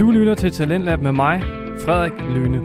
Du 0.00 0.10
lytter 0.10 0.34
til 0.34 0.50
Talentlab 0.50 1.00
med 1.00 1.12
mig, 1.12 1.42
Frederik 1.84 2.12
Lyne. 2.12 2.60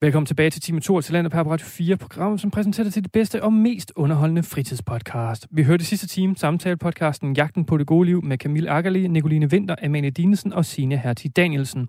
Velkommen 0.00 0.26
tilbage 0.26 0.50
til 0.50 0.60
time 0.60 0.80
2 0.80 0.96
af 0.96 1.04
Talentet 1.04 1.32
på 1.32 1.38
Radio 1.38 1.66
4, 1.66 1.96
programmet, 1.96 2.40
som 2.40 2.50
præsenterer 2.50 2.84
dig 2.84 2.92
til 2.92 3.02
det 3.02 3.12
bedste 3.12 3.42
og 3.42 3.52
mest 3.52 3.92
underholdende 3.96 4.42
fritidspodcast. 4.42 5.46
Vi 5.50 5.62
hørte 5.62 5.84
sidste 5.84 6.06
time 6.06 6.34
samtale-podcasten 6.36 7.32
Jagten 7.36 7.64
på 7.64 7.76
det 7.76 7.86
gode 7.86 8.06
liv 8.06 8.24
med 8.24 8.38
Camille 8.38 8.70
Akkerli, 8.70 9.08
Nicoline 9.08 9.50
Vinter, 9.50 9.74
Amalie 9.82 10.10
Dinesen 10.10 10.52
og 10.52 10.64
Signe 10.64 10.96
Hertig 10.96 11.36
Danielsen. 11.36 11.88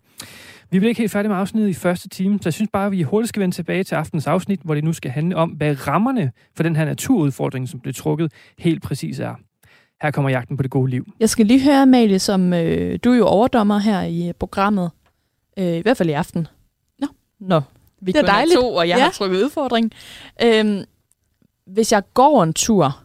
Vi 0.71 0.79
blev 0.79 0.89
ikke 0.89 1.01
helt 1.01 1.11
færdige 1.11 1.29
med 1.29 1.37
afsnittet 1.37 1.69
i 1.69 1.73
første 1.73 2.09
time, 2.09 2.39
så 2.41 2.41
jeg 2.45 2.53
synes 2.53 2.69
bare, 2.73 2.85
at 2.85 2.91
vi 2.91 3.01
hurtigt 3.01 3.29
skal 3.29 3.41
vende 3.41 3.55
tilbage 3.55 3.83
til 3.83 3.95
aftens 3.95 4.27
afsnit, 4.27 4.59
hvor 4.63 4.73
det 4.73 4.83
nu 4.83 4.93
skal 4.93 5.11
handle 5.11 5.35
om, 5.35 5.49
hvad 5.49 5.87
rammerne 5.87 6.31
for 6.55 6.63
den 6.63 6.75
her 6.75 6.85
naturudfordring, 6.85 7.69
som 7.69 7.79
blev 7.79 7.93
trukket, 7.93 8.31
helt 8.59 8.83
præcis 8.83 9.19
er. 9.19 9.35
Her 10.03 10.11
kommer 10.11 10.29
jagten 10.29 10.57
på 10.57 10.63
det 10.63 10.71
gode 10.71 10.89
liv. 10.89 11.13
Jeg 11.19 11.29
skal 11.29 11.45
lige 11.45 11.61
høre, 11.63 11.81
Amalie, 11.81 12.19
som 12.19 12.53
øh, 12.53 12.99
du 13.03 13.11
er 13.11 13.15
jo 13.17 13.25
overdommer 13.25 13.77
her 13.79 14.01
i 14.01 14.27
øh, 14.27 14.33
programmet. 14.33 14.91
Øh, 15.57 15.73
I 15.77 15.79
hvert 15.81 15.97
fald 15.97 16.09
i 16.09 16.13
aften. 16.13 16.47
Nå. 16.99 17.07
Nå, 17.39 17.61
vi 18.01 18.11
Det 18.11 18.19
er 18.21 18.25
dejligt. 18.25 18.59
to, 18.59 18.73
og 18.73 18.87
jeg 18.87 18.97
Ja. 18.97 19.03
har 19.03 19.11
trykket 19.11 19.43
udfordring. 19.43 19.91
Øhm, 20.43 20.83
hvis 21.67 21.91
jeg 21.91 22.03
går 22.13 22.43
en 22.43 22.53
tur 22.53 22.99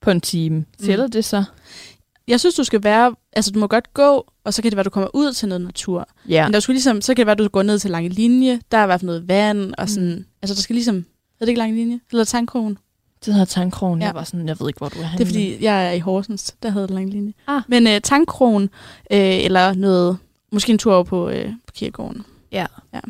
på 0.00 0.10
en 0.10 0.20
time, 0.20 0.64
tæller 0.84 1.06
det 1.06 1.24
så? 1.24 1.44
Jeg 2.28 2.40
synes, 2.40 2.54
du 2.54 2.64
skal 2.64 2.84
være... 2.84 3.14
Altså, 3.32 3.50
du 3.50 3.58
må 3.58 3.66
godt 3.66 3.94
gå, 3.94 4.26
og 4.44 4.54
så 4.54 4.62
kan 4.62 4.70
det 4.70 4.76
være, 4.76 4.84
du 4.84 4.90
kommer 4.90 5.08
ud 5.14 5.32
til 5.32 5.48
noget 5.48 5.60
natur. 5.60 6.08
Ja. 6.28 6.46
Men 6.46 6.52
der 6.54 6.60
skulle 6.60 6.74
ligesom, 6.74 7.00
så 7.00 7.14
kan 7.14 7.16
det 7.16 7.26
være, 7.26 7.34
du 7.36 7.48
går 7.48 7.62
ned 7.62 7.78
til 7.78 7.90
lange 7.90 8.08
linje. 8.08 8.60
Der 8.70 8.78
er 8.78 8.82
i 8.82 8.86
hvert 8.86 9.00
fald 9.00 9.06
noget 9.06 9.28
vand, 9.28 9.74
og 9.78 9.88
sådan... 9.88 10.14
Mm. 10.14 10.24
Altså, 10.42 10.54
der 10.54 10.60
skal 10.60 10.74
ligesom... 10.74 10.96
Er 10.96 11.44
det 11.44 11.48
ikke 11.48 11.58
lange 11.58 11.74
linje? 11.76 11.94
Det 11.94 12.02
hedder 12.12 12.24
tankkrogen. 12.24 12.78
Det 13.24 13.34
hedder 13.34 13.46
tankkrogen. 13.46 13.98
Ja. 14.00 14.04
Ja. 14.04 14.08
Jeg 14.08 14.14
var 14.14 14.24
sådan, 14.24 14.48
jeg 14.48 14.60
ved 14.60 14.68
ikke, 14.68 14.78
hvor 14.78 14.88
du 14.88 14.98
er 14.98 15.04
henne. 15.04 15.18
Det 15.18 15.24
er 15.24 15.26
fordi, 15.26 15.64
jeg 15.64 15.88
er 15.88 15.92
i 15.92 15.98
Horsens. 15.98 16.54
Der 16.62 16.70
hedder 16.70 16.86
det 16.86 16.94
lange 16.94 17.10
linje. 17.10 17.32
Ah. 17.46 17.62
Men 17.68 17.86
øh, 17.86 18.00
tankkrogen, 18.00 18.62
øh, 19.10 19.44
eller 19.44 19.74
noget... 19.74 20.18
Måske 20.52 20.72
en 20.72 20.78
tur 20.78 20.94
over 20.94 21.04
på, 21.04 21.28
øh, 21.28 21.46
på 21.66 21.72
kirkegården. 21.74 22.24
Ja. 22.52 22.66
Ja. 22.94 23.00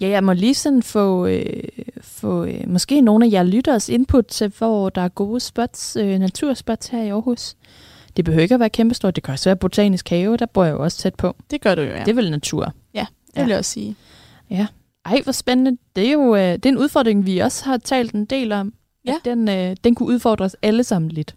Ja, 0.00 0.08
jeg 0.08 0.24
må 0.24 0.32
lige 0.32 0.54
sådan 0.54 0.82
få, 0.82 1.26
øh, 1.26 1.62
få 2.00 2.44
øh, 2.44 2.68
måske 2.68 3.00
nogle 3.00 3.26
af 3.26 3.30
jer 3.30 3.42
lytteres 3.42 3.88
input 3.88 4.26
til, 4.26 4.52
hvor 4.58 4.88
der 4.88 5.02
er 5.02 5.08
gode 5.08 5.40
spots, 5.40 5.96
øh, 5.96 6.18
naturspots 6.18 6.88
her 6.88 7.02
i 7.02 7.08
Aarhus. 7.08 7.54
Det 8.16 8.24
behøver 8.24 8.42
ikke 8.42 8.54
at 8.54 8.60
være 8.60 8.70
kæmpestort. 8.70 9.16
Det 9.16 9.24
kan 9.24 9.32
også 9.32 9.48
være 9.48 9.56
botanisk 9.56 10.08
have, 10.08 10.36
der 10.36 10.46
bor 10.46 10.64
jeg 10.64 10.72
jo 10.72 10.82
også 10.82 10.98
tæt 10.98 11.14
på. 11.14 11.36
Det 11.50 11.60
gør 11.60 11.74
du 11.74 11.82
jo, 11.82 11.88
ja. 11.88 11.98
Ja. 11.98 12.04
Det 12.04 12.10
er 12.10 12.14
vel 12.14 12.30
natur. 12.30 12.64
det 12.64 13.36
ja. 13.36 13.42
vil 13.42 13.48
jeg 13.50 13.58
også 13.58 13.70
sige. 13.70 13.96
Ej, 15.04 15.20
hvor 15.24 15.32
spændende. 15.32 15.78
Det 15.96 16.08
er 16.08 16.12
jo 16.12 16.36
øh, 16.36 16.52
det 16.52 16.66
er 16.66 16.70
en 16.70 16.78
udfordring, 16.78 17.26
vi 17.26 17.38
også 17.38 17.64
har 17.64 17.76
talt 17.76 18.12
en 18.12 18.24
del 18.24 18.52
om. 18.52 18.72
Ja. 19.06 19.14
At 19.14 19.24
den, 19.24 19.48
øh, 19.48 19.76
den 19.84 19.94
kunne 19.94 20.08
udfordre 20.08 20.44
os 20.44 20.56
alle 20.62 20.84
sammen 20.84 21.10
lidt. 21.10 21.34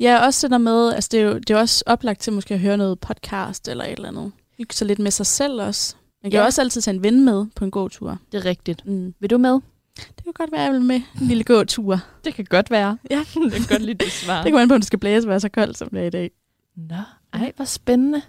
Ja, 0.00 0.24
også 0.26 0.46
det 0.46 0.50
der 0.52 0.58
med... 0.58 0.92
Altså, 0.94 1.08
det 1.12 1.20
er 1.20 1.24
jo 1.24 1.38
det 1.38 1.50
er 1.50 1.58
også 1.58 1.84
oplagt 1.86 2.20
til 2.20 2.32
måske 2.32 2.54
at 2.54 2.60
høre 2.60 2.76
noget 2.76 3.00
podcast 3.00 3.68
eller 3.68 3.84
et 3.84 3.92
eller 3.92 4.08
andet. 4.08 4.32
Hygge 4.58 4.74
sig 4.74 4.86
lidt 4.86 4.98
med 4.98 5.10
sig 5.10 5.26
selv 5.26 5.60
også. 5.62 5.96
Man 6.22 6.30
kan 6.30 6.36
Ja. 6.36 6.42
jo 6.42 6.46
også 6.46 6.60
altid 6.60 6.80
tage 6.80 6.94
en 6.94 7.02
ven 7.02 7.24
med 7.24 7.46
på 7.56 7.64
en 7.64 7.70
god 7.70 7.90
tur. 7.90 8.18
Det 8.32 8.38
er 8.38 8.44
rigtigt. 8.44 8.86
Mm. 8.86 9.14
Vil 9.20 9.30
du 9.30 9.38
med? 9.38 9.52
Det 9.96 10.24
kan 10.24 10.32
godt 10.32 10.52
være, 10.52 10.60
at 10.60 10.64
jeg 10.66 10.72
vil 10.72 10.82
med 10.82 10.96
en 11.20 11.26
lille 11.26 11.44
gåtur. 11.44 11.98
Det 12.24 12.34
kan 12.34 12.44
godt 12.44 12.70
være. 12.70 12.98
Ja. 13.10 13.18
det 13.34 13.52
kan 13.52 13.66
godt 13.68 13.82
lide 13.82 13.98
det 14.04 14.12
svar. 14.12 14.42
Det 14.42 14.52
kan 14.52 14.58
være 14.58 14.68
på, 14.68 14.74
om 14.74 14.80
det 14.80 14.86
skal 14.86 14.98
blæse 14.98 15.28
være 15.28 15.40
så 15.40 15.48
koldt, 15.48 15.78
som 15.78 15.88
det 15.88 16.00
er 16.02 16.06
i 16.06 16.10
dag. 16.10 16.30
Nå, 16.76 16.94
ej, 17.32 17.52
hvor 17.56 17.64
spændende. 17.64 18.22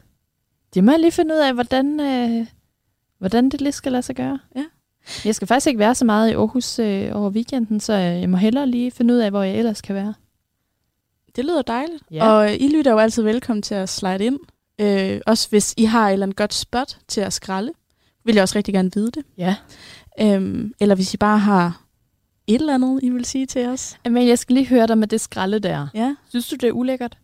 Det 0.73 0.83
må 0.83 0.91
jeg 0.91 0.99
lige 0.99 1.11
finde 1.11 1.33
ud 1.35 1.39
af, 1.39 1.53
hvordan, 1.53 1.99
øh, 1.99 2.47
hvordan 3.17 3.49
det 3.49 3.61
lige 3.61 3.71
skal 3.71 3.91
lade 3.91 4.01
sig 4.03 4.15
gøre. 4.15 4.39
Ja. 4.55 4.65
Jeg 5.25 5.35
skal 5.35 5.47
faktisk 5.47 5.67
ikke 5.67 5.79
være 5.79 5.95
så 5.95 6.05
meget 6.05 6.29
i 6.29 6.33
Aarhus 6.33 6.79
øh, 6.79 7.15
over 7.15 7.29
weekenden, 7.29 7.79
så 7.79 7.93
jeg 7.93 8.29
må 8.29 8.37
hellere 8.37 8.67
lige 8.67 8.91
finde 8.91 9.13
ud 9.13 9.19
af, 9.19 9.29
hvor 9.29 9.43
jeg 9.43 9.55
ellers 9.55 9.81
kan 9.81 9.95
være. 9.95 10.13
Det 11.35 11.45
lyder 11.45 11.61
dejligt. 11.61 12.03
Ja. 12.11 12.29
Og 12.29 12.53
I 12.53 12.67
lytter 12.67 12.91
jo 12.91 12.97
altid 12.97 13.23
velkommen 13.23 13.61
til 13.61 13.75
at 13.75 13.89
slide 13.89 14.25
ind. 14.25 14.39
Øh, 14.79 15.21
også 15.25 15.49
hvis 15.49 15.73
I 15.77 15.83
har 15.83 16.07
et 16.07 16.13
eller 16.13 16.25
andet 16.25 16.37
godt 16.37 16.53
spot 16.53 16.97
til 17.07 17.21
at 17.21 17.33
skralde, 17.33 17.71
vil 18.23 18.35
jeg 18.35 18.41
også 18.41 18.55
rigtig 18.55 18.73
gerne 18.73 18.91
vide 18.93 19.11
det. 19.11 19.25
Ja. 19.37 19.55
Øhm, 20.19 20.73
eller 20.79 20.95
hvis 20.95 21.13
I 21.13 21.17
bare 21.17 21.39
har 21.39 21.81
et 22.47 22.61
eller 22.61 22.73
andet, 22.73 22.99
I 23.03 23.09
vil 23.09 23.25
sige 23.25 23.45
til 23.45 23.67
os. 23.67 23.97
Men 24.05 24.27
jeg 24.27 24.39
skal 24.39 24.53
lige 24.53 24.67
høre 24.67 24.87
dig 24.87 24.97
med 24.97 25.07
det 25.07 25.21
skralde 25.21 25.59
der. 25.59 25.87
Ja. 25.93 26.15
Synes 26.29 26.47
du, 26.47 26.55
det 26.55 26.67
er 26.67 26.71
ulækkert? 26.71 27.17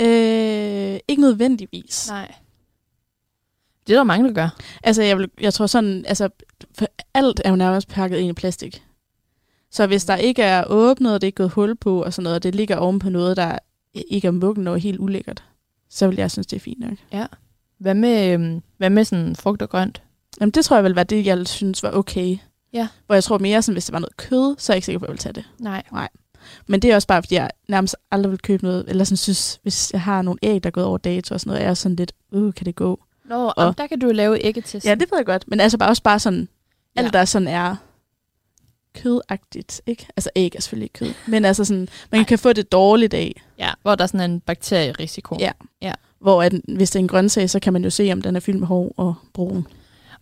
Øh, 0.00 0.98
ikke 1.08 1.22
nødvendigvis. 1.22 2.08
Nej. 2.08 2.34
Det 3.86 3.92
er 3.92 3.98
der 3.98 4.04
mange, 4.04 4.28
der 4.28 4.34
gør. 4.34 4.48
Altså, 4.82 5.02
jeg, 5.02 5.18
vil, 5.18 5.30
jeg 5.40 5.54
tror 5.54 5.66
sådan, 5.66 6.04
altså, 6.06 6.28
for 6.74 6.86
alt 7.14 7.40
er 7.44 7.50
jo 7.50 7.56
nærmest 7.56 7.88
pakket 7.88 8.18
ind 8.18 8.30
i 8.30 8.32
plastik. 8.32 8.82
Så 9.70 9.86
hvis 9.86 10.04
der 10.04 10.16
ikke 10.16 10.42
er 10.42 10.64
åbnet, 10.66 11.14
og 11.14 11.20
det 11.20 11.26
er 11.26 11.28
ikke 11.28 11.36
gået 11.36 11.50
hul 11.50 11.76
på, 11.76 12.02
og 12.02 12.12
sådan 12.12 12.22
noget, 12.22 12.36
og 12.36 12.42
det 12.42 12.54
ligger 12.54 12.76
oven 12.76 12.98
på 12.98 13.10
noget, 13.10 13.36
der 13.36 13.58
ikke 13.94 14.28
er 14.28 14.32
muggen 14.32 14.66
og 14.66 14.78
helt 14.78 15.00
ulækkert, 15.00 15.44
så 15.90 16.08
vil 16.08 16.16
jeg 16.16 16.30
synes, 16.30 16.46
det 16.46 16.56
er 16.56 16.60
fint 16.60 16.80
nok. 16.80 16.98
Ja. 17.12 17.26
Hvad 17.78 17.94
med, 17.94 18.32
øhm, 18.32 18.62
hvad 18.76 18.90
med 18.90 19.04
sådan 19.04 19.36
frugt 19.36 19.62
og 19.62 19.70
grønt? 19.70 20.02
Jamen, 20.40 20.50
det 20.50 20.64
tror 20.64 20.76
jeg 20.76 20.84
vil 20.84 20.96
være 20.96 21.04
det, 21.04 21.26
jeg 21.26 21.46
synes 21.46 21.82
var 21.82 21.90
okay. 21.90 22.36
Ja. 22.72 22.88
Hvor 23.06 23.14
jeg 23.14 23.24
tror 23.24 23.38
mere, 23.38 23.62
sådan, 23.62 23.74
hvis 23.74 23.84
det 23.84 23.92
var 23.92 23.98
noget 23.98 24.16
kød, 24.16 24.54
så 24.58 24.72
er 24.72 24.74
jeg 24.74 24.76
ikke 24.76 24.86
sikker 24.86 24.98
på, 24.98 25.04
at 25.04 25.08
jeg 25.08 25.12
vil 25.12 25.18
tage 25.18 25.32
det. 25.32 25.44
Nej. 25.92 26.08
Men 26.66 26.82
det 26.82 26.90
er 26.90 26.94
også 26.94 27.08
bare, 27.08 27.22
fordi 27.22 27.34
jeg 27.34 27.50
nærmest 27.68 27.96
aldrig 28.10 28.30
vil 28.30 28.38
købe 28.38 28.64
noget, 28.64 28.84
eller 28.88 29.04
sådan 29.04 29.16
synes, 29.16 29.60
hvis 29.62 29.92
jeg 29.92 30.00
har 30.00 30.22
nogle 30.22 30.38
æg, 30.42 30.62
der 30.62 30.66
er 30.66 30.70
gået 30.70 30.86
over 30.86 30.98
dato 30.98 31.34
og 31.34 31.40
sådan 31.40 31.50
noget, 31.50 31.62
er 31.62 31.66
jeg 31.66 31.76
sådan 31.76 31.96
lidt, 31.96 32.12
uh, 32.32 32.54
kan 32.54 32.66
det 32.66 32.76
gå? 32.76 33.00
Nå, 33.28 33.52
og 33.56 33.78
der 33.78 33.86
kan 33.86 33.98
du 33.98 34.06
jo 34.06 34.12
lave 34.12 34.44
æggetest. 34.44 34.86
Ja, 34.86 34.90
det 34.94 35.10
ved 35.10 35.18
jeg 35.18 35.26
godt. 35.26 35.44
Men 35.48 35.60
altså 35.60 35.78
bare 35.78 35.88
også 35.88 36.02
bare 36.02 36.18
sådan, 36.18 36.48
alt 36.96 37.14
Ja. 37.14 37.18
der 37.18 37.24
sådan 37.24 37.48
er 37.48 37.76
kødagtigt, 38.94 39.80
ikke? 39.86 40.06
Altså 40.16 40.30
æg 40.36 40.54
er 40.56 40.60
selvfølgelig 40.60 40.84
ikke 40.84 40.98
kød. 40.98 41.14
Men 41.28 41.44
altså 41.44 41.64
sådan, 41.64 41.88
man 42.12 42.20
Nej. 42.20 42.24
kan 42.24 42.38
få 42.38 42.52
det 42.52 42.72
dårligt 42.72 43.14
af. 43.14 43.42
ja, 43.58 43.70
hvor 43.82 43.94
der 43.94 44.02
er 44.02 44.06
sådan 44.06 44.30
en 44.30 44.40
bakterierisiko. 44.40 45.36
Ja. 45.80 45.92
Hvor 46.20 46.42
at, 46.42 46.52
hvis 46.76 46.90
det 46.90 46.96
er 46.98 47.00
en 47.02 47.08
grøntsag, 47.08 47.50
så 47.50 47.60
kan 47.60 47.72
man 47.72 47.84
jo 47.84 47.90
se, 47.90 48.12
om 48.12 48.22
den 48.22 48.36
er 48.36 48.40
fyldt 48.40 48.58
med 48.58 48.66
hår 48.66 48.92
og 48.96 49.14
brun. 49.34 49.66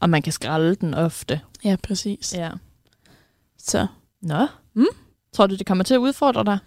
Og 0.00 0.10
man 0.10 0.22
kan 0.22 0.32
skralde 0.32 0.74
den 0.74 0.94
ofte. 0.94 1.40
Ja, 1.64 1.76
præcis. 1.82 2.34
Ja. 2.34 2.44
Ja. 2.44 2.50
Så 3.58 3.86
Nå. 4.22 4.46
Mm. 4.74 4.86
Tror 5.32 5.46
du, 5.46 5.54
det 5.56 5.66
kommer 5.66 5.84
til 5.84 5.94
at 5.94 5.98
udfordre 5.98 6.44
dig? 6.44 6.58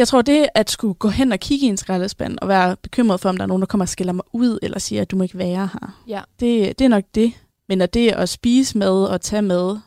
Jeg 0.00 0.08
tror, 0.08 0.22
det 0.22 0.48
at 0.54 0.70
skulle 0.70 0.94
gå 0.94 1.08
hen 1.08 1.32
og 1.32 1.40
kigge 1.40 1.66
i 1.66 1.68
en 1.68 1.76
skraldespand 1.76 2.38
og 2.42 2.48
være 2.48 2.76
bekymret 2.76 3.20
for, 3.20 3.28
om 3.28 3.36
der 3.36 3.42
er 3.42 3.46
nogen, 3.46 3.60
der 3.60 3.66
kommer 3.66 3.84
og 3.84 3.88
skiller 3.88 4.12
mig 4.12 4.24
ud, 4.32 4.58
eller 4.62 4.78
siger, 4.78 5.02
at 5.02 5.10
du 5.10 5.16
må 5.16 5.22
ikke 5.22 5.38
være 5.38 5.68
her. 5.72 6.02
Ja. 6.08 6.22
Det, 6.40 6.78
det 6.78 6.84
er 6.84 6.88
nok 6.88 7.04
det. 7.14 7.32
Men 7.68 7.80
at 7.80 7.94
det 7.94 8.08
at 8.08 8.28
spise 8.28 8.78
med 8.78 9.04
og 9.04 9.20
tage 9.20 9.42
med 9.42 9.78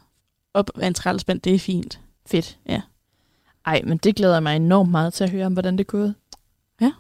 op 0.54 0.70
af 0.80 0.88
en 0.88 0.96
skraldespand, 0.96 1.42
det 1.42 1.56
er 1.56 1.60
fint. 1.60 2.00
Fedt. 2.26 2.58
Ja. 2.66 2.82
Ej, 3.66 3.82
men 3.84 3.98
det 3.98 4.16
glæder 4.16 4.40
mig 4.40 4.56
enormt 4.56 4.92
meget 4.92 5.14
til 5.14 5.24
at 5.24 5.30
høre 5.30 5.46
om, 5.46 5.54
hvordan 5.54 5.78
det 5.78 5.88
gået. 5.88 6.16
Ja. 6.82 6.92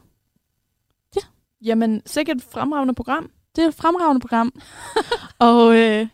Ja. 1.16 1.22
Jamen, 1.62 2.02
sikkert 2.06 2.38
et 2.38 2.44
fremragende 2.44 2.94
program. 2.94 3.30
Det 3.56 3.64
er 3.64 3.68
et 3.68 3.76
fremragende 3.76 4.22
program. 4.22 4.54
og 5.40 5.78
øh, 5.78 6.08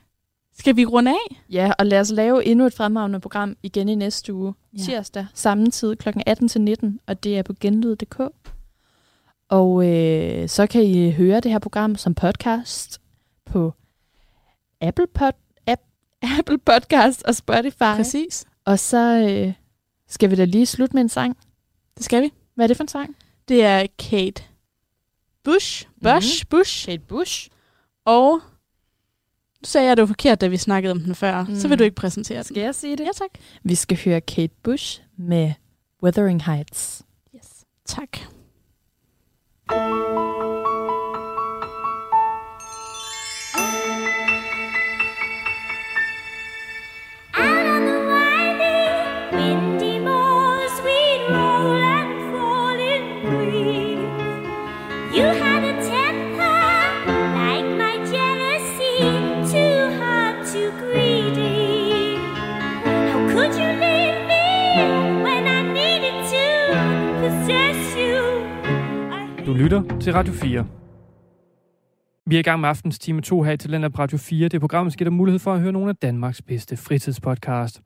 skal 0.59 0.75
vi 0.75 0.85
runde 0.85 1.11
af? 1.11 1.41
Ja, 1.49 1.71
og 1.79 1.85
lad 1.85 1.99
os 1.99 2.11
lave 2.11 2.45
endnu 2.45 2.65
et 2.65 2.73
fremragende 2.73 3.19
program 3.19 3.57
igen 3.63 3.89
i 3.89 3.95
næste 3.95 4.33
uge. 4.33 4.53
Ja. 4.73 4.83
Tirsdag, 4.83 5.25
samme 5.33 5.69
tid, 5.71 5.95
kl. 5.95 6.09
18-19, 6.09 6.97
og 7.07 7.23
det 7.23 7.37
er 7.37 7.43
på 7.43 7.53
genlyd.dk. 7.59 8.19
Og 9.49 9.87
øh, 9.87 10.49
så 10.49 10.67
kan 10.67 10.83
I 10.83 11.11
høre 11.11 11.39
det 11.39 11.51
her 11.51 11.59
program 11.59 11.95
som 11.95 12.15
podcast 12.15 13.01
på 13.45 13.73
Apple, 14.81 15.07
Pod, 15.07 15.31
App, 15.67 15.81
Apple 16.39 16.57
Podcast 16.57 17.23
og 17.23 17.35
Spotify. 17.35 17.95
Præcis. 17.95 18.45
Og 18.65 18.79
så 18.79 19.27
øh, 19.29 19.53
skal 20.07 20.31
vi 20.31 20.35
da 20.35 20.45
lige 20.45 20.65
slutte 20.65 20.95
med 20.95 21.01
en 21.01 21.09
sang. 21.09 21.37
Det 21.97 22.05
skal 22.05 22.21
vi. 22.21 22.33
Hvad 22.55 22.65
er 22.65 22.67
det 22.67 22.77
for 22.77 22.83
en 22.83 22.87
sang? 22.87 23.15
Det 23.47 23.63
er 23.63 23.87
Kate 23.99 24.43
Bush. 25.43 25.87
Bush. 26.03 26.45
Mm-hmm. 26.45 26.49
Bush. 26.49 26.85
Kate 26.85 27.03
Bush. 27.07 27.49
Og 28.05 28.41
nu 29.61 29.65
sagde 29.65 29.87
jeg, 29.87 29.97
det 29.97 30.01
var 30.01 30.07
forkert, 30.07 30.41
da 30.41 30.47
vi 30.47 30.57
snakkede 30.57 30.91
om 30.91 30.99
den 30.99 31.15
før. 31.15 31.43
Mm. 31.43 31.55
Så 31.55 31.67
vil 31.67 31.75
Mm. 31.75 31.77
du 31.77 31.83
ikke 31.83 31.95
præsentere 31.95 32.37
den. 32.37 32.43
Skal 32.43 32.61
jeg 32.63 32.75
sige 32.75 32.95
det? 32.97 33.03
Ja, 33.03 33.09
tak. 33.15 33.29
Vi 33.63 33.75
skal 33.75 33.99
høre 34.05 34.21
Kate 34.21 34.53
Bush 34.63 35.01
med 35.17 35.53
Wuthering 36.03 36.43
Heights. 36.45 37.01
Yes. 37.35 37.49
Tak. 37.85 38.17
Out 39.71 40.48
lytter 69.69 69.99
til 69.99 70.13
Radio 70.13 70.33
4. 70.33 70.65
Vi 72.25 72.35
er 72.35 72.39
i 72.39 72.43
gang 72.43 72.61
med 72.61 72.69
aftens 72.69 72.99
time 72.99 73.21
2 73.21 73.43
her 73.43 73.51
i 73.51 73.57
Talent 73.57 73.93
på 73.93 74.01
Radio 74.01 74.17
4. 74.17 74.47
Det 74.47 74.59
program, 74.59 74.85
der 74.85 74.95
giver 74.95 75.09
dig 75.09 75.13
mulighed 75.13 75.39
for 75.39 75.53
at 75.53 75.61
høre 75.61 75.71
nogle 75.71 75.89
af 75.89 75.95
Danmarks 75.95 76.41
bedste 76.41 76.77
fritidspodcast. 76.77 77.81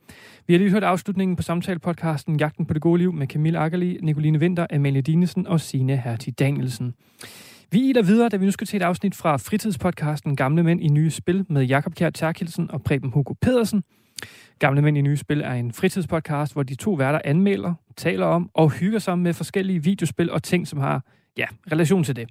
Vi 0.47 0.53
har 0.53 0.59
lige 0.59 0.71
hørt 0.71 0.83
afslutningen 0.83 1.35
på 1.35 1.43
samtalepodcasten 1.43 2.39
Jagten 2.39 2.65
på 2.65 2.73
det 2.73 2.81
gode 2.81 2.97
liv 2.97 3.13
med 3.13 3.27
Camille 3.27 3.59
Akkerli, 3.59 3.97
Nicoline 4.01 4.39
Vinter, 4.39 4.67
Amalie 4.73 5.01
Dinesen 5.01 5.47
og 5.47 5.61
Signe 5.61 5.97
Hertig 5.97 6.39
Danielsen. 6.39 6.93
Vi 7.71 7.89
iler 7.89 8.01
videre, 8.03 8.29
da 8.29 8.37
vi 8.37 8.45
nu 8.45 8.51
skal 8.51 8.67
til 8.67 8.77
et 8.77 8.83
afsnit 8.83 9.15
fra 9.15 9.37
fritidspodcasten 9.37 10.35
Gamle 10.35 10.63
Mænd 10.63 10.81
i 10.81 10.87
Nye 10.87 11.09
Spil 11.09 11.45
med 11.49 11.63
Jakob 11.63 11.95
Kjær 11.95 12.09
Terkelsen 12.09 12.71
og 12.71 12.83
Preben 12.83 13.11
Hugo 13.11 13.33
Pedersen. 13.41 13.83
Gamle 14.59 14.81
Mænd 14.81 14.97
i 14.97 15.01
Nye 15.01 15.17
Spil 15.17 15.41
er 15.41 15.53
en 15.53 15.71
fritidspodcast, 15.71 16.53
hvor 16.53 16.63
de 16.63 16.75
to 16.75 16.91
værter 16.91 17.19
anmelder, 17.25 17.73
taler 17.97 18.25
om 18.25 18.49
og 18.53 18.71
hygger 18.71 18.99
sig 18.99 19.19
med 19.19 19.33
forskellige 19.33 19.83
videospil 19.83 20.31
og 20.31 20.43
ting, 20.43 20.67
som 20.67 20.79
har 20.79 21.01
ja, 21.37 21.45
relation 21.71 22.03
til 22.03 22.15
det. 22.15 22.29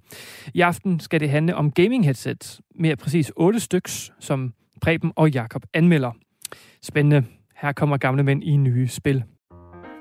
I 0.55 0.61
aften 0.61 1.01
skal 1.01 1.21
det 1.21 1.31
handle 1.31 1.57
om 1.57 1.71
gaming 1.71 2.05
headsets, 2.05 2.61
mere 2.75 2.97
præcis 2.97 3.33
otte 3.37 3.61
styks, 3.61 4.13
som 4.21 4.53
Preben 4.81 5.13
og 5.17 5.31
Jakob 5.31 5.63
anmelder. 5.75 6.13
Spændende. 6.83 7.25
Her 7.57 7.73
kommer 7.73 7.97
Gamle 7.97 8.23
Mænd 8.23 8.45
i 8.45 8.57
Nye 8.57 8.89
Spil. 8.89 9.25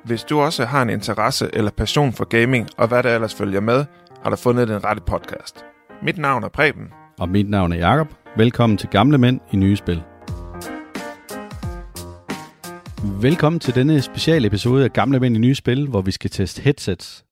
Hvis 0.06 0.24
du 0.24 0.40
også 0.40 0.66
har 0.66 0.82
en 0.82 0.90
interesse 0.90 1.50
eller 1.54 1.72
passion 1.72 2.14
for 2.14 2.26
gaming, 2.26 2.68
og 2.78 2.88
hvad 2.88 3.04
der 3.04 3.16
ellers 3.16 3.36
følger 3.36 3.60
med, 3.60 3.86
har 4.24 4.30
du 4.30 4.36
fundet 4.36 4.68
den 4.68 4.84
rette 4.84 5.02
podcast. 5.08 5.66
Mit 6.04 6.18
navn 6.18 6.44
er 6.44 6.50
Preben. 6.50 6.88
Og 7.20 7.30
mit 7.30 7.50
navn 7.50 7.72
er 7.72 7.78
Jakob. 7.78 8.14
Velkommen 8.38 8.78
til 8.78 8.90
Gamle 8.90 9.18
Mænd 9.18 9.40
i 9.52 9.56
Nye 9.56 9.76
Spil. 9.76 10.02
Velkommen 13.22 13.60
til 13.60 13.76
denne 13.76 14.02
speciale 14.02 14.48
episode 14.48 14.84
af 14.84 14.94
Gamle 14.94 15.20
Mænd 15.20 15.36
i 15.36 15.40
Nye 15.40 15.56
Spil, 15.56 15.88
hvor 15.88 16.02
vi 16.02 16.12
skal 16.12 16.30
teste 16.30 16.62
headsets. 16.62 17.26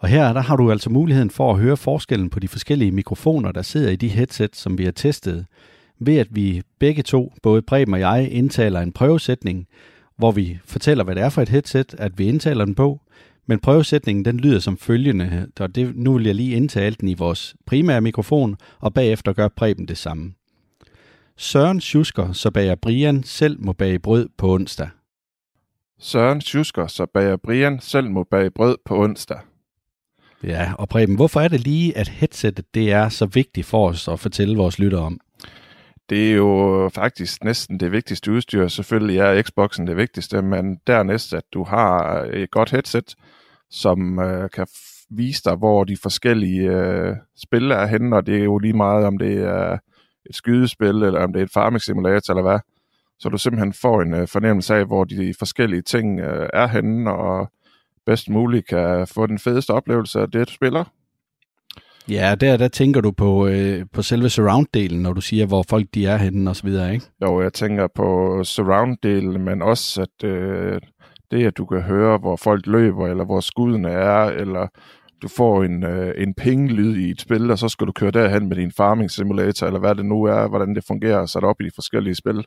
Og 0.00 0.08
her 0.08 0.32
der 0.32 0.40
har 0.40 0.56
du 0.56 0.70
altså 0.70 0.90
muligheden 0.90 1.30
for 1.30 1.52
at 1.52 1.60
høre 1.60 1.76
forskellen 1.76 2.30
på 2.30 2.40
de 2.40 2.48
forskellige 2.48 2.92
mikrofoner, 2.92 3.52
der 3.52 3.62
sidder 3.62 3.90
i 3.90 3.96
de 3.96 4.08
headsets, 4.08 4.58
som 4.58 4.78
vi 4.78 4.84
har 4.84 4.92
testet, 4.92 5.46
ved 5.98 6.16
at 6.16 6.28
vi 6.30 6.62
begge 6.78 7.02
to, 7.02 7.32
både 7.42 7.62
Preben 7.62 7.94
og 7.94 8.00
jeg, 8.00 8.28
indtaler 8.32 8.80
en 8.80 8.92
prøvesætning, 8.92 9.66
hvor 10.16 10.30
vi 10.30 10.58
fortæller, 10.64 11.04
hvad 11.04 11.14
det 11.14 11.22
er 11.22 11.28
for 11.28 11.42
et 11.42 11.48
headset, 11.48 11.94
at 11.98 12.18
vi 12.18 12.28
indtaler 12.28 12.64
den 12.64 12.74
på, 12.74 13.00
men 13.46 13.60
prøvesætningen 13.60 14.24
den 14.24 14.40
lyder 14.40 14.58
som 14.58 14.76
følgende, 14.76 15.46
og 15.60 15.74
det, 15.74 15.96
nu 15.96 16.12
vil 16.12 16.26
jeg 16.26 16.34
lige 16.34 16.56
indtale 16.56 16.96
den 17.00 17.08
i 17.08 17.14
vores 17.14 17.54
primære 17.66 18.00
mikrofon, 18.00 18.56
og 18.80 18.94
bagefter 18.94 19.32
gør 19.32 19.48
Preben 19.48 19.88
det 19.88 19.98
samme. 19.98 20.32
Søren 21.36 21.80
Schusker, 21.80 22.32
så 22.32 22.50
bager 22.50 22.74
Brian 22.74 23.22
selv 23.22 23.60
må 23.60 23.72
bage 23.72 23.98
brød 23.98 24.28
på 24.38 24.54
onsdag. 24.54 24.88
Søren 25.98 26.40
Schusker, 26.40 26.86
så 26.86 27.06
bager 27.06 27.36
Brian 27.36 27.80
selv 27.80 28.10
må 28.10 28.24
bage 28.24 28.50
brød 28.50 28.76
på 28.84 29.02
onsdag. 29.02 29.38
Ja, 30.44 30.72
og 30.78 30.88
Preben, 30.88 31.16
hvorfor 31.16 31.40
er 31.40 31.48
det 31.48 31.60
lige, 31.60 31.98
at 31.98 32.08
headsetet 32.08 32.74
det 32.74 32.92
er 32.92 33.08
så 33.08 33.26
vigtigt 33.26 33.66
for 33.66 33.88
os 33.88 34.08
at 34.08 34.20
fortælle 34.20 34.56
vores 34.56 34.78
lyttere 34.78 35.00
om? 35.00 35.20
Det 36.10 36.30
er 36.30 36.34
jo 36.34 36.90
faktisk 36.94 37.44
næsten 37.44 37.80
det 37.80 37.92
vigtigste 37.92 38.32
udstyr. 38.32 38.68
Selvfølgelig 38.68 39.18
er 39.18 39.42
Xboxen 39.42 39.86
det 39.86 39.96
vigtigste, 39.96 40.42
men 40.42 40.78
dernæst, 40.86 41.34
at 41.34 41.42
du 41.54 41.64
har 41.64 42.22
et 42.32 42.50
godt 42.50 42.70
headset, 42.70 43.14
som 43.70 44.18
øh, 44.18 44.50
kan 44.50 44.66
vise 45.10 45.42
dig, 45.44 45.56
hvor 45.56 45.84
de 45.84 45.96
forskellige 46.02 46.70
øh, 46.70 47.16
spil 47.36 47.70
er 47.70 47.86
henne, 47.86 48.16
og 48.16 48.26
det 48.26 48.36
er 48.36 48.44
jo 48.44 48.58
lige 48.58 48.72
meget, 48.72 49.06
om 49.06 49.18
det 49.18 49.36
er 49.36 49.78
et 50.26 50.34
skydespil, 50.34 50.88
eller 50.88 51.20
om 51.20 51.32
det 51.32 51.40
er 51.40 51.44
et 51.44 51.52
farming 51.52 51.82
simulator, 51.82 52.34
eller 52.34 52.50
hvad. 52.50 52.58
Så 53.18 53.28
du 53.28 53.38
simpelthen 53.38 53.72
får 53.72 54.02
en 54.02 54.14
øh, 54.14 54.28
fornemmelse 54.28 54.74
af, 54.74 54.86
hvor 54.86 55.04
de 55.04 55.34
forskellige 55.38 55.82
ting 55.82 56.20
øh, 56.20 56.48
er 56.52 56.66
henne, 56.66 57.12
og 57.12 57.50
bedst 58.06 58.28
muligt 58.28 58.66
kan 58.66 59.06
få 59.06 59.26
den 59.26 59.38
fedeste 59.38 59.70
oplevelse 59.70 60.20
af 60.20 60.30
det, 60.30 60.48
du 60.48 60.52
spiller. 60.54 60.84
Ja, 62.08 62.34
der, 62.34 62.56
der 62.56 62.68
tænker 62.68 63.00
du 63.00 63.10
på, 63.10 63.46
øh, 63.46 63.86
på 63.92 64.02
selve 64.02 64.26
surround-delen, 64.28 65.02
når 65.02 65.12
du 65.12 65.20
siger, 65.20 65.46
hvor 65.46 65.64
folk 65.68 65.86
de 65.94 66.06
er 66.06 66.16
henne 66.16 66.50
og 66.50 66.56
så 66.56 66.62
videre, 66.62 66.94
ikke? 66.94 67.06
Jo, 67.22 67.42
jeg 67.42 67.52
tænker 67.52 67.88
på 67.94 68.40
surround-delen, 68.44 69.38
men 69.38 69.62
også 69.62 70.02
at 70.02 70.28
øh, 70.28 70.80
det, 71.30 71.46
at 71.46 71.56
du 71.56 71.66
kan 71.66 71.80
høre, 71.80 72.18
hvor 72.18 72.36
folk 72.36 72.66
løber, 72.66 73.06
eller 73.06 73.24
hvor 73.24 73.40
skuddene 73.40 73.88
er, 73.90 74.24
eller 74.24 74.66
du 75.22 75.28
får 75.28 75.64
en, 75.64 75.84
øh, 75.84 76.14
en 76.16 76.34
ping-lyd 76.34 76.96
i 76.96 77.10
et 77.10 77.20
spil, 77.20 77.50
og 77.50 77.58
så 77.58 77.68
skal 77.68 77.86
du 77.86 77.92
køre 77.92 78.10
derhen 78.10 78.48
med 78.48 78.56
din 78.56 78.72
farming 78.72 79.10
simulator, 79.10 79.66
eller 79.66 79.80
hvad 79.80 79.94
det 79.94 80.06
nu 80.06 80.24
er, 80.24 80.48
hvordan 80.48 80.74
det 80.74 80.84
fungerer, 80.86 81.26
sat 81.26 81.44
op 81.44 81.60
i 81.60 81.64
de 81.64 81.70
forskellige 81.74 82.14
spil. 82.14 82.44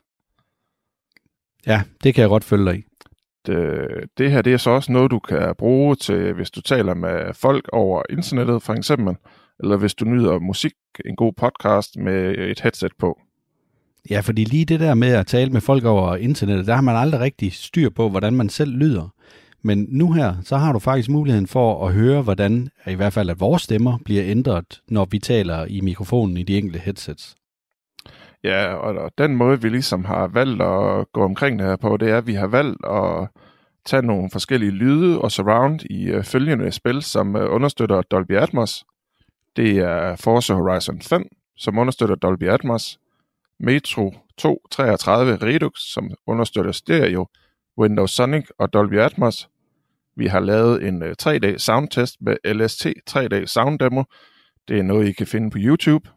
Ja, 1.66 1.82
det 2.04 2.14
kan 2.14 2.22
jeg 2.22 2.28
godt 2.28 2.44
følge 2.44 2.64
dig 2.64 2.78
i. 2.78 2.84
Det, 3.46 3.56
øh, 3.56 4.02
det 4.18 4.30
her, 4.30 4.42
det 4.42 4.52
er 4.52 4.56
så 4.56 4.70
også 4.70 4.92
noget, 4.92 5.10
du 5.10 5.18
kan 5.18 5.54
bruge 5.58 5.96
til, 5.96 6.32
hvis 6.32 6.50
du 6.50 6.60
taler 6.60 6.94
med 6.94 7.34
folk 7.34 7.68
over 7.72 8.02
internettet, 8.10 8.62
for 8.62 8.72
eksempel, 8.74 9.16
eller 9.60 9.76
hvis 9.76 9.94
du 9.94 10.04
nyder 10.04 10.38
musik, 10.38 10.72
en 11.04 11.16
god 11.16 11.32
podcast 11.32 11.96
med 11.96 12.34
et 12.38 12.60
headset 12.60 12.92
på. 12.98 13.20
Ja, 14.10 14.20
fordi 14.20 14.44
lige 14.44 14.64
det 14.64 14.80
der 14.80 14.94
med 14.94 15.08
at 15.08 15.26
tale 15.26 15.50
med 15.50 15.60
folk 15.60 15.84
over 15.84 16.16
internettet, 16.16 16.66
der 16.66 16.74
har 16.74 16.82
man 16.82 16.96
aldrig 16.96 17.20
rigtig 17.20 17.52
styr 17.52 17.90
på, 17.90 18.08
hvordan 18.08 18.34
man 18.34 18.48
selv 18.48 18.72
lyder. 18.72 19.08
Men 19.62 19.86
nu 19.90 20.12
her, 20.12 20.34
så 20.42 20.56
har 20.56 20.72
du 20.72 20.78
faktisk 20.78 21.08
muligheden 21.08 21.46
for 21.46 21.86
at 21.86 21.94
høre, 21.94 22.22
hvordan 22.22 22.68
i 22.86 22.94
hvert 22.94 23.12
fald 23.12 23.30
at 23.30 23.40
vores 23.40 23.62
stemmer 23.62 23.98
bliver 24.04 24.22
ændret, 24.24 24.80
når 24.88 25.04
vi 25.10 25.18
taler 25.18 25.64
i 25.64 25.80
mikrofonen 25.80 26.36
i 26.36 26.42
de 26.42 26.58
enkelte 26.58 26.78
headsets. 26.78 27.36
Ja, 28.44 28.74
og, 28.74 28.94
og 28.94 29.12
den 29.18 29.36
måde, 29.36 29.62
vi 29.62 29.68
ligesom 29.68 30.04
har 30.04 30.26
valgt 30.26 30.62
at 30.62 31.12
gå 31.12 31.24
omkring 31.24 31.58
det 31.58 31.66
her 31.66 31.76
på, 31.76 31.96
det 31.96 32.10
er, 32.10 32.18
at 32.18 32.26
vi 32.26 32.34
har 32.34 32.46
valgt 32.46 32.86
at 32.86 33.28
tage 33.84 34.02
nogle 34.02 34.30
forskellige 34.30 34.70
lyde 34.70 35.20
og 35.20 35.32
surround 35.32 35.80
i 35.90 36.04
øh, 36.04 36.24
følgende 36.24 36.72
spil, 36.72 37.02
som 37.02 37.36
øh, 37.36 37.54
understøtter 37.54 38.02
Dolby 38.02 38.36
Atmos. 38.36 38.84
Det 39.56 39.78
er 39.78 40.16
Forza 40.16 40.54
Horizon 40.54 41.00
5, 41.00 41.28
som 41.56 41.78
understøtter 41.78 42.14
Dolby 42.14 42.48
Atmos. 42.48 42.98
Metro 43.60 44.14
233 44.36 45.36
Redux, 45.36 45.72
som 45.92 46.10
understøtter 46.26 46.72
stereo, 46.72 47.26
Windows 47.78 48.10
Sonic 48.10 48.44
og 48.58 48.72
Dolby 48.72 48.98
Atmos. 48.98 49.48
Vi 50.16 50.26
har 50.26 50.40
lavet 50.40 50.88
en 50.88 51.02
øh, 51.02 51.14
3D 51.22 51.58
soundtest 51.58 52.16
med 52.20 52.36
LST 52.54 52.86
3D 53.10 53.46
Sound 53.46 53.78
Demo. 53.78 54.02
Det 54.68 54.78
er 54.78 54.82
noget, 54.82 55.08
I 55.08 55.12
kan 55.12 55.26
finde 55.26 55.50
på 55.50 55.58
YouTube. 55.60 56.10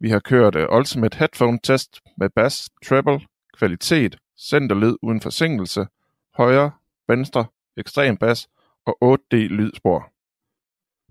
Vi 0.00 0.10
har 0.10 0.18
kørt 0.18 0.56
uh, 0.56 0.76
Ultimate 0.76 1.18
Headphone 1.18 1.58
Test 1.62 2.00
med 2.16 2.30
bass, 2.30 2.70
treble, 2.84 3.20
kvalitet, 3.58 4.16
centerlyd 4.38 4.96
uden 5.02 5.20
forsinkelse, 5.20 5.86
højre, 6.34 6.70
venstre, 7.08 7.44
ekstrem 7.76 8.16
bas 8.16 8.48
og 8.86 9.14
8D 9.14 9.36
lydspor. 9.36 10.12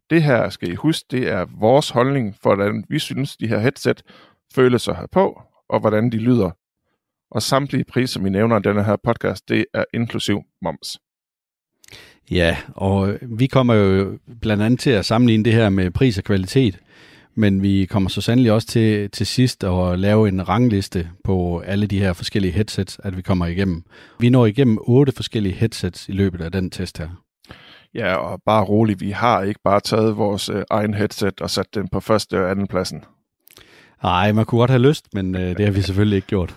Det 0.09 0.23
her 0.23 0.49
skal 0.49 0.71
I 0.71 0.75
huske, 0.75 1.05
det 1.11 1.27
er 1.27 1.45
vores 1.59 1.89
holdning 1.89 2.35
for, 2.41 2.55
hvordan 2.55 2.85
vi 2.89 2.99
synes, 2.99 3.37
de 3.37 3.47
her 3.47 3.59
headset 3.59 4.03
føles 4.55 4.87
at 4.87 4.95
have 4.95 5.07
på, 5.07 5.41
og 5.69 5.79
hvordan 5.79 6.11
de 6.11 6.17
lyder. 6.17 6.51
Og 7.31 7.41
samtlige 7.41 7.83
priser, 7.83 8.13
som 8.13 8.25
vi 8.25 8.29
nævner 8.29 8.59
i 8.59 8.61
denne 8.61 8.83
her 8.83 8.95
podcast, 9.03 9.49
det 9.49 9.65
er 9.73 9.85
inklusiv 9.93 10.43
moms. 10.61 10.97
Ja, 12.31 12.57
og 12.75 13.17
vi 13.21 13.47
kommer 13.47 13.73
jo 13.73 14.19
blandt 14.41 14.63
andet 14.63 14.79
til 14.79 14.89
at 14.89 15.05
sammenligne 15.05 15.43
det 15.43 15.53
her 15.53 15.69
med 15.69 15.91
pris 15.91 16.17
og 16.17 16.23
kvalitet, 16.23 16.79
men 17.39 17.61
vi 17.61 17.85
kommer 17.85 18.09
så 18.09 18.21
sandelig 18.21 18.51
også 18.51 18.67
til, 18.67 19.11
til 19.11 19.25
sidst 19.25 19.63
at 19.63 19.99
lave 19.99 20.27
en 20.27 20.49
rangliste 20.49 21.09
på 21.23 21.59
alle 21.59 21.87
de 21.87 21.99
her 21.99 22.13
forskellige 22.13 22.51
headsets, 22.51 22.99
at 23.03 23.17
vi 23.17 23.21
kommer 23.21 23.45
igennem. 23.45 23.83
Vi 24.19 24.29
når 24.29 24.45
igennem 24.45 24.77
otte 24.81 25.11
forskellige 25.11 25.55
headsets 25.55 26.09
i 26.09 26.11
løbet 26.11 26.41
af 26.41 26.51
den 26.51 26.69
test 26.69 26.97
her. 26.97 27.09
Ja, 27.93 28.15
og 28.15 28.41
bare 28.45 28.63
roligt, 28.63 29.01
vi 29.01 29.11
har 29.11 29.41
ikke 29.41 29.59
bare 29.63 29.79
taget 29.79 30.17
vores 30.17 30.49
øh, 30.49 30.63
egen 30.69 30.93
headset 30.93 31.41
og 31.41 31.49
sat 31.49 31.75
den 31.75 31.87
på 31.87 31.99
første 31.99 32.43
og 32.43 32.51
anden 32.51 32.67
pladsen. 32.67 33.03
Nej, 34.03 34.31
man 34.31 34.45
kunne 34.45 34.59
godt 34.59 34.71
have 34.71 34.87
lyst, 34.87 35.07
men 35.13 35.35
øh, 35.35 35.57
det 35.57 35.65
har 35.65 35.71
vi 35.71 35.81
selvfølgelig 35.81 36.15
ikke 36.15 36.27
gjort. 36.27 36.55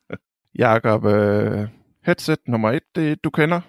Jakob, 0.58 1.04
øh, 1.04 1.68
headset 2.06 2.38
nummer 2.46 2.70
et, 2.70 2.82
det 2.94 3.24
du 3.24 3.30
kender. 3.30 3.60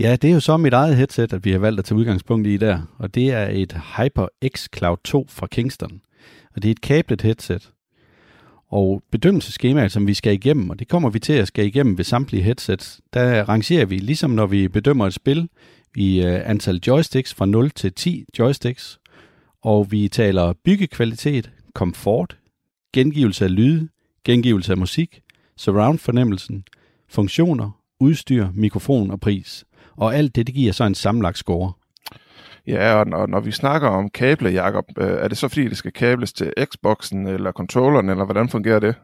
Ja, 0.00 0.16
det 0.16 0.30
er 0.30 0.34
jo 0.34 0.40
så 0.40 0.56
mit 0.56 0.72
eget 0.72 0.96
headset, 0.96 1.32
at 1.32 1.44
vi 1.44 1.52
har 1.52 1.58
valgt 1.58 1.78
at 1.78 1.84
tage 1.84 1.98
udgangspunkt 1.98 2.46
i 2.46 2.56
der, 2.56 2.94
og 2.98 3.14
det 3.14 3.30
er 3.30 3.48
et 3.48 3.80
HyperX 3.96 4.66
Cloud 4.76 4.96
2 5.04 5.26
fra 5.28 5.46
Kingston. 5.46 6.00
Og 6.54 6.62
det 6.62 6.68
er 6.68 6.72
et 6.72 6.80
kablet 6.80 7.22
headset. 7.22 7.70
Og 8.70 9.02
bedømmelseskemaet, 9.10 9.92
som 9.92 10.06
vi 10.06 10.14
skal 10.14 10.32
igennem, 10.32 10.70
og 10.70 10.78
det 10.78 10.88
kommer 10.88 11.10
vi 11.10 11.18
til 11.18 11.32
at 11.32 11.48
skal 11.48 11.66
igennem 11.66 11.98
ved 11.98 12.04
samtlige 12.04 12.42
headsets, 12.42 13.00
der 13.12 13.48
rangerer 13.48 13.84
vi, 13.84 13.98
ligesom 13.98 14.30
når 14.30 14.46
vi 14.46 14.68
bedømmer 14.68 15.06
et 15.06 15.14
spil, 15.14 15.48
i 15.96 16.22
øh, 16.22 16.40
antal 16.50 16.80
joysticks 16.86 17.34
fra 17.34 17.46
0 17.46 17.70
til 17.70 17.92
10 17.92 18.24
joysticks, 18.38 19.00
og 19.62 19.92
vi 19.92 20.08
taler 20.08 20.52
byggekvalitet, 20.64 21.50
komfort, 21.74 22.36
gengivelse 22.92 23.44
af 23.44 23.54
lyde, 23.54 23.88
gengivelse 24.24 24.72
af 24.72 24.78
musik, 24.78 25.20
surround-fornemmelsen, 25.56 26.64
funktioner, 27.08 27.70
udstyr, 28.00 28.48
mikrofon 28.54 29.10
og 29.10 29.20
pris. 29.20 29.64
Og 30.00 30.16
alt 30.16 30.36
det, 30.36 30.46
det 30.46 30.54
giver 30.54 30.72
så 30.72 30.84
en 30.84 30.94
sammenlagt 30.94 31.38
score. 31.38 31.72
Ja, 32.66 32.94
og 32.94 33.06
når, 33.06 33.26
når 33.26 33.40
vi 33.40 33.52
snakker 33.52 33.88
om 33.88 34.10
kable, 34.10 34.50
Jakob, 34.50 34.84
øh, 34.98 35.08
er 35.08 35.28
det 35.28 35.38
så 35.38 35.48
fordi, 35.48 35.68
det 35.68 35.76
skal 35.76 35.92
kables 35.92 36.32
til 36.32 36.52
Xboxen 36.64 37.26
eller 37.26 37.52
controlleren, 37.52 38.08
eller 38.08 38.24
hvordan 38.24 38.48
fungerer 38.48 38.78
det? 38.78 38.94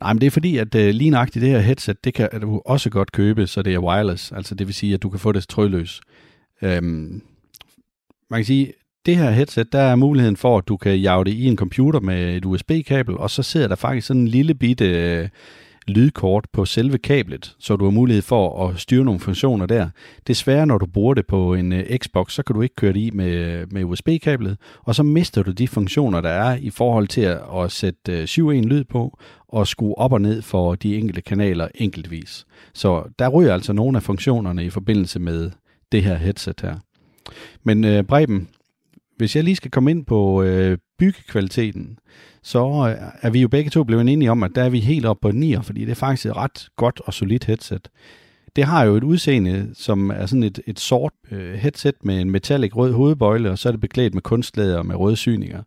Nej, 0.00 0.12
men 0.12 0.20
det 0.20 0.26
er 0.26 0.30
fordi, 0.30 0.56
at 0.56 0.74
øh, 0.74 0.94
lige 0.94 1.10
nøjagtigt 1.10 1.42
det 1.42 1.50
her 1.50 1.58
headset, 1.58 2.04
det 2.04 2.14
kan 2.14 2.28
du 2.40 2.62
også 2.66 2.90
godt 2.90 3.12
købe, 3.12 3.46
så 3.46 3.62
det 3.62 3.74
er 3.74 3.78
wireless. 3.78 4.32
Altså 4.32 4.54
det 4.54 4.66
vil 4.66 4.74
sige, 4.74 4.94
at 4.94 5.02
du 5.02 5.10
kan 5.10 5.20
få 5.20 5.32
det 5.32 5.48
trådløs. 5.48 6.00
Øhm, 6.62 7.22
man 8.30 8.38
kan 8.38 8.44
sige, 8.44 8.72
det 9.06 9.16
her 9.16 9.30
headset, 9.30 9.72
der 9.72 9.80
er 9.80 9.96
muligheden 9.96 10.36
for, 10.36 10.58
at 10.58 10.68
du 10.68 10.76
kan 10.76 10.96
jage 10.98 11.24
det 11.24 11.32
i 11.32 11.46
en 11.46 11.56
computer 11.56 12.00
med 12.00 12.36
et 12.36 12.44
USB-kabel, 12.44 13.16
og 13.16 13.30
så 13.30 13.42
sidder 13.42 13.68
der 13.68 13.76
faktisk 13.76 14.06
sådan 14.06 14.22
en 14.22 14.28
lille 14.28 14.54
bitte 14.54 14.88
øh, 14.88 15.28
lydkort 15.86 16.46
på 16.52 16.64
selve 16.64 16.98
kablet, 16.98 17.56
så 17.58 17.76
du 17.76 17.84
har 17.84 17.90
mulighed 17.90 18.22
for 18.22 18.68
at 18.68 18.80
styre 18.80 19.04
nogle 19.04 19.20
funktioner 19.20 19.66
der. 19.66 19.88
Desværre, 20.26 20.66
når 20.66 20.78
du 20.78 20.86
bruger 20.86 21.14
det 21.14 21.26
på 21.26 21.54
en 21.54 21.72
øh, 21.72 21.98
Xbox, 21.98 22.32
så 22.32 22.42
kan 22.42 22.54
du 22.54 22.62
ikke 22.62 22.74
køre 22.74 22.92
det 22.92 23.00
i 23.00 23.10
med, 23.10 23.66
med 23.66 23.84
USB-kablet, 23.84 24.56
og 24.80 24.94
så 24.94 25.02
mister 25.02 25.42
du 25.42 25.50
de 25.50 25.68
funktioner, 25.68 26.20
der 26.20 26.30
er 26.30 26.56
i 26.56 26.70
forhold 26.70 27.08
til 27.08 27.20
at, 27.20 27.72
sætte 27.72 28.12
øh, 28.12 28.24
7.1 28.24 28.42
lyd 28.52 28.84
på 28.84 29.18
og 29.48 29.66
skrue 29.66 29.98
op 29.98 30.12
og 30.12 30.20
ned 30.20 30.42
for 30.42 30.74
de 30.74 30.96
enkelte 30.96 31.20
kanaler 31.20 31.68
enkeltvis. 31.74 32.46
Så 32.74 33.02
der 33.18 33.28
ryger 33.28 33.54
altså 33.54 33.72
nogle 33.72 33.96
af 33.96 34.02
funktionerne 34.02 34.64
i 34.64 34.70
forbindelse 34.70 35.18
med 35.20 35.50
det 35.92 36.02
her 36.02 36.14
headset 36.14 36.60
her. 36.60 36.76
Men 37.62 37.84
øh, 37.84 38.04
Breben, 38.04 38.48
hvis 39.22 39.36
jeg 39.36 39.44
lige 39.44 39.56
skal 39.56 39.70
komme 39.70 39.90
ind 39.90 40.04
på 40.06 40.42
øh, 40.42 40.78
byggekvaliteten, 40.98 41.98
så 42.42 42.64
øh, 42.66 43.08
er 43.22 43.30
vi 43.30 43.40
jo 43.40 43.48
begge 43.48 43.70
to 43.70 43.84
blevet 43.84 44.08
enige 44.08 44.30
om, 44.30 44.42
at 44.42 44.50
der 44.54 44.62
er 44.62 44.68
vi 44.68 44.80
helt 44.80 45.06
oppe 45.06 45.20
på 45.20 45.30
9, 45.30 45.56
fordi 45.62 45.80
det 45.80 45.90
er 45.90 45.94
faktisk 45.94 46.26
et 46.26 46.36
ret 46.36 46.68
godt 46.76 47.00
og 47.04 47.14
solidt 47.14 47.44
headset. 47.44 47.88
Det 48.56 48.64
har 48.64 48.84
jo 48.84 48.96
et 48.96 49.04
udseende, 49.04 49.70
som 49.74 50.10
er 50.10 50.26
sådan 50.26 50.42
et, 50.42 50.60
et 50.66 50.80
sort 50.80 51.12
øh, 51.30 51.54
headset 51.54 51.94
med 52.04 52.20
en 52.20 52.30
metallic 52.30 52.76
rød 52.76 52.92
hovedbøjle, 52.92 53.50
og 53.50 53.58
så 53.58 53.68
er 53.68 53.70
det 53.70 53.80
beklædt 53.80 54.14
med 54.14 54.22
kunstlæder 54.22 54.82
med 54.82 54.96
røde 54.96 55.16
syninger. 55.16 55.62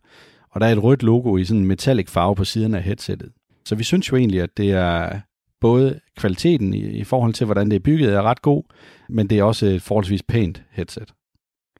Og 0.50 0.60
der 0.60 0.66
er 0.66 0.72
et 0.72 0.82
rødt 0.82 1.02
logo 1.02 1.36
i 1.36 1.44
sådan 1.44 1.60
en 1.60 1.66
metallic 1.66 2.08
farve 2.08 2.34
på 2.34 2.44
siden 2.44 2.74
af 2.74 2.82
headsettet. 2.82 3.32
Så 3.66 3.74
vi 3.74 3.84
synes 3.84 4.12
jo 4.12 4.16
egentlig, 4.16 4.40
at 4.40 4.56
det 4.56 4.70
er 4.70 5.20
både 5.60 6.00
kvaliteten 6.16 6.74
i, 6.74 6.86
i 6.86 7.04
forhold 7.04 7.32
til, 7.32 7.44
hvordan 7.44 7.70
det 7.70 7.76
er 7.76 7.80
bygget, 7.80 8.14
er 8.14 8.22
ret 8.22 8.42
god, 8.42 8.62
men 9.08 9.30
det 9.30 9.38
er 9.38 9.42
også 9.42 9.66
et 9.66 9.82
forholdsvis 9.82 10.22
pænt 10.22 10.62
headset. 10.70 11.12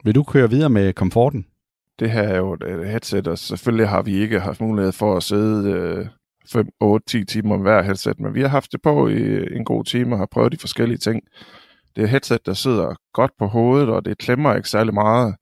Vil 0.05 0.15
du 0.15 0.23
køre 0.23 0.51
videre 0.51 0.71
med 0.71 0.93
komforten? 0.93 1.47
Det 1.99 2.11
her 2.11 2.23
er 2.23 2.37
jo 2.37 2.53
et 2.53 2.89
headset, 2.89 3.29
og 3.29 3.39
selvfølgelig 3.39 3.89
har 3.89 4.03
vi 4.03 4.15
ikke 4.17 4.41
haft 4.41 4.61
mulighed 4.61 4.93
for 4.93 5.17
at 5.17 5.23
sidde 5.23 5.71
øh, 5.71 6.07
5, 6.53 6.69
8, 6.81 7.07
10 7.07 7.25
timer 7.25 7.55
om 7.55 7.61
hver 7.61 7.83
headset, 7.83 8.21
men 8.21 8.35
vi 8.35 8.41
har 8.41 8.49
haft 8.49 8.73
det 8.73 8.83
på 8.83 9.09
i 9.09 9.13
øh, 9.13 9.57
en 9.57 9.65
god 9.65 9.85
time 9.85 10.15
og 10.15 10.19
har 10.19 10.27
prøvet 10.27 10.53
de 10.53 10.59
forskellige 10.59 10.99
ting. 10.99 11.23
Det 11.97 12.05
er 12.05 12.09
headset, 12.09 12.47
der 12.47 12.55
sidder 12.55 12.95
godt 13.13 13.31
på 13.39 13.47
hovedet, 13.47 13.89
og 13.89 14.05
det 14.05 14.19
klemmer 14.19 14.55
ikke 14.55 14.69
særlig 14.69 14.95
meget. 14.95 15.37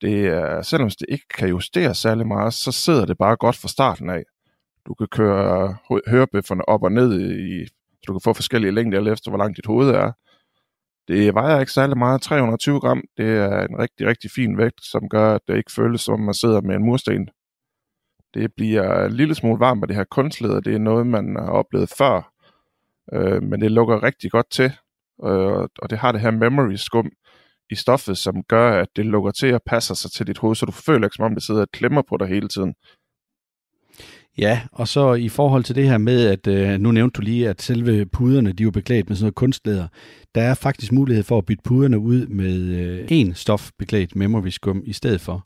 Det 0.00 0.26
er, 0.26 0.62
selvom 0.62 0.90
det 0.90 1.06
ikke 1.08 1.28
kan 1.38 1.48
justeres 1.48 1.98
særlig 1.98 2.26
meget, 2.26 2.54
så 2.54 2.72
sidder 2.72 3.04
det 3.04 3.18
bare 3.18 3.36
godt 3.36 3.56
fra 3.56 3.68
starten 3.68 4.10
af. 4.10 4.22
Du 4.86 4.94
kan 4.94 5.06
køre 5.06 5.76
hørebøfferne 6.06 6.68
op 6.68 6.82
og 6.82 6.92
ned, 6.92 7.20
i, 7.20 7.66
så 7.66 8.04
du 8.06 8.12
kan 8.12 8.20
få 8.24 8.32
forskellige 8.32 8.72
længder 8.72 8.98
alt 8.98 9.08
efter, 9.08 9.30
hvor 9.30 9.38
langt 9.38 9.56
dit 9.56 9.66
hoved 9.66 9.88
er. 9.88 10.12
Det 11.08 11.34
vejer 11.34 11.60
ikke 11.60 11.72
særlig 11.72 11.98
meget, 11.98 12.22
320 12.22 12.80
gram. 12.80 13.02
Det 13.16 13.28
er 13.28 13.60
en 13.60 13.78
rigtig, 13.78 14.06
rigtig 14.06 14.30
fin 14.30 14.58
vægt, 14.58 14.84
som 14.84 15.08
gør, 15.08 15.34
at 15.34 15.40
det 15.48 15.56
ikke 15.56 15.72
føles 15.72 16.00
som, 16.00 16.20
man 16.20 16.34
sidder 16.34 16.60
med 16.60 16.76
en 16.76 16.84
mursten. 16.84 17.28
Det 18.34 18.54
bliver 18.56 19.04
en 19.04 19.12
lille 19.12 19.34
smule 19.34 19.60
varmt 19.60 19.80
med 19.80 19.88
det 19.88 19.96
her 19.96 20.04
kunstlæder. 20.04 20.60
Det 20.60 20.74
er 20.74 20.78
noget, 20.78 21.06
man 21.06 21.36
har 21.36 21.50
oplevet 21.50 21.92
før, 21.98 22.32
øh, 23.12 23.42
men 23.42 23.60
det 23.60 23.70
lukker 23.70 24.02
rigtig 24.02 24.30
godt 24.30 24.50
til. 24.50 24.72
Øh, 25.24 25.68
og 25.78 25.90
det 25.90 25.98
har 25.98 26.12
det 26.12 26.20
her 26.20 26.30
memory 26.30 26.74
skum 26.74 27.10
i 27.70 27.74
stoffet, 27.74 28.18
som 28.18 28.42
gør, 28.42 28.80
at 28.82 28.88
det 28.96 29.06
lukker 29.06 29.30
til 29.30 29.54
og 29.54 29.62
passer 29.66 29.94
sig 29.94 30.10
til 30.10 30.26
dit 30.26 30.38
hoved, 30.38 30.54
så 30.54 30.66
du 30.66 30.72
føler 30.72 31.06
ikke, 31.06 31.14
som 31.14 31.24
om 31.24 31.34
det 31.34 31.42
sidder 31.42 31.60
og 31.60 31.70
klemmer 31.72 32.02
på 32.08 32.16
dig 32.16 32.28
hele 32.28 32.48
tiden. 32.48 32.74
Ja, 34.38 34.60
og 34.72 34.88
så 34.88 35.14
i 35.14 35.28
forhold 35.28 35.64
til 35.64 35.74
det 35.74 35.88
her 35.88 35.98
med, 35.98 36.26
at 36.26 36.46
øh, 36.46 36.80
nu 36.80 36.92
nævnte 36.92 37.16
du 37.16 37.22
lige, 37.22 37.48
at 37.48 37.62
selve 37.62 38.06
puderne, 38.06 38.52
de 38.52 38.62
er 38.62 38.64
jo 38.64 38.70
beklædt 38.70 39.08
med 39.08 39.16
sådan 39.16 39.24
noget 39.24 39.34
kunstlæder. 39.34 39.88
Der 40.34 40.42
er 40.42 40.54
faktisk 40.54 40.92
mulighed 40.92 41.24
for 41.24 41.38
at 41.38 41.46
bytte 41.46 41.62
puderne 41.64 41.98
ud 41.98 42.26
med 42.26 42.58
øh, 42.58 43.08
stof 43.08 43.36
stofbeklædt 43.36 44.16
memory 44.16 44.48
skum 44.48 44.82
i 44.84 44.92
stedet 44.92 45.20
for. 45.20 45.44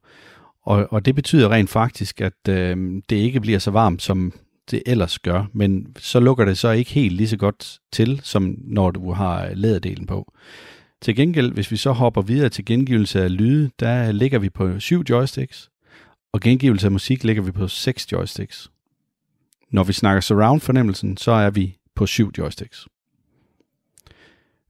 Og, 0.63 0.87
og 0.91 1.05
det 1.05 1.15
betyder 1.15 1.49
rent 1.49 1.71
faktisk, 1.71 2.21
at 2.21 2.49
øh, 2.49 3.03
det 3.11 3.17
ikke 3.17 3.41
bliver 3.41 3.59
så 3.59 3.71
varmt, 3.71 4.03
som 4.03 4.33
det 4.71 4.83
ellers 4.87 5.19
gør, 5.19 5.45
men 5.53 5.87
så 5.99 6.21
lukker 6.21 6.45
det 6.45 6.59
så 6.59 6.71
ikke 6.71 6.91
helt 6.91 7.17
lige 7.17 7.29
så 7.29 7.37
godt 7.37 7.79
til, 7.93 8.21
som 8.23 8.57
når 8.59 8.91
du 8.91 9.13
har 9.13 9.51
læderdelen 9.55 10.07
på. 10.07 10.33
Til 11.03 11.17
gengæld, 11.17 11.53
hvis 11.53 11.71
vi 11.71 11.77
så 11.77 11.93
hopper 11.93 12.23
videre 12.23 12.49
til 12.49 12.65
gengivelse 12.65 13.23
af 13.23 13.37
lyde, 13.37 13.71
der 13.81 14.13
ligger 14.13 14.39
vi 14.39 14.51
på 14.51 14.81
syv 14.81 15.03
joysticks, 15.11 15.71
og 16.33 16.41
gengivelse 16.41 16.87
af 16.87 16.91
musik 16.91 17.25
ligger 17.25 17.43
vi 17.43 17.51
på 17.51 17.69
seks 17.69 18.13
joysticks. 18.13 18.71
Når 19.71 19.85
vi 19.85 19.93
snakker 19.93 20.21
surround-fornemmelsen, 20.21 21.17
så 21.17 21.33
er 21.33 21.51
vi 21.51 21.77
på 21.95 22.07
syv 22.07 22.31
joysticks. 22.39 22.87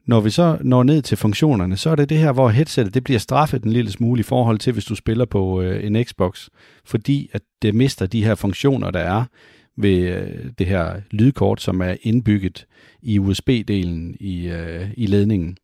Når 0.06 0.20
vi 0.20 0.30
så 0.30 0.58
når 0.60 0.82
ned 0.82 1.02
til 1.02 1.16
funktionerne, 1.16 1.76
så 1.76 1.90
er 1.90 1.94
det 1.94 2.08
det 2.08 2.18
her, 2.18 2.32
hvor 2.32 2.48
headsetet 2.48 2.94
det 2.94 3.04
bliver 3.04 3.18
straffet 3.18 3.64
en 3.64 3.72
lille 3.72 3.90
smule 3.90 4.20
i 4.20 4.22
forhold 4.22 4.58
til, 4.58 4.72
hvis 4.72 4.84
du 4.84 4.94
spiller 4.94 5.24
på 5.24 5.62
øh, 5.62 5.86
en 5.86 6.04
Xbox, 6.04 6.48
fordi 6.84 7.30
at 7.32 7.42
det 7.62 7.74
mister 7.74 8.06
de 8.06 8.24
her 8.24 8.34
funktioner, 8.34 8.90
der 8.90 9.00
er 9.00 9.24
ved 9.76 9.98
øh, 9.98 10.50
det 10.58 10.66
her 10.66 11.00
lydkort, 11.10 11.60
som 11.60 11.80
er 11.80 11.94
indbygget 12.02 12.66
i 13.02 13.18
USB-delen 13.18 14.16
i, 14.20 14.48
øh, 14.48 14.90
i 14.96 15.06
ledningen. 15.06 15.56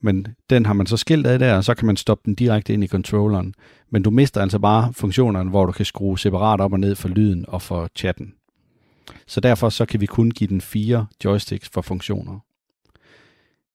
Men 0.00 0.26
den 0.50 0.66
har 0.66 0.72
man 0.72 0.86
så 0.86 0.96
skilt 0.96 1.26
af 1.26 1.38
der, 1.38 1.56
og 1.56 1.64
så 1.64 1.74
kan 1.74 1.86
man 1.86 1.96
stoppe 1.96 2.22
den 2.26 2.34
direkte 2.34 2.72
ind 2.72 2.84
i 2.84 2.88
controlleren. 2.88 3.54
Men 3.90 4.02
du 4.02 4.10
mister 4.10 4.40
altså 4.40 4.58
bare 4.58 4.92
funktionerne, 4.92 5.50
hvor 5.50 5.66
du 5.66 5.72
kan 5.72 5.84
skrue 5.84 6.18
separat 6.18 6.60
op 6.60 6.72
og 6.72 6.80
ned 6.80 6.94
for 6.94 7.08
lyden 7.08 7.44
og 7.48 7.62
for 7.62 7.88
chatten. 7.96 8.32
Så 9.26 9.40
derfor 9.40 9.68
så 9.68 9.86
kan 9.86 10.00
vi 10.00 10.06
kun 10.06 10.30
give 10.30 10.48
den 10.48 10.60
fire 10.60 11.06
joysticks 11.24 11.68
for 11.68 11.82
funktioner. 11.82 12.38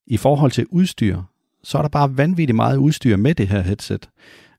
I 0.08 0.18
forhold 0.18 0.52
til 0.52 0.66
udstyr, 0.70 1.22
så 1.64 1.78
er 1.78 1.82
der 1.82 1.90
bare 1.90 2.18
vanvittigt 2.18 2.56
meget 2.56 2.78
udstyr 2.78 3.18
med 3.18 3.36
det 3.36 3.48
her 3.48 3.62
headset. 3.62 4.10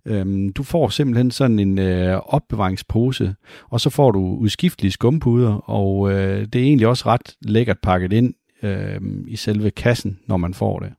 Øhm, 0.05 0.53
du 0.53 0.63
får 0.63 0.89
simpelthen 0.89 1.31
sådan 1.31 1.59
en 1.59 1.79
øh, 1.79 2.21
opbevaringspose, 2.27 3.35
og 3.71 3.81
så 3.81 3.91
får 3.91 4.11
du 4.11 4.21
udskiftelige 4.21 4.93
skumpuder, 4.93 5.71
og 5.71 6.13
øh, 6.13 6.47
det 6.47 6.55
er 6.55 6.65
egentlig 6.65 6.87
også 6.87 7.07
ret 7.07 7.37
lækkert 7.41 7.79
pakket 7.83 8.13
ind 8.13 8.35
øh, 8.63 9.01
i 9.27 9.37
selve 9.37 9.71
kassen, 9.71 10.19
når 10.27 10.37
man 10.37 10.55
får 10.55 10.79
det. 10.79 10.93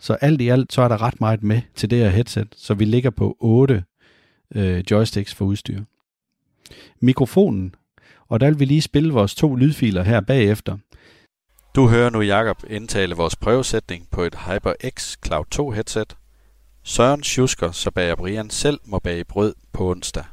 Så 0.00 0.14
alt 0.14 0.40
i 0.40 0.48
alt, 0.48 0.72
så 0.72 0.82
er 0.82 0.88
der 0.88 1.02
ret 1.02 1.20
meget 1.20 1.42
med 1.42 1.60
til 1.74 1.90
det 1.90 1.98
her 1.98 2.08
headset, 2.08 2.48
så 2.56 2.74
vi 2.74 2.84
ligger 2.84 3.10
på 3.10 3.36
8 3.40 3.84
øh, 4.54 4.84
joysticks 4.90 5.34
for 5.34 5.44
udstyr. 5.44 5.80
Mikrofonen, 7.00 7.74
og 8.28 8.40
der 8.40 8.46
vil 8.46 8.60
vi 8.60 8.64
lige 8.64 8.82
spille 8.82 9.12
vores 9.12 9.34
to 9.34 9.54
lydfiler 9.54 10.02
her 10.02 10.20
bagefter. 10.20 10.76
Du 11.74 11.88
hører 11.88 12.10
nu 12.10 12.20
Jakob 12.20 12.62
indtale 12.70 13.14
vores 13.14 13.36
prøvesætning 13.36 14.08
på 14.10 14.22
et 14.22 14.34
HyperX 14.34 15.16
Cloud 15.26 15.44
2 15.50 15.70
headset. 15.70 16.16
Søren 16.84 17.22
Schusker, 17.22 17.70
så 17.72 17.90
bager 17.90 18.14
Brian 18.14 18.50
selv 18.50 18.78
må 18.84 18.98
bage 18.98 19.24
brød 19.24 19.54
på 19.72 19.90
onsdag. 19.90 20.24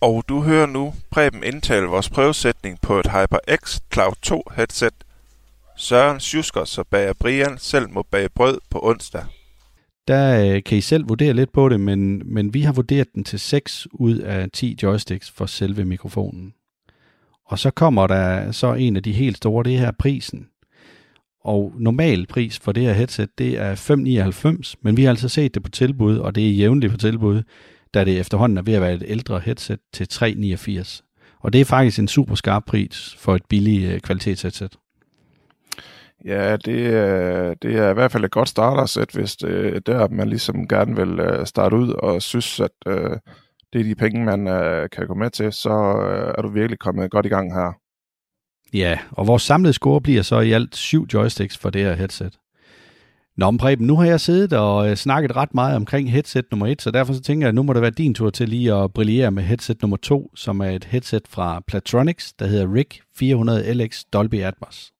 Og 0.00 0.24
du 0.28 0.40
hører 0.40 0.66
nu 0.66 0.94
Preben 1.10 1.44
indtale 1.44 1.86
vores 1.86 2.10
prøvesætning 2.10 2.80
på 2.80 2.98
et 2.98 3.06
HyperX 3.06 3.80
Cloud 3.92 4.14
2 4.22 4.42
headset. 4.56 4.94
Søren 5.76 6.20
Schusker, 6.20 6.64
så 6.64 6.84
bager 6.90 7.12
Brian 7.20 7.58
selv 7.58 7.90
må 7.90 8.02
bage 8.10 8.28
brød 8.28 8.58
på 8.70 8.80
onsdag. 8.82 9.24
Der 10.08 10.54
øh, 10.54 10.62
kan 10.62 10.78
I 10.78 10.80
selv 10.80 11.08
vurdere 11.08 11.32
lidt 11.32 11.52
på 11.52 11.68
det, 11.68 11.80
men, 11.80 12.22
men 12.34 12.54
vi 12.54 12.62
har 12.62 12.72
vurderet 12.72 13.14
den 13.14 13.24
til 13.24 13.40
6 13.40 13.86
ud 13.92 14.18
af 14.18 14.50
10 14.50 14.78
joysticks 14.82 15.30
for 15.30 15.46
selve 15.46 15.84
mikrofonen. 15.84 16.54
Og 17.46 17.58
så 17.58 17.70
kommer 17.70 18.06
der 18.06 18.52
så 18.52 18.74
en 18.74 18.96
af 18.96 19.02
de 19.02 19.12
helt 19.12 19.36
store, 19.36 19.64
det 19.64 19.78
her 19.78 19.90
prisen. 19.98 20.46
Og 21.44 21.72
normal 21.78 22.26
pris 22.26 22.58
for 22.58 22.72
det 22.72 22.82
her 22.82 22.92
headset, 22.92 23.28
det 23.38 23.58
er 23.60 23.74
5,99, 24.66 24.74
men 24.82 24.96
vi 24.96 25.02
har 25.02 25.10
altså 25.10 25.28
set 25.28 25.54
det 25.54 25.62
på 25.62 25.70
tilbud, 25.70 26.16
og 26.18 26.34
det 26.34 26.46
er 26.48 26.52
jævnligt 26.52 26.90
på 26.90 26.96
tilbud, 26.96 27.42
da 27.94 28.04
det 28.04 28.20
efterhånden 28.20 28.58
er 28.58 28.62
ved 28.62 28.74
at 28.74 28.80
være 28.82 28.94
et 28.94 29.04
ældre 29.06 29.40
headset 29.40 29.78
til 29.92 30.08
3,89. 30.12 31.00
Og 31.40 31.52
det 31.52 31.60
er 31.60 31.64
faktisk 31.64 31.98
en 31.98 32.08
super 32.08 32.34
skarp 32.34 32.62
pris 32.66 33.16
for 33.18 33.34
et 33.34 33.42
billigt 33.48 33.92
øh, 33.92 34.00
kvalitetsheadset. 34.00 34.76
Ja, 36.24 36.56
det, 36.56 36.86
er- 36.86 37.54
det 37.54 37.76
er 37.76 37.90
i 37.90 37.94
hvert 37.94 38.12
fald 38.12 38.24
et 38.24 38.30
godt 38.30 38.48
startersæt, 38.48 39.10
hvis 39.14 39.36
det 39.36 39.76
er 39.76 39.80
der, 39.80 40.08
man 40.08 40.28
ligesom 40.28 40.68
gerne 40.68 40.96
vil 40.96 41.20
øh, 41.20 41.46
starte 41.46 41.76
ud 41.76 41.88
og 41.88 42.22
synes, 42.22 42.60
at 42.60 42.70
øh, 42.86 43.10
det 43.74 43.80
er 43.80 43.84
de 43.84 43.94
penge, 43.94 44.24
man 44.24 44.48
øh, 44.48 44.88
kan 44.90 45.06
gå 45.06 45.14
med 45.14 45.30
til, 45.30 45.52
så 45.52 45.70
øh, 45.70 46.34
er 46.38 46.42
du 46.42 46.48
virkelig 46.48 46.78
kommet 46.78 47.10
godt 47.10 47.26
i 47.26 47.28
gang 47.28 47.54
her. 47.54 47.72
Ja, 48.74 48.98
og 49.10 49.26
vores 49.26 49.42
samlede 49.42 49.72
score 49.72 50.00
bliver 50.00 50.22
så 50.22 50.40
i 50.40 50.52
alt 50.52 50.76
syv 50.76 51.06
joysticks 51.12 51.58
for 51.58 51.70
det 51.70 51.82
her 51.82 51.94
headset. 51.94 52.38
Nå, 53.36 53.50
men 53.50 53.58
Preben, 53.58 53.86
nu 53.86 53.96
har 53.96 54.04
jeg 54.04 54.20
siddet 54.20 54.52
og 54.52 54.90
øh, 54.90 54.96
snakket 54.96 55.36
ret 55.36 55.54
meget 55.54 55.76
omkring 55.76 56.10
headset 56.10 56.44
nummer 56.50 56.66
1, 56.66 56.82
så 56.82 56.90
derfor 56.90 57.12
så 57.12 57.20
tænker 57.20 57.46
jeg, 57.46 57.48
at 57.48 57.54
nu 57.54 57.62
må 57.62 57.72
det 57.72 57.82
være 57.82 57.90
din 57.90 58.14
tur 58.14 58.30
til 58.30 58.48
lige 58.48 58.74
at 58.74 58.92
brillere 58.92 59.30
med 59.30 59.42
headset 59.42 59.82
nummer 59.82 59.96
2, 59.96 60.30
som 60.34 60.60
er 60.60 60.70
et 60.70 60.84
headset 60.84 61.28
fra 61.28 61.62
Platronics, 61.66 62.32
der 62.32 62.46
hedder 62.46 62.74
RIG 62.74 62.88
400LX 63.22 64.02
Dolby 64.12 64.42
Atmos. 64.42 64.92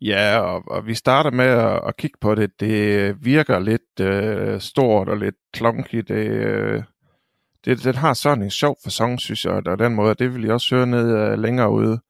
Ja, 0.00 0.38
og, 0.38 0.62
og 0.66 0.86
vi 0.86 0.94
starter 0.94 1.30
med 1.30 1.44
at, 1.44 1.80
at 1.88 1.96
kigge 1.96 2.18
på 2.20 2.34
det. 2.34 2.60
Det 2.60 3.16
virker 3.24 3.58
lidt 3.58 4.00
øh, 4.00 4.60
stort 4.60 5.08
og 5.08 5.16
lidt 5.16 5.36
klonky. 5.52 5.98
Det, 5.98 6.26
øh, 6.30 6.82
det, 7.66 7.84
den 7.84 7.94
har 7.94 8.14
sådan 8.14 8.42
en 8.42 8.50
sjov 8.50 8.78
fasong, 8.84 9.20
synes 9.20 9.44
jeg, 9.44 9.52
og 9.52 9.78
den 9.78 9.94
måde, 9.94 10.14
det 10.14 10.34
vil 10.34 10.42
jeg 10.42 10.52
også 10.52 10.74
høre 10.74 10.86
ned 10.86 11.16
øh, 11.16 11.38
længere 11.38 11.70
ude. 11.70 12.00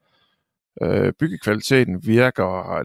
Øh, 0.82 1.12
byggekvaliteten 1.12 2.06
virker, 2.06 2.78
øh, 2.78 2.84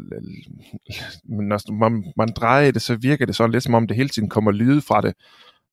når 1.23 1.71
man, 1.73 2.13
man 2.17 2.29
drejer 2.35 2.71
det, 2.71 2.81
så 2.81 2.95
virker 2.95 3.25
det 3.25 3.35
sådan 3.35 3.51
lidt 3.51 3.63
som 3.63 3.73
om 3.73 3.87
det 3.87 3.97
hele 3.97 4.09
tiden 4.09 4.29
kommer 4.29 4.51
lyde 4.51 4.81
fra 4.81 5.01
det, 5.01 5.13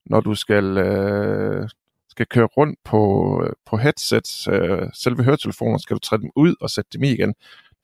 når 0.06 0.20
du 0.20 0.34
skal, 0.34 0.78
øh, 0.78 1.68
skal 2.08 2.26
køre 2.26 2.46
rundt 2.46 2.78
på, 2.84 3.42
øh, 3.44 3.52
på 3.66 3.76
headsets, 3.76 4.48
øh, 4.48 4.82
selve 4.94 5.24
høretelefoner, 5.24 5.78
skal 5.78 5.94
du 5.94 6.00
træde 6.00 6.22
dem 6.22 6.30
ud 6.36 6.54
og 6.60 6.70
sætte 6.70 6.90
dem 6.92 7.02
i 7.02 7.10
igen. 7.10 7.34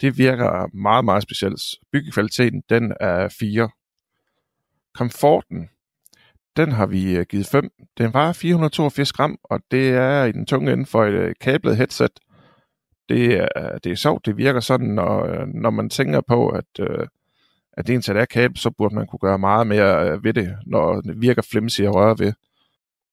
Det 0.00 0.18
virker 0.18 0.76
meget, 0.76 1.04
meget 1.04 1.23
specielt. 1.23 1.61
Byggekvaliteten, 1.92 2.62
den 2.71 2.92
er 3.00 3.28
4. 3.28 3.68
Komforten, 4.94 5.68
den 6.56 6.73
har 6.73 6.87
vi 6.87 7.16
øh, 7.16 7.26
givet 7.28 7.46
5. 7.46 7.70
Den 7.99 8.12
vejer 8.12 8.32
482 8.32 9.12
gram, 9.12 9.38
og 9.44 9.61
det 9.70 9.88
er 9.90 10.25
i 10.25 10.32
den 10.32 10.46
tunge 10.46 10.73
ende 10.73 10.87
for 10.87 11.04
et 11.04 11.14
øh, 11.14 11.34
kablet 11.40 11.76
headset. 11.76 12.11
Det 13.08 13.34
er, 13.34 13.78
det 13.84 13.92
er 13.92 13.96
sjovt, 13.96 14.26
det 14.26 14.37
virker 14.37 14.61
sådan, 14.61 14.87
når, 14.87 15.26
øh, 15.26 15.46
når 15.46 15.70
man 15.70 15.90
tænker 15.90 16.20
på, 16.20 16.49
at, 16.49 16.80
at 17.73 17.87
det 17.87 18.08
er 18.08 18.25
kabel, 18.25 18.58
så 18.58 18.70
burde 18.70 18.94
man 18.94 19.06
kunne 19.06 19.18
gøre 19.18 19.38
meget 19.38 19.66
mere 19.66 20.25
ved 20.25 20.32
det, 20.32 20.56
når 20.66 21.00
det 21.00 21.20
virker 21.20 21.42
flimsy 21.42 21.80
at 21.80 21.94
røre 21.94 22.18
ved. 22.18 22.32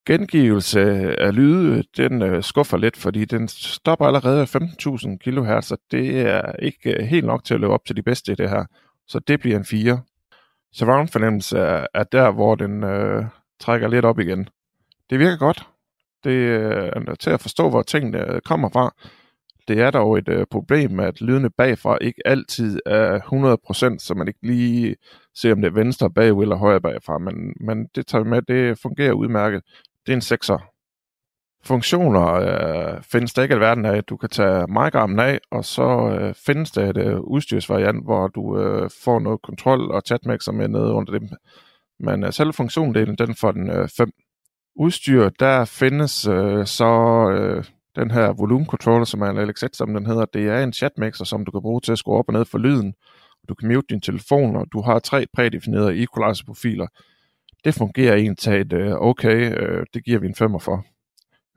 Gengivelse 0.05 0.81
af 1.19 1.35
lyde, 1.35 1.83
den 1.97 2.43
skuffer 2.43 2.77
lidt, 2.77 2.97
fordi 2.97 3.25
den 3.25 3.47
stopper 3.47 4.05
allerede 4.05 4.43
15.000 4.43 5.17
kHz, 5.17 5.71
og 5.71 5.79
det 5.91 6.21
er 6.21 6.51
ikke 6.51 7.05
helt 7.05 7.25
nok 7.25 7.43
til 7.43 7.53
at 7.53 7.59
løbe 7.59 7.73
op 7.73 7.85
til 7.85 7.97
de 7.97 8.03
bedste 8.03 8.31
i 8.31 8.35
det 8.35 8.49
her. 8.49 8.65
Så 9.07 9.19
det 9.19 9.39
bliver 9.39 9.57
en 9.57 9.65
4. 9.65 10.01
Surround 10.73 11.07
fornemmelse 11.07 11.57
er, 11.57 11.87
er 11.93 12.03
der, 12.03 12.31
hvor 12.31 12.55
den 12.55 12.83
øh, 12.83 13.25
trækker 13.59 13.87
lidt 13.87 14.05
op 14.05 14.19
igen. 14.19 14.49
Det 15.09 15.19
virker 15.19 15.37
godt. 15.37 15.67
Det 16.23 16.31
øh, 16.31 16.91
er 17.07 17.15
til 17.19 17.29
at 17.29 17.41
forstå, 17.41 17.69
hvor 17.69 17.81
tingene 17.81 18.33
øh, 18.33 18.41
kommer 18.41 18.69
fra. 18.69 18.95
Det 19.67 19.79
er 19.79 19.91
dog 19.91 20.17
et 20.17 20.29
øh, 20.29 20.45
problem, 20.51 20.99
at 20.99 21.21
lydene 21.21 21.49
bagfra 21.49 21.97
ikke 22.01 22.21
altid 22.27 22.79
er 22.85 23.19
100%, 23.93 23.99
så 23.99 24.13
man 24.17 24.27
ikke 24.27 24.39
lige 24.47 24.95
ser, 25.35 25.53
om 25.53 25.61
det 25.61 25.67
er 25.67 25.73
venstre 25.73 26.11
bagud 26.11 26.43
eller 26.43 26.55
højre 26.55 26.81
bagfra, 26.81 27.17
men, 27.17 27.53
men 27.59 27.87
det 27.95 28.07
tager 28.07 28.23
vi 28.23 28.29
med, 28.29 28.41
det 28.41 28.79
fungerer 28.79 29.13
udmærket. 29.13 29.61
Det 30.05 30.11
er 30.11 30.15
en 30.15 30.21
6'er. 30.21 30.70
Funktioner 31.63 32.33
øh, 32.33 33.03
findes 33.03 33.33
der 33.33 33.43
ikke 33.43 33.55
i 33.55 33.59
verden 33.59 33.85
af. 33.85 34.03
Du 34.03 34.17
kan 34.17 34.29
tage 34.29 34.67
mic 34.67 34.95
af, 35.19 35.39
og 35.51 35.65
så 35.65 36.17
øh, 36.19 36.33
findes 36.45 36.71
der 36.71 36.89
et 36.89 36.97
øh, 36.97 37.19
udstyrsvariant, 37.19 38.03
hvor 38.03 38.27
du 38.27 38.59
øh, 38.59 38.89
får 39.03 39.19
noget 39.19 39.41
kontrol 39.41 39.91
og 39.91 40.01
chatmixer 40.05 40.51
med 40.51 40.67
nede 40.67 40.91
under 40.91 41.19
dem. 41.19 41.29
Men 41.99 42.23
øh, 42.23 42.33
selve 42.33 42.53
funktiondelen, 42.53 43.15
den 43.15 43.35
får 43.35 43.51
den 43.51 43.69
øh, 43.69 43.87
Udstyr, 44.75 45.29
der 45.29 45.65
findes 45.65 46.27
øh, 46.27 46.65
så 46.65 46.93
øh, 47.31 47.63
den 47.95 48.11
her 48.11 48.33
volume 48.33 48.65
controller, 48.65 49.05
som 49.05 49.21
er 49.21 49.29
en 49.29 49.49
LX1, 49.49 49.67
som 49.73 49.93
den 49.93 50.05
hedder. 50.05 50.25
Det 50.25 50.47
er 50.47 50.63
en 50.63 50.73
chatmixer, 50.73 51.25
som 51.25 51.45
du 51.45 51.51
kan 51.51 51.61
bruge 51.61 51.81
til 51.81 51.91
at 51.91 51.97
skrue 51.97 52.17
op 52.17 52.27
og 52.27 52.33
ned 52.33 52.45
for 52.45 52.57
lyden. 52.57 52.93
Du 53.49 53.55
kan 53.55 53.67
mute 53.67 53.87
din 53.89 54.01
telefon, 54.01 54.55
og 54.55 54.67
du 54.73 54.81
har 54.81 54.99
tre 54.99 55.25
prædefinerede 55.33 56.03
equalizer-profiler. 56.03 56.87
Det 57.63 57.73
fungerer 57.73 58.15
egentlig 58.15 58.73
øh, 58.73 58.93
okay. 58.93 59.57
Øh, 59.57 59.85
det 59.93 60.05
giver 60.05 60.19
vi 60.19 60.27
en 60.27 60.35
femmer 60.35 60.59
for. 60.59 60.85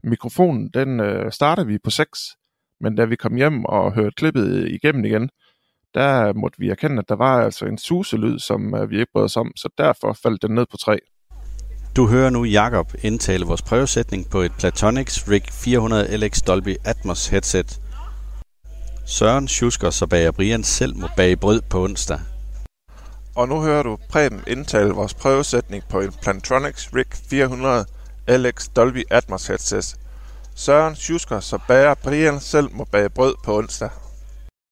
Mikrofonen, 0.04 0.70
den 0.74 1.00
øh, 1.00 1.32
startede 1.32 1.66
vi 1.66 1.78
på 1.78 1.90
6, 1.90 2.20
men 2.80 2.96
da 2.96 3.04
vi 3.04 3.16
kom 3.16 3.34
hjem 3.34 3.64
og 3.64 3.94
hørte 3.94 4.14
klippet 4.16 4.68
igennem 4.68 5.04
igen, 5.04 5.30
der 5.94 6.32
måtte 6.32 6.58
vi 6.58 6.70
erkende, 6.70 6.98
at 6.98 7.08
der 7.08 7.16
var 7.16 7.44
altså 7.44 7.66
en 7.66 7.78
suselyd, 7.78 8.38
som 8.38 8.74
øh, 8.74 8.90
vi 8.90 9.00
ikke 9.00 9.12
brød 9.12 9.24
os 9.24 9.36
om, 9.36 9.52
så 9.56 9.68
derfor 9.78 10.12
faldt 10.22 10.42
den 10.42 10.54
ned 10.54 10.66
på 10.70 10.76
3. 10.76 10.98
Du 11.96 12.06
hører 12.06 12.30
nu 12.30 12.44
Jakob 12.44 12.92
indtale 13.02 13.44
vores 13.44 13.62
prøvesætning 13.62 14.30
på 14.30 14.40
et 14.40 14.52
Platonix 14.58 15.28
Rig 15.28 15.42
400 15.52 16.16
LX 16.16 16.42
Dolby 16.42 16.76
Atmos 16.84 17.28
headset. 17.28 17.80
Søren 19.06 19.48
Schusker 19.48 19.90
så 19.90 20.06
bager 20.06 20.30
Brian 20.30 20.62
selv 20.62 20.96
må 20.96 21.08
bage 21.16 21.36
brød 21.36 21.60
på 21.70 21.84
onsdag. 21.84 22.20
Og 23.36 23.48
nu 23.48 23.60
hører 23.60 23.82
du 23.82 23.98
Preben 24.10 24.42
indtale 24.46 24.90
vores 24.90 25.14
prøvesætning 25.14 25.84
på 25.90 26.00
en 26.00 26.12
Plantronics 26.22 26.94
Rig 26.94 27.06
400 27.30 27.84
LX 28.28 28.68
Dolby 28.68 29.02
Atmos 29.10 29.46
headset. 29.46 29.96
Søren 30.56 30.94
Schusker 30.94 31.40
så 31.40 31.58
bager 31.68 31.94
Brian 32.04 32.40
selv 32.40 32.72
må 32.72 32.84
bage 32.92 33.10
brød 33.10 33.34
på 33.44 33.58
onsdag. 33.58 33.90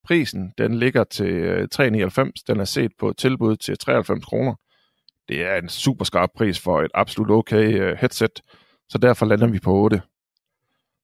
Prisen 0.04 0.52
den 0.58 0.74
ligger 0.74 1.04
til 1.04 1.26
øh, 1.26 1.68
3,99. 1.74 2.30
Den 2.46 2.60
er 2.60 2.64
set 2.64 2.90
på 2.98 3.12
tilbud 3.18 3.56
til 3.56 3.78
93 3.78 4.24
kroner. 4.24 4.54
Det 5.28 5.42
er 5.42 5.56
en 5.56 5.68
super 5.68 6.04
skarp 6.04 6.30
pris 6.36 6.60
for 6.60 6.82
et 6.82 6.90
absolut 6.94 7.30
okay 7.30 7.80
øh, 7.80 7.96
headset, 8.00 8.40
så 8.88 8.98
derfor 8.98 9.26
lander 9.26 9.46
vi 9.46 9.58
på 9.58 9.74
8. 9.74 10.02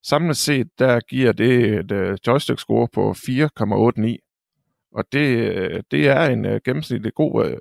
Samlet 0.02 0.36
set, 0.36 0.68
der 0.78 1.00
giver 1.00 1.32
det 1.32 1.74
et 1.74 1.92
øh, 1.92 2.18
joystick 2.26 2.58
score 2.58 2.88
på 2.92 3.10
4,89. 3.10 4.88
Og 4.94 5.04
det, 5.12 5.90
det 5.90 6.08
er 6.08 6.26
en 6.26 6.60
gennemsnitlig 6.64 7.14
god, 7.14 7.58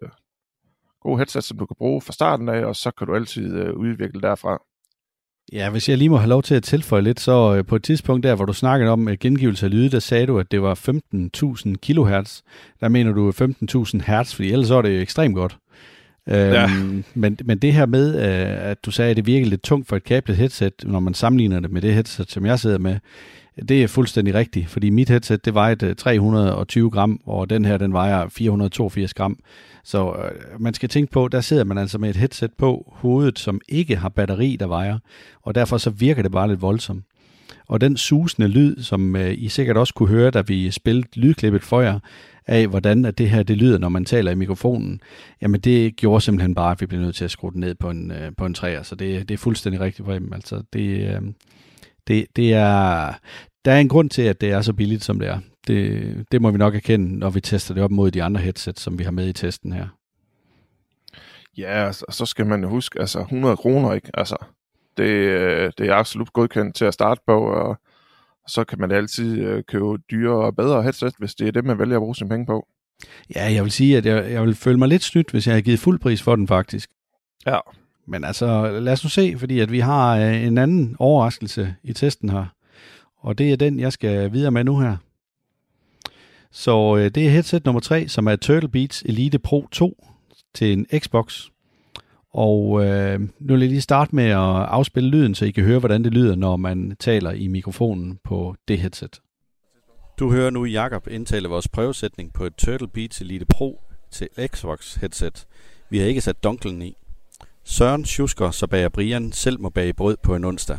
god 1.02 1.18
headset, 1.18 1.44
som 1.44 1.58
du 1.58 1.66
kan 1.66 1.76
bruge 1.78 2.02
fra 2.02 2.14
starten 2.14 2.50
af, 2.50 2.66
og 2.66 2.76
så 2.76 2.92
kan 2.92 3.08
du 3.08 3.16
altid 3.16 3.70
udvikle 3.70 4.22
derfra. 4.22 4.62
Ja, 5.54 5.70
hvis 5.70 5.90
jeg 5.90 5.98
lige 5.98 6.10
må 6.10 6.18
have 6.18 6.30
lov 6.30 6.44
til 6.44 6.56
at 6.56 6.64
tilføje 6.64 7.02
lidt, 7.02 7.20
så 7.20 7.56
øh, 7.56 7.66
på 7.66 7.76
et 7.76 7.84
tidspunkt 7.84 8.24
der, 8.24 8.36
hvor 8.36 8.46
du 8.46 8.54
snakkede 8.54 8.92
om 8.92 9.08
øh, 9.08 9.18
gengivelse 9.20 9.66
af 9.66 9.72
lyde, 9.72 9.90
der 9.90 10.00
sagde 10.00 10.26
du, 10.26 10.40
at 10.40 10.52
det 10.52 10.62
var 10.62 10.76
15.000 10.76 11.76
kHz. 11.82 12.42
Der 12.82 12.88
mener 12.88 13.12
du 13.12 13.32
15.000 13.32 14.02
hertz, 14.06 14.36
fordi 14.36 14.52
ellers 14.52 14.70
er 14.70 14.82
det 14.82 14.96
jo 14.96 15.02
ekstremt 15.02 15.36
godt. 15.36 15.58
Ja. 16.28 16.64
Øhm, 16.64 17.04
men, 17.14 17.38
men 17.46 17.58
det 17.58 17.74
her 17.74 17.86
med, 17.86 18.16
øh, 18.16 18.70
at 18.70 18.86
du 18.86 18.92
sagde, 18.92 19.12
at 19.12 19.18
det 19.18 19.26
virker 19.26 19.48
lidt 19.48 19.64
tungt 19.64 19.88
for 19.88 19.96
et 19.96 20.04
kablet 20.04 20.38
headset, 20.38 20.74
når 20.84 21.00
man 21.00 21.14
sammenligner 21.14 21.60
det 21.60 21.72
med 21.72 21.82
det 21.82 21.94
headset, 21.94 22.32
som 22.32 22.46
jeg 22.46 22.60
sidder 22.60 22.78
med, 22.78 22.96
det 23.70 23.84
er 23.84 23.88
fuldstændig 23.88 24.34
rigtigt, 24.34 24.70
fordi 24.70 24.90
mit 24.90 25.10
headset, 25.10 25.46
det 25.46 25.54
vejer 25.54 25.94
320 25.94 26.86
øh, 26.86 26.92
gram, 26.92 27.22
og 27.26 27.50
den 27.50 27.66
her, 27.66 27.78
den 27.78 27.94
vejer 27.94 28.30
482 28.30 29.14
gram. 29.14 29.40
Så 29.84 30.14
øh, 30.14 30.62
man 30.62 30.74
skal 30.74 30.90
tænke 30.90 31.12
på, 31.12 31.28
der 31.28 31.42
sidder 31.42 31.64
man 31.64 31.78
altså 31.78 31.98
med 31.98 32.10
et 32.10 32.16
headset 32.16 32.52
på 32.58 32.94
hovedet, 32.96 33.40
som 33.40 33.62
ikke 33.70 33.96
har 33.96 34.10
batteri, 34.10 34.58
der 34.60 34.68
vejer, 34.68 34.98
og 35.42 35.56
derfor 35.56 35.78
så 35.78 35.90
virker 35.90 36.22
det 36.22 36.32
bare 36.32 36.48
lidt 36.48 36.62
voldsomt. 36.62 37.04
Og 37.68 37.82
den 37.82 37.98
susende 37.98 38.48
lyd, 38.48 38.84
som 38.84 39.16
øh, 39.16 39.34
I 39.38 39.50
sikkert 39.50 39.78
også 39.78 39.94
kunne 39.94 40.10
høre, 40.10 40.32
da 40.32 40.42
vi 40.42 40.72
spillede 40.72 41.08
lydklippet 41.16 41.64
for 41.64 41.82
jer, 41.82 42.00
af 42.48 42.68
hvordan 42.68 43.06
at 43.06 43.18
det 43.18 43.30
her 43.30 43.44
det 43.44 43.58
lyder, 43.58 43.78
når 43.78 43.90
man 43.90 44.06
taler 44.06 44.32
i 44.32 44.36
mikrofonen, 44.36 45.02
jamen 45.42 45.62
det 45.62 45.96
gjorde 45.96 46.22
simpelthen 46.22 46.56
bare, 46.56 46.72
at 46.72 46.82
vi 46.82 46.86
blev 46.86 47.02
nødt 47.02 47.16
til 47.16 47.26
at 47.26 47.32
skrue 47.32 47.52
den 47.52 47.60
ned 47.60 47.76
på 47.76 47.90
en, 47.90 48.12
øh, 48.12 48.32
på 48.38 48.46
en 48.46 48.54
træer. 48.54 48.84
Så 48.84 48.96
det, 48.96 49.30
det 49.30 49.34
er 49.34 49.38
fuldstændig 49.38 49.82
rigtigt 49.82 50.06
for 50.06 50.14
dem. 50.14 50.34
Altså 50.34 50.64
det, 50.74 51.16
øh, 51.16 51.22
det, 52.08 52.26
det 52.36 52.54
er, 52.54 53.14
der 53.66 53.72
er 53.72 53.80
en 53.80 53.90
grund 53.90 54.10
til, 54.10 54.22
at 54.22 54.42
det 54.42 54.52
er 54.52 54.62
så 54.62 54.74
billigt, 54.74 55.04
som 55.04 55.20
det 55.20 55.30
er. 55.30 55.40
Det, 55.68 56.26
det 56.32 56.42
må 56.42 56.52
vi 56.52 56.58
nok 56.58 56.76
erkende, 56.76 57.20
når 57.20 57.30
vi 57.30 57.42
tester 57.42 57.74
det 57.74 57.84
op 57.84 57.92
mod 57.92 58.12
de 58.12 58.24
andre 58.24 58.42
headsets, 58.42 58.82
som 58.82 59.00
vi 59.00 59.04
har 59.04 59.12
med 59.12 59.28
i 59.28 59.34
testen 59.34 59.74
her. 59.74 59.88
Ja, 61.58 61.86
altså, 61.86 62.06
så 62.10 62.26
skal 62.26 62.46
man 62.46 62.62
jo 62.62 62.70
huske, 62.70 63.00
altså 63.00 63.20
100 63.20 63.58
kroner, 63.58 63.94
ikke? 63.94 64.10
Altså, 64.14 64.36
det, 64.98 65.10
øh, 65.10 65.72
det 65.78 65.90
er 65.90 65.96
absolut 65.96 66.34
godkendt 66.34 66.76
til 66.76 66.86
at 66.86 66.94
starte 66.94 67.22
på, 67.28 67.40
og 67.40 67.78
så 68.48 68.64
kan 68.64 68.80
man 68.80 68.92
altid 68.92 69.40
øh, 69.40 69.64
købe 69.64 69.98
dyre 70.12 70.46
og 70.46 70.56
bedre 70.56 70.84
headset, 70.84 71.14
hvis 71.20 71.36
det 71.36 71.48
er 71.48 71.52
det, 71.52 71.66
man 71.66 71.80
vælger 71.80 71.96
at 71.96 72.02
bruge 72.02 72.16
sine 72.16 72.30
penge 72.30 72.46
på. 72.46 72.68
Ja, 73.36 73.54
jeg 73.54 73.64
vil 73.64 73.72
sige, 73.72 73.98
at 73.98 74.06
jeg, 74.06 74.32
jeg 74.32 74.44
vil 74.44 74.56
føle 74.56 74.78
mig 74.78 74.88
lidt 74.88 75.04
snydt, 75.04 75.32
hvis 75.32 75.48
jeg 75.48 75.54
havde 75.54 75.62
givet 75.62 75.80
fuld 75.80 76.00
pris 76.00 76.22
for 76.22 76.36
den 76.36 76.48
faktisk. 76.48 76.90
Ja. 77.46 77.60
Men 78.08 78.24
altså, 78.24 78.80
lad 78.80 78.94
os 78.94 79.04
nu 79.04 79.10
se, 79.10 79.36
fordi 79.38 79.60
at 79.60 79.72
vi 79.72 79.80
har 79.80 80.18
øh, 80.18 80.44
en 80.44 80.58
anden 80.58 80.96
overraskelse 81.00 81.76
i 81.84 81.94
testen 81.94 82.30
her. 82.30 82.46
Og 83.20 83.38
det 83.38 83.52
er 83.52 83.56
den, 83.56 83.80
jeg 83.80 83.94
skal 83.94 84.34
videre 84.34 84.52
med 84.52 84.64
nu 84.64 84.80
her. 84.80 84.98
Så 86.52 86.96
øh, 86.96 87.12
det 87.16 87.26
er 87.26 87.30
headset 87.30 87.66
nummer 87.66 87.80
3, 87.82 88.08
som 88.08 88.28
er 88.28 88.36
Turtle 88.36 88.70
Beats 88.70 89.02
Elite 89.02 89.40
Pro 89.40 89.68
2 89.72 90.06
til 90.54 90.74
en 90.74 90.86
Xbox. 91.00 91.46
Og 92.34 92.86
øh, 92.86 93.20
nu 93.20 93.54
vil 93.54 93.60
jeg 93.60 93.70
lige 93.70 93.82
starte 93.82 94.16
med 94.16 94.26
at 94.26 94.38
afspille 94.38 95.10
lyden, 95.10 95.36
så 95.36 95.46
I 95.46 95.52
kan 95.52 95.64
høre, 95.64 95.80
hvordan 95.80 96.04
det 96.04 96.14
lyder, 96.14 96.36
når 96.36 96.58
man 96.58 96.96
taler 97.00 97.32
i 97.32 97.48
mikrofonen 97.48 98.20
på 98.24 98.56
det 98.68 98.80
headset. 98.80 99.22
Du 100.20 100.32
hører 100.32 100.50
nu 100.50 100.66
Jakob 100.66 101.08
indtale 101.12 101.48
vores 101.48 101.68
prøvesætning 101.68 102.34
på 102.34 102.46
et 102.46 102.56
Turtle 102.56 102.88
Beats 102.88 103.22
Elite 103.22 103.46
Pro 103.46 103.82
til 104.12 104.28
Xbox 104.48 104.96
headset. 104.96 105.46
Vi 105.90 105.98
har 105.98 106.06
ikke 106.06 106.22
sat 106.22 106.44
dunklen 106.44 106.82
i. 106.82 106.96
Søren 107.70 108.06
Schusker, 108.06 108.52
så 108.52 108.68
bager 108.68 108.90
Brian, 108.90 109.32
selv 109.32 109.62
må 109.62 109.70
bage 109.70 109.94
brød 109.94 110.18
på 110.24 110.36
en 110.36 110.44
onsdag. 110.44 110.78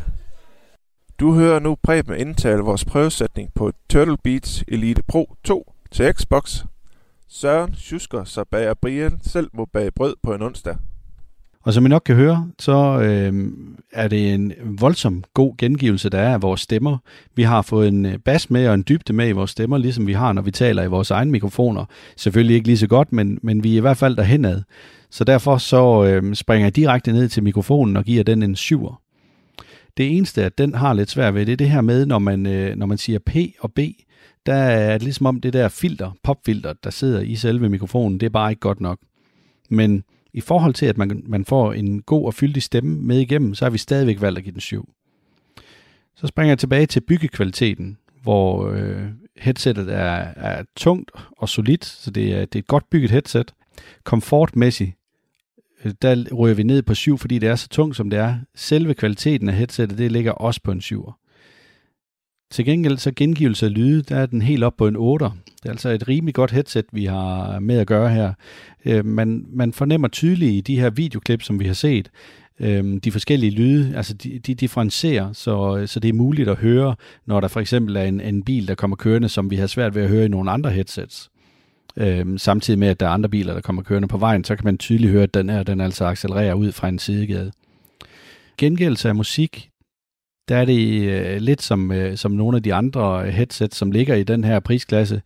Du 1.21 1.35
hører 1.35 1.61
nu 1.61 1.77
Preben 1.83 2.15
indtale 2.21 2.63
vores 2.63 2.85
prøvesætning 2.85 3.51
på 3.55 3.73
Turtle 3.91 4.17
Beats 4.25 4.65
Elite 4.69 5.03
Pro 5.09 5.35
2 5.45 5.73
til 5.91 6.13
Xbox. 6.13 6.65
Søren 7.29 7.75
Schusker, 7.75 8.25
så 8.25 8.45
bager 8.51 8.75
Brian, 8.75 9.21
selv 9.23 9.49
må 9.55 9.65
bage 9.73 9.91
brød 9.91 10.15
på 10.23 10.35
en 10.35 10.43
onsdag. 10.43 10.77
Og 11.63 11.73
som 11.73 11.87
I 11.87 11.89
nok 11.89 12.03
kan 12.07 12.17
høre, 12.17 12.51
så 12.59 13.01
øh, 13.03 13.53
er 13.93 14.09
det 14.09 14.35
en 14.35 14.53
voldsom 14.65 15.25
god 15.35 15.57
gengivelse, 15.59 16.11
der 16.11 16.19
er 16.19 16.33
af 16.33 16.43
vores 16.43 16.61
stemmer. 16.61 16.99
Vi 17.35 17.43
har 17.43 17.63
fået 17.63 17.89
en 17.89 18.07
øh, 18.07 18.19
bas 18.19 18.51
med 18.51 18.69
og 18.69 18.75
en 18.75 18.85
dybde 18.89 19.13
med 19.13 19.29
i 19.29 19.33
vores 19.33 19.51
stemmer, 19.51 19.79
ligesom 19.79 20.07
vi 20.07 20.13
har, 20.13 20.33
når 20.33 20.43
vi 20.43 20.51
taler 20.51 20.83
i 20.83 20.89
vores 20.89 21.11
egne 21.11 21.31
mikrofoner. 21.31 21.85
Selvfølgelig 22.17 22.57
ikke 22.57 22.67
lige 22.69 22.79
så 22.79 22.87
godt, 22.87 23.13
men, 23.13 23.39
men 23.43 23.65
vi 23.65 23.73
er 23.73 23.77
i 23.77 23.81
hvert 23.81 23.97
fald 23.97 24.17
derhenad. 24.17 24.63
Så 25.11 25.25
derfor 25.25 25.59
så 25.59 26.05
øh, 26.05 26.35
springer 26.35 26.67
jeg 26.67 26.77
direkte 26.77 27.13
ned 27.13 27.29
til 27.29 27.43
mikrofonen 27.43 27.97
og 27.97 28.05
giver 28.05 28.25
den 28.25 28.43
en 28.43 28.57
7. 28.57 28.89
Det 29.97 30.17
eneste, 30.17 30.45
at 30.45 30.59
den 30.59 30.75
har 30.75 30.93
lidt 30.93 31.11
svært 31.11 31.35
ved, 31.35 31.47
det 31.47 31.53
er 31.53 31.57
det 31.57 31.71
her 31.71 31.81
med, 31.81 32.07
når 32.07 32.19
man, 32.19 32.47
øh, 32.47 32.77
når 32.77 32.87
man 32.87 32.99
siger 32.99 33.19
P 33.19 33.37
og 33.61 33.73
B, 33.73 33.79
der 34.47 34.55
er 34.55 34.93
det 34.93 35.03
ligesom 35.03 35.27
om 35.27 35.41
det 35.41 35.53
der 35.53 35.69
filter, 35.69 36.11
popfilter, 36.23 36.73
der 36.85 36.91
sidder 36.91 37.21
i 37.21 37.37
selve 37.37 37.69
mikrofonen, 37.69 38.21
det 38.21 38.27
er 38.27 38.31
bare 38.31 38.51
ikke 38.51 38.61
godt 38.61 38.81
nok. 38.81 38.99
Men 39.71 40.05
i 40.33 40.41
forhold 40.41 40.75
til, 40.75 40.87
at 40.87 40.99
man, 40.99 41.23
man 41.27 41.45
får 41.45 41.73
en 41.73 42.03
god 42.03 42.27
og 42.27 42.35
fyldig 42.35 42.63
stemme 42.63 42.97
med 43.03 43.19
igennem, 43.19 43.55
så 43.55 43.65
har 43.65 43.71
vi 43.71 43.79
stadigvæk 43.79 44.21
valgt 44.21 44.39
at 44.39 44.45
give 44.45 44.53
den 44.53 44.61
7. 44.61 44.89
Så 46.17 46.27
springer 46.27 46.51
jeg 46.51 46.59
tilbage 46.59 46.87
til 46.87 47.01
byggekvaliteten, 47.01 47.99
hvor 48.23 48.71
øh, 48.71 49.05
headsettet 49.37 49.93
er, 49.95 50.33
er 50.37 50.65
tungt 50.77 51.11
og 51.39 51.49
solidt, 51.49 51.85
så 51.85 52.11
det 52.11 52.33
er, 52.33 52.41
det 52.41 52.55
er 52.55 52.59
et 52.59 52.67
godt 52.67 52.91
bygget 52.91 53.11
headset. 53.11 53.55
Komfortmæssigt, 54.05 54.98
Øh, 55.85 55.93
der 56.03 56.35
ryger 56.35 56.55
vi 56.55 56.63
ned 56.63 56.83
på 56.83 56.95
7, 56.95 57.19
fordi 57.19 57.39
det 57.39 57.49
er 57.49 57.57
så 57.57 57.69
tungt, 57.69 57.97
som 57.97 58.11
det 58.11 58.19
er. 58.19 58.37
Selve 58.55 58.95
kvaliteten 58.95 59.49
af 59.49 59.55
headsettet, 59.55 59.99
det 59.99 60.13
ligger 60.13 60.33
også 60.33 60.61
på 60.65 60.73
en 60.73 60.81
7. 60.81 61.13
Til 62.51 62.65
gengæld 62.65 62.99
så 62.99 63.13
gengivelse 63.17 63.67
af 63.67 63.75
lyde, 63.75 64.03
der 64.03 64.17
er 64.17 64.27
den 64.27 64.43
helt 64.43 64.65
op 64.65 64.77
på 64.77 64.87
en 64.87 64.97
8. 64.97 65.25
Det 65.25 65.33
er 65.65 65.71
altså 65.71 65.89
et 65.89 66.09
rimelig 66.09 66.35
godt 66.35 66.51
headset, 66.51 66.85
vi 66.93 67.05
har 67.05 67.59
med 67.61 67.79
at 67.79 67.87
gøre 67.87 68.11
her. 68.11 68.33
Øh, 68.85 69.05
man, 69.05 69.47
man 69.49 69.73
fornemmer 69.73 70.09
tydeligt 70.09 70.53
i 70.53 70.61
de 70.61 70.81
her 70.81 70.91
videoklip, 70.91 71.43
som 71.43 71.61
vi 71.61 71.67
har 71.67 71.75
set, 71.75 72.11
øh, 72.61 72.97
de 73.05 73.13
forskellige 73.13 73.51
lyde, 73.51 73.97
altså 73.97 74.15
de, 74.15 74.39
de 74.39 74.55
differencierer, 74.55 75.33
så, 75.33 75.87
så 75.87 76.01
det 76.01 76.09
er 76.09 76.13
muligt 76.13 76.49
at 76.49 76.57
høre, 76.57 76.97
når 77.27 77.41
der 77.41 77.49
for 77.49 77.61
eksempel 77.61 77.97
er 77.97 78.03
en, 78.03 78.21
en 78.21 78.43
bil, 78.43 78.69
der 78.69 78.75
kommer 78.75 78.97
kørende, 78.97 79.29
som 79.29 79.51
vi 79.51 79.57
har 79.57 79.67
svært 79.67 79.95
ved 79.95 80.03
at 80.03 80.09
høre 80.09 80.25
i 80.25 80.29
nogle 80.29 80.51
andre 80.51 80.71
headsets. 80.71 81.31
Øhm, 82.01 82.39
samtidig 82.39 82.79
med, 82.79 82.89
at 82.89 83.01
der 83.01 83.07
er 83.07 83.11
andre 83.11 83.29
biler, 83.29 83.55
der 83.55 83.61
kommer 83.61 83.83
kørende 83.83 84.09
på 84.09 84.19
vejen, 84.19 84.45
så 84.45 84.57
kan 84.57 84.65
man 84.65 84.79
tydeligt 84.79 85.13
høre, 85.13 85.23
at 85.23 85.35
den 85.35 85.49
her 85.49 85.63
den 85.63 85.81
altså 85.81 86.05
accelererer 86.05 86.55
ud 86.55 86.73
fra 86.73 86.89
en 86.89 86.99
sidegade. 86.99 87.53
Gengældelse 88.59 89.09
af 89.09 89.15
musik, 89.15 89.71
der 90.49 90.57
er 90.57 90.65
det 90.65 91.09
øh, 91.09 91.41
lidt 91.41 91.63
som, 91.63 91.93
øh, 91.93 92.17
som 92.17 92.33
nogle 92.33 92.57
af 92.57 92.63
de 92.63 92.75
andre 92.75 93.31
headsets, 93.31 93.77
som 93.77 93.91
ligger 93.91 94.15
i 94.15 94.23
den 94.23 94.45
her 94.45 94.61
prisklasse. 94.61 95.23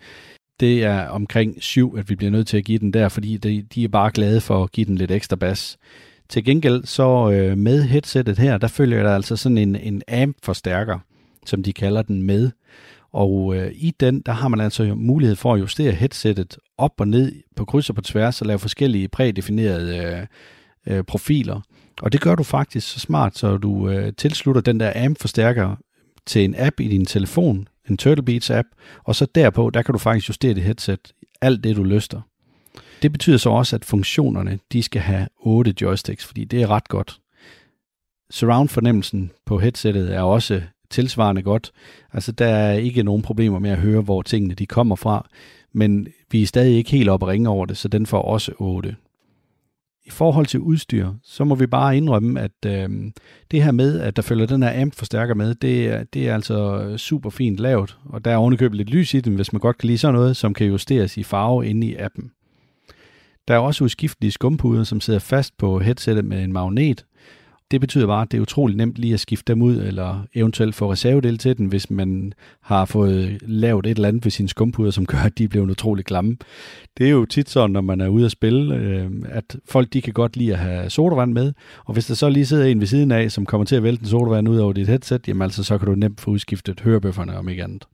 Det 0.61 0.85
er 0.85 1.09
omkring 1.09 1.63
7, 1.63 1.97
at 1.99 2.11
vi 2.11 2.17
bliver 2.17 2.31
nødt 2.31 2.47
til 2.47 2.57
at 2.57 2.65
give 2.65 2.79
den 2.79 2.93
der, 2.93 3.09
fordi 3.09 3.37
de, 3.37 3.63
de 3.63 3.85
er 3.85 3.89
bare 3.89 4.11
glade 4.11 4.41
for 4.41 4.63
at 4.63 4.73
give 4.73 4.87
den 4.87 4.97
lidt 4.97 5.11
ekstra 5.11 5.37
bas. 5.37 5.79
Til 6.29 6.45
gengæld 6.45 6.85
så 6.85 7.31
øh, 7.31 7.59
med 7.59 7.83
headsettet 7.83 8.39
her, 8.39 8.59
der 8.59 8.69
følger 8.69 9.03
der 9.03 9.15
altså 9.15 9.37
sådan 9.37 9.59
en, 9.59 9.77
en 9.77 10.03
amp-forstærker, 10.09 10.99
som 11.47 11.63
de 11.63 11.73
kalder 11.73 12.03
den 12.03 12.23
med. 12.23 12.51
Og 13.13 13.57
øh, 13.57 13.73
i 13.75 13.93
den, 14.01 14.21
der 14.21 14.33
har 14.33 14.49
man 14.49 14.61
altså 14.61 14.95
mulighed 14.95 15.37
for 15.37 15.55
at 15.55 15.61
justere 15.61 15.93
headsettet 15.93 16.59
op 16.79 17.01
og 17.01 17.09
ned 17.09 17.33
på 17.57 17.65
kryds 17.65 17.89
og 17.89 17.95
på 17.95 18.01
tværs 18.01 18.41
og 18.41 18.47
lave 18.47 18.59
forskellige 18.59 19.09
prædefinerede 19.09 19.97
øh, 20.87 20.97
øh, 20.97 21.05
profiler. 21.05 21.61
Og 22.03 22.13
det 22.13 22.21
gør 22.21 22.35
du 22.35 22.43
faktisk 22.43 22.93
så 22.93 23.01
smart, 23.01 23.39
så 23.39 23.57
du 23.57 23.89
øh, 23.89 24.13
tilslutter 24.19 24.63
den 24.63 24.81
der 24.81 25.05
amp-forstærker 25.05 25.77
til 26.27 26.45
en 26.45 26.55
app 26.59 26.81
i 26.81 26.89
din 26.89 27.07
telefon, 27.07 27.69
en 27.91 27.97
Turtle 27.97 28.25
Beats 28.25 28.51
app, 28.51 28.69
og 29.05 29.15
så 29.15 29.27
derpå, 29.35 29.71
der 29.71 29.83
kan 29.83 29.93
du 29.93 29.99
faktisk 29.99 30.29
justere 30.29 30.55
det 30.55 30.63
headset, 30.63 31.13
alt 31.41 31.65
det 31.65 31.77
du 31.77 31.85
lyster. 31.85 32.21
Det 33.03 33.13
betyder 33.13 33.37
så 33.37 33.51
også, 33.51 33.77
at 33.77 33.85
funktionerne, 33.85 34.59
de 34.73 34.83
skal 34.83 35.03
have 35.03 35.29
8 35.41 35.75
joysticks, 35.81 36.25
fordi 36.25 36.45
det 36.45 36.63
er 36.63 36.71
ret 36.71 36.89
godt. 36.89 37.19
Surround-fornemmelsen 38.31 39.31
på 39.47 39.59
headsettet 39.59 40.15
er 40.15 40.21
også 40.21 40.63
tilsvarende 40.93 41.43
godt. 41.43 41.73
Altså, 42.13 42.33
der 42.33 42.47
er 42.47 42.73
ikke 42.73 43.03
nogen 43.03 43.23
problemer 43.23 43.59
med 43.59 43.71
at 43.71 43.79
høre, 43.79 44.01
hvor 44.01 44.23
tingene 44.23 44.55
de 44.55 44.67
kommer 44.67 44.97
fra, 44.97 45.29
men 45.73 46.09
vi 46.31 46.43
er 46.43 46.47
stadig 46.47 46.77
ikke 46.77 46.91
helt 46.91 47.09
oppe 47.09 47.27
at 47.27 47.31
ringe 47.31 47.49
over 47.49 47.67
det, 47.67 47.77
så 47.77 47.89
den 47.89 48.07
får 48.07 48.23
også 48.23 48.53
8. 48.59 48.97
I 50.05 50.11
forhold 50.11 50.47
til 50.47 50.61
udstyr, 50.61 51.09
så 51.25 51.45
må 51.45 51.55
vi 51.55 51.67
bare 51.67 51.97
indrømme, 51.97 52.41
at 52.41 52.67
øh, 52.67 52.89
det 53.51 53.63
her 53.63 53.73
med, 53.73 54.01
at 54.01 54.17
der 54.17 54.23
følger 54.23 54.47
den 54.47 54.63
her 54.63 54.83
amp-forstærker 54.83 55.35
med, 55.35 55.55
det 55.55 55.87
er, 55.87 56.05
det 56.05 56.29
er 56.29 56.35
altså 56.35 56.95
super 56.97 57.31
fint 57.31 57.59
lavet, 57.59 57.97
og 58.05 58.25
der 58.25 58.31
er 58.31 58.37
ovenikøbet 58.37 58.77
lidt 58.77 58.91
lys 58.91 59.15
i 59.15 59.21
den, 59.21 59.35
hvis 59.35 59.53
man 59.53 59.61
godt 59.61 59.79
kan 59.79 59.87
lide 59.87 59.99
sådan 59.99 60.15
noget, 60.15 60.37
som 60.37 60.55
kan 60.55 60.67
justeres 60.67 61.17
i 61.17 61.23
farve 61.23 61.67
inde 61.67 61.87
i 61.87 61.97
appen. 61.97 62.31
Der 63.49 63.55
er 63.55 63.59
også 63.59 63.85
udskiftelige 63.85 64.33
skumpuder, 64.33 64.85
som 64.85 65.01
sidder 65.01 65.19
fast 65.19 65.59
på 65.59 65.79
headsettet 65.79 66.25
med 66.25 66.45
en 66.45 66.53
magnet. 66.53 67.05
Det 67.73 67.81
betyder 67.81 68.07
bare, 68.07 68.23
at 68.23 68.33
det 68.33 68.39
er 68.39 68.43
utrolig 68.43 68.77
nemt 68.77 68.99
lige 68.99 69.15
at 69.15 69.21
skifte 69.21 69.53
dem 69.53 69.63
ud, 69.63 69.77
eller 69.77 70.27
eventuelt 70.35 70.75
få 70.75 70.93
reservedel 70.93 71.39
til 71.39 71.59
den, 71.59 71.67
hvis 71.67 71.91
man 71.91 72.33
har 72.61 72.85
fået 72.85 73.39
lavet 73.43 73.87
et 73.87 73.97
eller 73.97 74.09
andet 74.09 74.25
ved 74.25 74.31
sine 74.31 74.49
skumpuder, 74.49 74.91
som 74.91 75.07
gør, 75.07 75.19
at 75.19 75.39
de 75.39 75.49
bliver 75.49 75.71
utrolig 75.71 76.05
klamme. 76.05 76.37
Det 76.99 77.07
er 77.07 77.11
jo 77.11 77.25
tit 77.25 77.51
sådan, 77.51 77.71
når 77.71 77.81
man 77.81 78.01
er 78.01 78.09
ude 78.09 78.25
at 78.25 78.31
spille, 78.31 78.75
øh, 78.77 79.11
at 79.25 79.57
folk 79.65 79.93
de 79.93 80.03
kan 80.03 80.13
godt 80.13 80.37
lide 80.37 80.53
at 80.53 80.59
have 80.59 80.91
sodavand 80.91 81.33
med, 81.33 81.53
og 81.85 81.93
hvis 81.93 82.07
der 82.07 82.15
så 82.15 82.29
lige 82.29 82.47
sidder 82.47 82.65
en 82.65 82.81
ved 82.81 82.87
siden 82.87 83.11
af, 83.11 83.33
som 83.33 83.47
kommer 83.47 83.65
til 83.65 83.77
at 83.77 83.83
vælte 83.83 84.03
en 84.03 84.09
sodavand 84.09 84.49
ud 84.49 84.59
over 84.59 84.73
dit 84.73 84.89
headset, 84.89 85.29
jamen 85.29 85.43
altså, 85.43 85.65
så 85.65 85.79
kan 85.79 85.89
du 85.89 85.95
nemt 85.95 86.21
få 86.21 86.31
udskiftet 86.31 86.81
hørebøfferne 86.81 87.37
om 87.37 87.49
ikke 87.49 87.65
andet. 87.65 87.85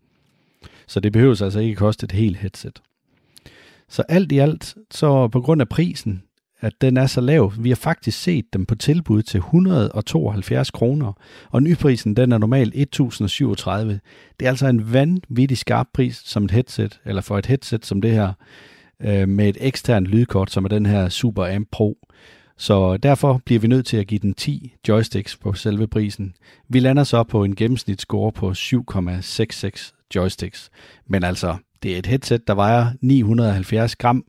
Så 0.87 1.01
det 1.01 1.13
behøver 1.13 1.43
altså 1.43 1.61
ikke 1.61 1.75
koste 1.75 2.05
et 2.05 2.13
helt 2.13 2.37
headset. 2.37 2.81
Så 3.89 4.03
alt 4.09 4.33
i 4.33 4.39
alt, 4.39 4.75
så 4.91 5.29
på 5.29 5.41
grund 5.41 5.61
af 5.61 5.69
prisen, 5.69 6.23
at 6.61 6.73
den 6.81 6.97
er 6.97 7.07
så 7.07 7.21
lav, 7.21 7.53
vi 7.59 7.69
har 7.69 7.77
faktisk 7.77 8.23
set 8.23 8.45
dem 8.53 8.67
på 8.67 8.75
tilbud 8.75 9.23
til 9.23 9.39
172 9.39 10.71
kroner, 10.71 11.13
og 11.51 11.63
nyprisen 11.63 12.17
den 12.17 12.33
er 12.33 12.39
normalt 12.39 12.73
1037. 12.77 14.01
Det 14.41 14.47
er 14.47 14.51
altså 14.51 14.67
en 14.67 14.93
vanvittig 14.93 15.59
skarp 15.59 15.87
pris 15.95 16.23
som 16.25 16.45
et 16.45 16.51
headset, 16.51 17.01
eller 17.05 17.23
for 17.23 17.39
et 17.39 17.47
headset 17.47 17.87
som 17.87 18.01
det 18.01 18.11
her, 18.11 18.33
øh, 19.03 19.29
med 19.29 19.49
et 19.49 19.57
eksternt 19.61 20.07
lydkort, 20.07 20.51
som 20.51 20.65
er 20.65 20.69
den 20.69 20.87
her 20.87 21.09
Super 21.09 21.55
Amp 21.57 21.69
Pro. 21.73 21.99
Så 22.57 22.97
derfor 22.97 23.43
bliver 23.45 23.61
vi 23.61 23.69
nødt 23.69 23.87
til 23.87 23.97
at 23.97 24.07
give 24.07 24.19
den 24.19 24.35
10 24.35 24.75
joysticks 24.89 25.37
på 25.37 25.53
selve 25.53 25.87
prisen. 25.87 26.35
Vi 26.69 26.81
lander 26.81 27.05
så 27.05 27.23
på 27.23 27.45
en 27.45 27.57
gennemsnitsscore 27.57 28.33
på 28.33 28.51
7,66 28.51 30.09
joysticks. 30.15 30.71
Men 31.07 31.25
altså, 31.25 31.57
det 31.83 31.95
er 31.95 31.99
et 31.99 32.07
headset, 32.07 32.49
der 32.49 32.55
vejer 32.55 32.87
970 33.01 33.97
gram. 33.97 34.25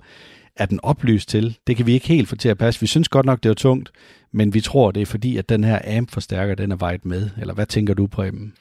Er 0.60 0.65
den 0.65 0.80
oplyst 0.84 1.30
til? 1.30 1.58
Det 1.67 1.78
kan 1.78 1.86
vi 1.86 1.93
ikke 1.93 2.08
helt 2.08 2.28
få 2.28 2.36
til 2.36 2.50
at 2.50 2.58
passe. 2.58 2.82
Vi 2.82 2.88
synes 2.88 3.10
godt 3.10 3.26
nok, 3.26 3.43
det 3.43 3.50
er 3.50 3.54
tungt, 3.54 3.91
men 4.32 4.54
vi 4.54 4.62
tror, 4.62 4.91
det 4.91 5.02
er 5.02 5.06
fordi, 5.06 5.38
at 5.38 5.50
den 5.50 5.63
her 5.63 5.98
amp-forstærker, 5.98 6.56
den 6.56 6.72
er 6.72 6.76
vejet 6.76 7.06
med. 7.06 7.30
Eller 7.41 7.54
hvad 7.54 7.65
tænker 7.65 7.93
du, 7.93 8.08
Preben? 8.08 8.54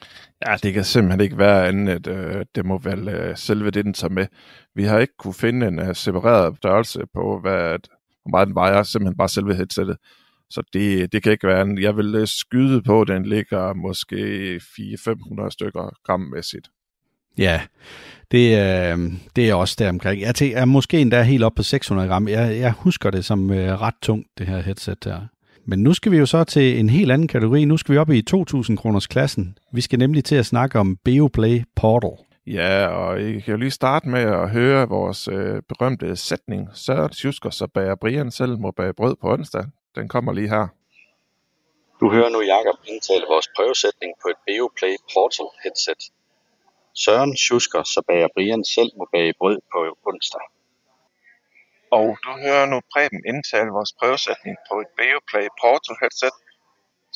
Ja, 0.47 0.55
det 0.63 0.73
kan 0.73 0.83
simpelthen 0.83 1.21
ikke 1.21 1.37
være 1.37 1.67
andet, 1.67 2.07
at 2.07 2.07
øh, 2.07 2.45
det 2.55 2.65
må 2.65 2.77
vel 2.77 3.07
øh, 3.07 3.37
selve 3.37 3.71
det, 3.71 3.85
den 3.85 3.93
tager 3.93 4.11
med. 4.11 4.27
Vi 4.75 4.83
har 4.83 4.99
ikke 4.99 5.13
kunne 5.19 5.33
finde 5.33 5.67
en 5.67 5.79
øh, 5.79 5.95
separeret 5.95 6.57
størrelse 6.57 7.01
på, 7.13 7.39
hvad, 7.41 7.77
hvor 8.21 8.29
meget 8.29 8.47
den 8.47 8.55
vejer, 8.55 8.83
simpelthen 8.83 9.17
bare 9.17 9.29
selve 9.29 9.55
headsettet. 9.55 9.97
Så 10.49 10.61
det, 10.73 11.11
det 11.11 11.23
kan 11.23 11.31
ikke 11.31 11.47
være 11.47 11.61
andet. 11.61 11.83
Jeg 11.83 11.97
vil 11.97 12.15
øh, 12.15 12.27
skyde 12.27 12.81
på, 12.81 13.01
at 13.01 13.07
den 13.07 13.25
ligger 13.25 13.73
måske 13.73 14.55
400-500 14.55 15.49
stykker 15.49 15.89
grammæssigt. 16.05 16.69
Ja, 17.37 17.61
det, 18.31 18.57
øh, 18.57 18.97
det 19.35 19.49
er 19.49 19.53
også 19.53 19.75
der 19.79 19.89
omkring. 19.89 20.21
Jeg 20.21 20.35
tænker, 20.35 20.57
er 20.57 20.65
måske 20.65 20.99
endda 20.99 21.21
helt 21.21 21.43
op 21.43 21.53
på 21.55 21.63
600 21.63 22.09
gram. 22.09 22.27
Jeg, 22.27 22.59
jeg 22.59 22.71
husker 22.71 23.09
det 23.09 23.25
som 23.25 23.51
øh, 23.51 23.81
ret 23.81 23.95
tungt, 24.01 24.27
det 24.37 24.47
her 24.47 24.61
headset 24.61 24.97
her. 25.05 25.21
Men 25.65 25.79
nu 25.79 25.93
skal 25.93 26.11
vi 26.11 26.17
jo 26.17 26.25
så 26.25 26.43
til 26.43 26.79
en 26.79 26.89
helt 26.89 27.11
anden 27.11 27.27
kategori. 27.27 27.65
Nu 27.65 27.77
skal 27.77 27.93
vi 27.93 27.97
op 27.97 28.09
i 28.09 28.23
2.000 28.33 28.75
kroners 28.75 29.07
klassen. 29.07 29.57
Vi 29.73 29.81
skal 29.81 29.99
nemlig 29.99 30.25
til 30.25 30.35
at 30.35 30.45
snakke 30.45 30.79
om 30.79 30.97
Beoplay 31.05 31.63
Portal. 31.75 32.25
Ja, 32.47 32.87
og 32.87 33.21
I 33.21 33.39
kan 33.39 33.51
jo 33.51 33.57
lige 33.57 33.71
starte 33.71 34.09
med 34.09 34.21
at 34.21 34.49
høre 34.49 34.89
vores 34.89 35.27
øh, 35.27 35.61
berømte 35.69 36.15
sætning. 36.15 36.69
Så 36.73 37.07
tjusker, 37.07 37.49
så 37.49 37.67
bager 37.67 37.95
Brian 37.95 38.31
selv 38.31 38.59
må 38.59 38.71
bage 38.71 38.93
brød 38.93 39.15
på 39.21 39.33
onsdag. 39.33 39.65
Den 39.95 40.07
kommer 40.07 40.33
lige 40.33 40.49
her. 40.49 40.67
Du 41.99 42.11
hører 42.11 42.29
nu 42.29 42.41
Jakob 42.41 42.77
indtale 42.85 43.25
vores 43.29 43.47
prøvesætning 43.55 44.11
på 44.21 44.27
et 44.33 44.39
Beoplay 44.47 44.95
Portal 45.13 45.49
headset. 45.63 46.01
Søren 47.03 47.37
sjusker, 47.37 47.83
så 47.83 47.99
bager 48.07 48.27
Brian 48.35 48.63
selv 48.75 48.91
må 48.97 49.05
bage 49.13 49.33
brød 49.39 49.57
på 49.71 49.79
onsdag. 50.09 50.45
Og 51.91 52.07
du 52.23 52.31
hører 52.43 52.65
nu 52.65 52.81
Preben 52.93 53.21
indtale 53.31 53.69
vores 53.77 53.93
prøvesætning 53.99 54.55
på 54.69 54.73
et 54.83 54.89
Beoplay 54.97 55.47
Portal 55.61 55.95
headset. 56.01 56.35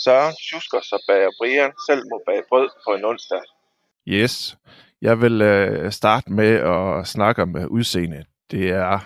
Søren 0.03 0.35
tjusker, 0.47 0.79
så 0.81 1.05
bager 1.07 1.31
Brian 1.39 1.73
selv 1.87 2.03
må 2.11 2.17
bage 2.27 2.43
brød 2.49 2.69
på 2.85 2.89
en 2.97 3.05
onsdag. 3.05 3.41
Yes. 4.07 4.57
Jeg 5.01 5.21
vil 5.21 5.41
øh, 5.41 5.91
starte 5.91 6.31
med 6.31 6.53
at 6.73 7.07
snakke 7.07 7.41
om 7.41 7.57
øh, 7.57 7.67
udseende. 7.67 8.25
Det 8.51 8.69
er 8.69 8.99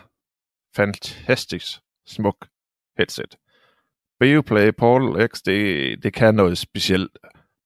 fantastisk 0.75 1.67
smuk 2.05 2.47
headset. 2.97 3.37
Beoplay 4.19 4.71
Portal 4.77 5.27
X, 5.29 5.41
det, 5.41 6.03
det 6.03 6.13
kan 6.13 6.35
noget 6.35 6.57
specielt. 6.57 7.17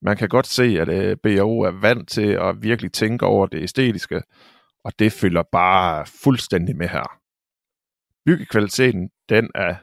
Man 0.02 0.16
kan 0.16 0.28
godt 0.28 0.46
se, 0.46 0.62
at 0.62 0.88
øh, 0.88 1.16
BO 1.22 1.60
er 1.60 1.70
vant 1.70 2.08
til 2.08 2.30
at 2.30 2.62
virkelig 2.62 2.92
tænke 2.92 3.26
over 3.26 3.46
det 3.46 3.62
æstetiske, 3.62 4.22
og 4.84 4.92
det 4.98 5.12
følger 5.12 5.42
bare 5.52 6.06
fuldstændig 6.22 6.76
med 6.76 6.88
her. 6.88 7.18
Byggekvaliteten, 8.26 9.10
den 9.28 9.50
er 9.54 9.74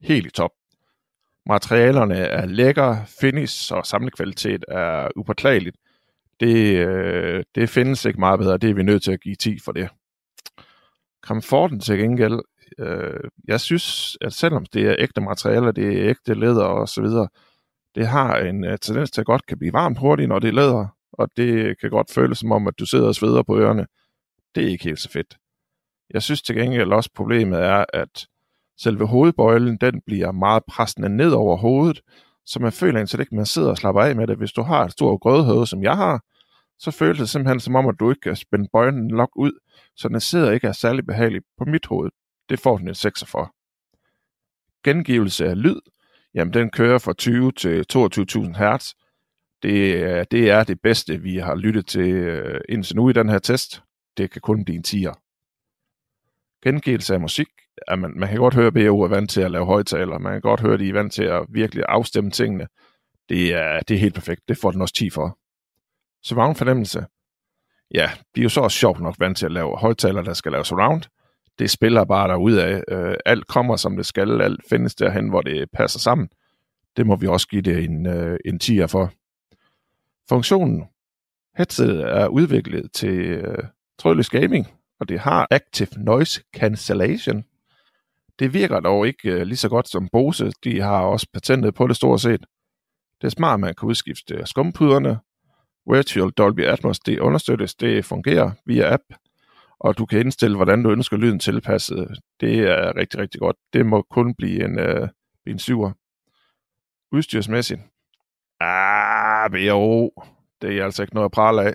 helt 0.00 0.26
i 0.26 0.30
top. 0.30 0.50
Materialerne 1.46 2.16
er 2.16 2.46
lækre, 2.46 3.04
finish 3.20 3.72
og 3.72 3.86
samlekvalitet 3.86 4.64
er 4.68 5.08
upåklageligt. 5.16 5.76
Det, 6.40 6.76
øh, 6.76 7.44
det 7.54 7.70
findes 7.70 8.04
ikke 8.04 8.20
meget 8.20 8.38
bedre, 8.38 8.58
det 8.58 8.70
er 8.70 8.74
vi 8.74 8.82
nødt 8.82 9.02
til 9.02 9.12
at 9.12 9.20
give 9.20 9.34
10 9.34 9.58
for 9.64 9.72
det. 9.72 9.88
Komforten 11.22 11.80
til 11.80 11.98
gengæld, 11.98 12.40
øh, 12.78 13.30
jeg 13.48 13.60
synes, 13.60 14.16
at 14.20 14.32
selvom 14.32 14.66
det 14.66 14.86
er 14.86 14.96
ægte 14.98 15.20
materialer, 15.20 15.72
det 15.72 15.86
er 15.86 16.10
ægte 16.10 16.34
læder 16.34 16.64
og 16.64 16.88
så 16.88 17.02
videre, 17.02 17.28
det 17.96 18.06
har 18.06 18.36
en 18.36 18.64
uh, 18.64 18.76
tendens 18.82 19.10
til 19.10 19.20
at 19.20 19.26
godt 19.26 19.46
kan 19.46 19.58
blive 19.58 19.72
varmt 19.72 19.98
hurtigt, 19.98 20.28
når 20.28 20.38
det 20.38 20.48
er 20.48 20.52
læder, 20.52 20.86
og 21.12 21.28
det 21.36 21.80
kan 21.80 21.90
godt 21.90 22.10
føles 22.10 22.38
som 22.38 22.52
om, 22.52 22.66
at 22.66 22.78
du 22.78 22.86
sidder 22.86 23.08
og 23.08 23.14
sveder 23.14 23.42
på 23.42 23.58
ørerne. 23.58 23.86
Det 24.54 24.64
er 24.64 24.68
ikke 24.68 24.84
helt 24.84 25.00
så 25.00 25.10
fedt. 25.10 25.36
Jeg 26.10 26.22
synes 26.22 26.42
til 26.42 26.56
gengæld 26.56 26.92
også, 26.92 27.10
problemet 27.14 27.58
er, 27.58 27.84
at 27.92 28.26
selve 28.78 29.06
hovedbøjlen, 29.06 29.76
den 29.76 30.00
bliver 30.06 30.32
meget 30.32 30.62
pressende 30.68 31.08
ned 31.08 31.30
over 31.32 31.56
hovedet, 31.56 32.00
så 32.46 32.60
man 32.60 32.72
føler 32.72 32.98
egentlig 32.98 33.20
ikke, 33.20 33.32
at 33.32 33.36
man 33.36 33.46
sidder 33.46 33.70
og 33.70 33.76
slapper 33.76 34.02
af 34.02 34.16
med 34.16 34.26
det. 34.26 34.36
Hvis 34.36 34.52
du 34.52 34.62
har 34.62 34.84
et 34.84 34.92
stort 34.92 35.20
grødhøde, 35.20 35.66
som 35.66 35.82
jeg 35.82 35.96
har, 35.96 36.24
så 36.78 36.90
føles 36.90 37.18
det 37.18 37.28
simpelthen 37.28 37.60
som 37.60 37.74
om, 37.74 37.86
at 37.86 37.94
du 38.00 38.10
ikke 38.10 38.20
kan 38.20 38.36
spænde 38.36 38.68
bøjlen 38.72 39.06
nok 39.06 39.30
ud, 39.36 39.52
så 39.96 40.08
den 40.08 40.20
sidder 40.20 40.50
ikke 40.50 40.66
er 40.66 40.72
særlig 40.72 41.06
behagelig 41.06 41.42
på 41.58 41.64
mit 41.64 41.86
hoved. 41.86 42.10
Det 42.48 42.60
får 42.60 42.78
den 42.78 42.88
et 42.88 42.96
6 42.96 43.24
for. 43.24 43.54
Gengivelse 44.84 45.46
af 45.46 45.62
lyd, 45.62 45.80
jamen 46.36 46.54
den 46.54 46.70
kører 46.70 46.98
fra 46.98 47.12
20 47.12 47.52
til 47.52 47.84
22.000 47.92 48.76
Hz. 48.76 48.94
Det, 49.62 50.02
er- 50.02 50.24
det 50.24 50.50
er 50.50 50.64
det 50.64 50.80
bedste, 50.82 51.22
vi 51.22 51.36
har 51.36 51.54
lyttet 51.54 51.86
til 51.86 52.10
øh, 52.10 52.60
indtil 52.68 52.96
nu 52.96 53.08
i 53.08 53.12
den 53.12 53.28
her 53.28 53.38
test. 53.38 53.82
Det 54.16 54.30
kan 54.30 54.40
kun 54.40 54.64
blive 54.64 54.76
en 54.76 54.84
10'er. 54.86 55.14
Gengivelse 56.64 57.14
af 57.14 57.20
musik, 57.20 57.46
Jamen, 57.90 58.02
man, 58.02 58.20
man 58.20 58.28
kan 58.28 58.38
godt 58.38 58.54
høre, 58.54 58.66
at 58.66 58.74
BAU 58.74 59.00
er 59.00 59.08
vant 59.08 59.30
til 59.30 59.40
at 59.40 59.50
lave 59.50 59.66
højtaler. 59.66 60.18
Man 60.18 60.32
kan 60.32 60.40
godt 60.40 60.60
høre, 60.60 60.74
at 60.74 60.80
de 60.80 60.88
er 60.88 60.92
vant 60.92 61.12
til 61.12 61.24
at 61.24 61.46
virkelig 61.48 61.84
afstemme 61.88 62.30
tingene. 62.30 62.66
Det 63.28 63.54
er, 63.54 63.80
det 63.80 63.94
er 63.94 63.98
helt 63.98 64.14
perfekt. 64.14 64.40
Det 64.48 64.58
får 64.58 64.70
den 64.70 64.80
også 64.82 64.94
10 64.94 65.10
for. 65.10 65.38
Surround 66.22 66.56
fornemmelse. 66.56 67.06
Ja, 67.94 68.10
de 68.34 68.40
er 68.40 68.42
jo 68.42 68.48
så 68.48 68.60
også 68.60 68.78
sjovt 68.78 69.00
nok 69.00 69.14
vant 69.18 69.38
til 69.38 69.46
at 69.46 69.52
lave 69.52 69.78
højtaler, 69.78 70.22
der 70.22 70.32
skal 70.34 70.52
lave 70.52 70.64
surround. 70.64 71.02
Det 71.58 71.70
spiller 71.70 72.04
bare 72.04 72.28
derud 72.28 72.54
af. 72.54 72.82
Øh, 72.88 73.16
alt 73.26 73.46
kommer, 73.46 73.76
som 73.76 73.96
det 73.96 74.06
skal. 74.06 74.40
Alt 74.40 74.60
findes 74.70 74.94
derhen, 74.94 75.28
hvor 75.28 75.40
det 75.40 75.70
passer 75.72 75.98
sammen. 75.98 76.28
Det 76.96 77.06
må 77.06 77.16
vi 77.16 77.26
også 77.26 77.48
give 77.48 77.62
det 77.62 77.84
en, 77.84 78.06
øh, 78.06 78.38
en 78.44 78.60
10'er 78.62 78.86
for. 78.86 79.12
Funktionen. 80.28 80.84
Headsetet 81.56 82.00
er 82.00 82.26
udviklet 82.26 82.92
til 82.92 83.18
øh, 83.18 83.58
trådløs 83.98 84.30
gaming, 84.30 84.66
og 85.00 85.08
det 85.08 85.20
har 85.20 85.46
Active 85.50 85.88
Noise 85.96 86.42
Cancellation. 86.56 87.44
Det 88.38 88.54
virker 88.54 88.80
dog 88.80 89.06
ikke 89.06 89.30
øh, 89.30 89.42
lige 89.42 89.56
så 89.56 89.68
godt 89.68 89.88
som 89.88 90.08
Bose. 90.12 90.52
De 90.64 90.80
har 90.80 91.00
også 91.00 91.26
patentet 91.32 91.74
på 91.74 91.86
det 91.86 91.96
stort 91.96 92.20
set. 92.20 92.46
Det 93.20 93.26
er 93.26 93.30
smart, 93.30 93.54
at 93.54 93.60
man 93.60 93.74
kan 93.74 93.88
udskifte 93.88 94.46
skumpuderne. 94.46 95.18
Virtual 95.92 96.30
Dolby 96.30 96.60
Atmos, 96.60 96.98
det 96.98 97.18
understøttes, 97.18 97.74
det 97.74 98.04
fungerer 98.04 98.50
via 98.66 98.94
app. 98.94 99.02
Og 99.80 99.98
du 99.98 100.06
kan 100.06 100.20
indstille, 100.20 100.56
hvordan 100.56 100.82
du 100.82 100.90
ønsker 100.90 101.16
lyden 101.16 101.38
tilpasset. 101.38 102.18
Det 102.40 102.58
er 102.58 102.96
rigtig, 102.96 103.20
rigtig 103.20 103.40
godt. 103.40 103.56
Det 103.72 103.86
må 103.86 104.02
kun 104.02 104.34
blive 104.34 104.64
en, 104.64 104.78
øh, 104.78 105.08
en 105.46 105.58
syver. 105.58 105.92
Udstyrsmæssigt. 107.12 107.80
Ah, 108.60 109.50
BO. 109.50 110.10
Det 110.62 110.78
er 110.78 110.84
altså 110.84 111.02
ikke 111.02 111.14
noget 111.14 111.24
at 111.24 111.32
prale 111.32 111.62
af. 111.62 111.74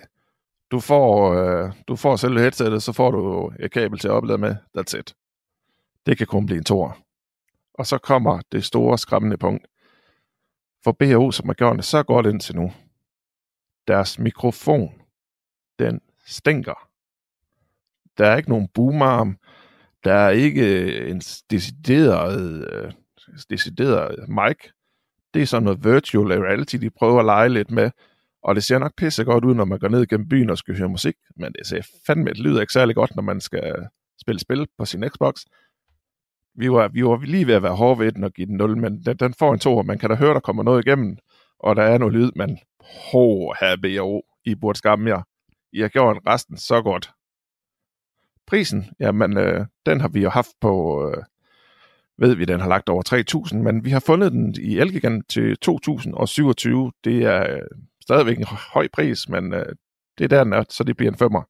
Du 0.70 0.80
får, 0.80 1.34
øh, 1.34 1.72
du 1.88 1.96
får 1.96 2.16
selve 2.16 2.40
headsetet, 2.40 2.82
så 2.82 2.92
får 2.92 3.10
du 3.10 3.52
et 3.60 3.72
kabel 3.72 3.98
til 3.98 4.08
at 4.08 4.14
oplade 4.14 4.38
med. 4.38 4.56
That's 4.78 4.98
it. 4.98 5.14
Det 6.06 6.18
kan 6.18 6.26
kun 6.26 6.46
blive 6.46 6.58
en 6.58 6.64
toer. 6.64 7.02
Og 7.74 7.86
så 7.86 7.98
kommer 7.98 8.40
det 8.52 8.64
store 8.64 8.98
skræmmende 8.98 9.36
punkt. 9.36 9.66
For 10.84 10.92
BAO, 10.92 11.30
som 11.30 11.48
har 11.48 11.54
gjort 11.54 11.76
det 11.76 11.84
så 11.84 12.02
godt 12.02 12.26
indtil 12.26 12.56
nu, 12.56 12.72
deres 13.88 14.18
mikrofon, 14.18 14.92
den 15.78 16.00
stinker. 16.26 16.88
Der 18.18 18.26
er 18.26 18.36
ikke 18.36 18.48
nogen 18.48 18.68
boomarm. 18.74 19.38
Der 20.04 20.12
er 20.12 20.30
ikke 20.30 20.82
øh, 20.82 21.10
en 21.10 21.20
decideret, 21.50 22.68
øh, 22.72 22.92
decideret 23.50 24.28
mic. 24.28 24.56
Det 25.34 25.42
er 25.42 25.46
sådan 25.46 25.64
noget 25.64 25.84
virtual 25.84 26.42
reality, 26.42 26.76
de 26.76 26.90
prøver 26.90 27.18
at 27.18 27.24
lege 27.24 27.48
lidt 27.48 27.70
med. 27.70 27.90
Og 28.42 28.54
det 28.54 28.64
ser 28.64 28.78
nok 28.78 28.96
pisse 28.96 29.24
godt 29.24 29.44
ud, 29.44 29.54
når 29.54 29.64
man 29.64 29.78
går 29.78 29.88
ned 29.88 30.06
gennem 30.06 30.28
byen 30.28 30.50
og 30.50 30.58
skal 30.58 30.78
høre 30.78 30.88
musik. 30.88 31.14
Men 31.36 31.52
det 31.52 31.66
ser 31.66 31.82
fandme, 32.06 32.30
det 32.30 32.38
lyder 32.38 32.60
ikke 32.60 32.72
særlig 32.72 32.94
godt, 32.94 33.16
når 33.16 33.22
man 33.22 33.40
skal 33.40 33.88
spille 34.20 34.40
spil 34.40 34.66
på 34.78 34.84
sin 34.84 35.08
Xbox. 35.08 35.44
Vi 36.54 36.70
var, 36.70 36.88
vi 36.88 37.04
var 37.04 37.20
lige 37.24 37.46
ved 37.46 37.54
at 37.54 37.62
være 37.62 37.74
hårde 37.76 38.00
ved 38.00 38.12
den 38.12 38.24
og 38.24 38.32
give 38.32 38.46
den 38.46 38.56
0, 38.56 38.76
men 38.76 39.04
den, 39.04 39.16
den 39.16 39.34
får 39.38 39.52
en 39.52 39.58
2, 39.58 39.82
man 39.82 39.98
kan 39.98 40.10
da 40.10 40.16
høre, 40.16 40.34
der 40.34 40.40
kommer 40.40 40.62
noget 40.62 40.86
igennem, 40.86 41.16
og 41.58 41.76
der 41.76 41.82
er 41.82 41.98
noget 41.98 42.14
lyd, 42.14 42.30
men 42.36 42.58
ho, 43.12 43.52
her 43.60 43.76
BO, 43.82 44.22
I 44.44 44.54
burde 44.54 44.78
skamme 44.78 45.10
jer. 45.10 45.22
I 45.72 45.80
har 45.80 45.88
gjort 45.88 46.18
resten 46.26 46.56
så 46.56 46.82
godt. 46.82 47.10
Prisen, 48.46 48.86
jamen, 49.00 49.36
øh, 49.36 49.66
den 49.86 50.00
har 50.00 50.08
vi 50.08 50.22
jo 50.22 50.30
haft 50.30 50.52
på, 50.60 51.04
øh, 51.08 51.22
ved 52.18 52.34
vi, 52.34 52.44
den 52.44 52.60
har 52.60 52.68
lagt 52.68 52.88
over 52.88 53.02
3.000, 53.52 53.56
men 53.56 53.84
vi 53.84 53.90
har 53.90 54.00
fundet 54.00 54.32
den 54.32 54.54
i 54.60 54.78
Elgigan 54.78 55.22
til 55.28 55.56
2.027. 55.64 56.90
Det 57.04 57.24
er 57.24 57.54
øh, 57.54 57.62
stadigvæk 58.02 58.38
en 58.38 58.46
høj 58.74 58.88
pris, 58.92 59.28
men 59.28 59.54
øh, 59.54 59.66
det 60.18 60.24
er 60.24 60.28
der, 60.28 60.44
den 60.44 60.52
er, 60.52 60.64
så 60.68 60.84
det 60.84 60.96
bliver 60.96 61.12
en 61.12 61.18
femmer. 61.18 61.42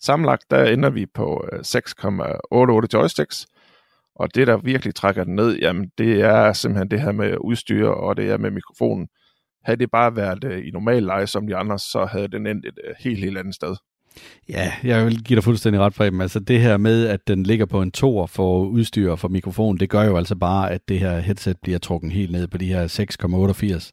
Sammenlagt, 0.00 0.50
der 0.50 0.64
ender 0.64 0.90
vi 0.90 1.06
på 1.06 1.44
øh, 1.52 1.58
6,88 1.58 2.86
joysticks, 2.92 3.46
og 4.14 4.34
det, 4.34 4.46
der 4.46 4.56
virkelig 4.56 4.94
trækker 4.94 5.24
den 5.24 5.34
ned, 5.34 5.58
jamen, 5.58 5.90
det 5.98 6.20
er 6.20 6.52
simpelthen 6.52 6.90
det 6.90 7.00
her 7.00 7.12
med 7.12 7.36
udstyr, 7.40 7.88
og 7.88 8.16
det 8.16 8.30
er 8.30 8.38
med 8.38 8.50
mikrofonen. 8.50 9.08
Havde 9.64 9.78
det 9.78 9.90
bare 9.90 10.16
været 10.16 10.44
øh, 10.44 10.66
i 10.66 10.70
normal 10.70 11.02
leje 11.02 11.26
som 11.26 11.46
de 11.46 11.56
andre, 11.56 11.78
så 11.78 12.04
havde 12.04 12.28
den 12.28 12.46
endt 12.46 12.66
et 12.66 12.78
øh, 12.84 12.94
helt, 12.98 13.18
helt 13.18 13.38
andet 13.38 13.54
sted. 13.54 13.76
Ja, 14.48 14.72
jeg 14.84 15.06
vil 15.06 15.22
give 15.24 15.36
dig 15.36 15.44
fuldstændig 15.44 15.80
ret, 15.80 15.94
Preben. 15.94 16.20
Altså 16.20 16.40
det 16.40 16.60
her 16.60 16.76
med, 16.76 17.06
at 17.06 17.28
den 17.28 17.42
ligger 17.42 17.66
på 17.66 17.82
en 17.82 17.90
tor 17.90 18.26
for 18.26 18.64
udstyr 18.64 19.10
og 19.10 19.18
for 19.18 19.28
mikrofon, 19.28 19.78
det 19.78 19.90
gør 19.90 20.02
jo 20.02 20.16
altså 20.16 20.34
bare, 20.34 20.70
at 20.70 20.88
det 20.88 20.98
her 20.98 21.18
headset 21.18 21.56
bliver 21.62 21.78
trukket 21.78 22.12
helt 22.12 22.32
ned 22.32 22.46
på 22.46 22.58
de 22.58 22.66
her 22.66 22.88
6,88. 23.84 23.90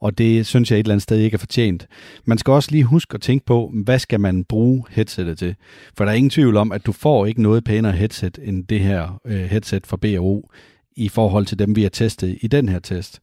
Og 0.00 0.18
det 0.18 0.46
synes 0.46 0.70
jeg 0.70 0.76
et 0.76 0.84
eller 0.84 0.94
andet 0.94 1.02
sted 1.02 1.18
ikke 1.18 1.34
er 1.34 1.38
fortjent. 1.38 1.86
Man 2.24 2.38
skal 2.38 2.50
også 2.50 2.70
lige 2.70 2.84
huske 2.84 3.14
at 3.14 3.20
tænke 3.20 3.46
på, 3.46 3.72
hvad 3.84 3.98
skal 3.98 4.20
man 4.20 4.44
bruge 4.44 4.84
headsetet 4.90 5.38
til? 5.38 5.54
For 5.96 6.04
der 6.04 6.12
er 6.12 6.16
ingen 6.16 6.30
tvivl 6.30 6.56
om, 6.56 6.72
at 6.72 6.86
du 6.86 6.92
får 6.92 7.26
ikke 7.26 7.42
noget 7.42 7.64
pænere 7.64 7.92
headset 7.92 8.38
end 8.42 8.64
det 8.66 8.80
her 8.80 9.20
øh, 9.26 9.44
headset 9.44 9.86
fra 9.86 9.96
BRO 9.96 10.50
i 10.96 11.08
forhold 11.08 11.46
til 11.46 11.58
dem, 11.58 11.76
vi 11.76 11.82
har 11.82 11.90
testet 11.90 12.38
i 12.40 12.46
den 12.46 12.68
her 12.68 12.78
test. 12.78 13.20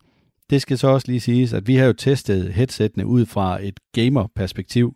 Det 0.49 0.61
skal 0.61 0.77
så 0.77 0.87
også 0.87 1.07
lige 1.07 1.19
siges, 1.19 1.53
at 1.53 1.67
vi 1.67 1.75
har 1.75 1.85
jo 1.85 1.93
testet 1.93 2.53
headsettene 2.53 3.05
ud 3.05 3.25
fra 3.25 3.59
et 3.63 3.79
gamer-perspektiv. 3.93 4.95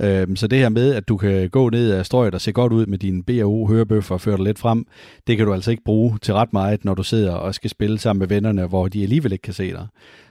Øhm, 0.00 0.36
Så 0.36 0.46
det 0.46 0.58
her 0.58 0.68
med, 0.68 0.94
at 0.94 1.08
du 1.08 1.16
kan 1.16 1.50
gå 1.50 1.70
ned 1.70 1.90
af 1.90 2.06
strøget 2.06 2.34
og 2.34 2.40
se 2.40 2.52
godt 2.52 2.72
ud 2.72 2.86
med 2.86 2.98
dine 2.98 3.22
B&O 3.22 3.66
hørebøffer 3.66 4.14
og 4.14 4.20
føre 4.20 4.36
dig 4.36 4.44
lidt 4.44 4.58
frem, 4.58 4.86
det 5.26 5.36
kan 5.36 5.46
du 5.46 5.54
altså 5.54 5.70
ikke 5.70 5.84
bruge 5.84 6.18
til 6.22 6.34
ret 6.34 6.52
meget, 6.52 6.84
når 6.84 6.94
du 6.94 7.02
sidder 7.02 7.32
og 7.32 7.54
skal 7.54 7.70
spille 7.70 7.98
sammen 7.98 8.18
med 8.18 8.28
vennerne, 8.28 8.66
hvor 8.66 8.88
de 8.88 9.02
alligevel 9.02 9.32
ikke 9.32 9.42
kan 9.42 9.54
se 9.54 9.70
dig. 9.72 9.86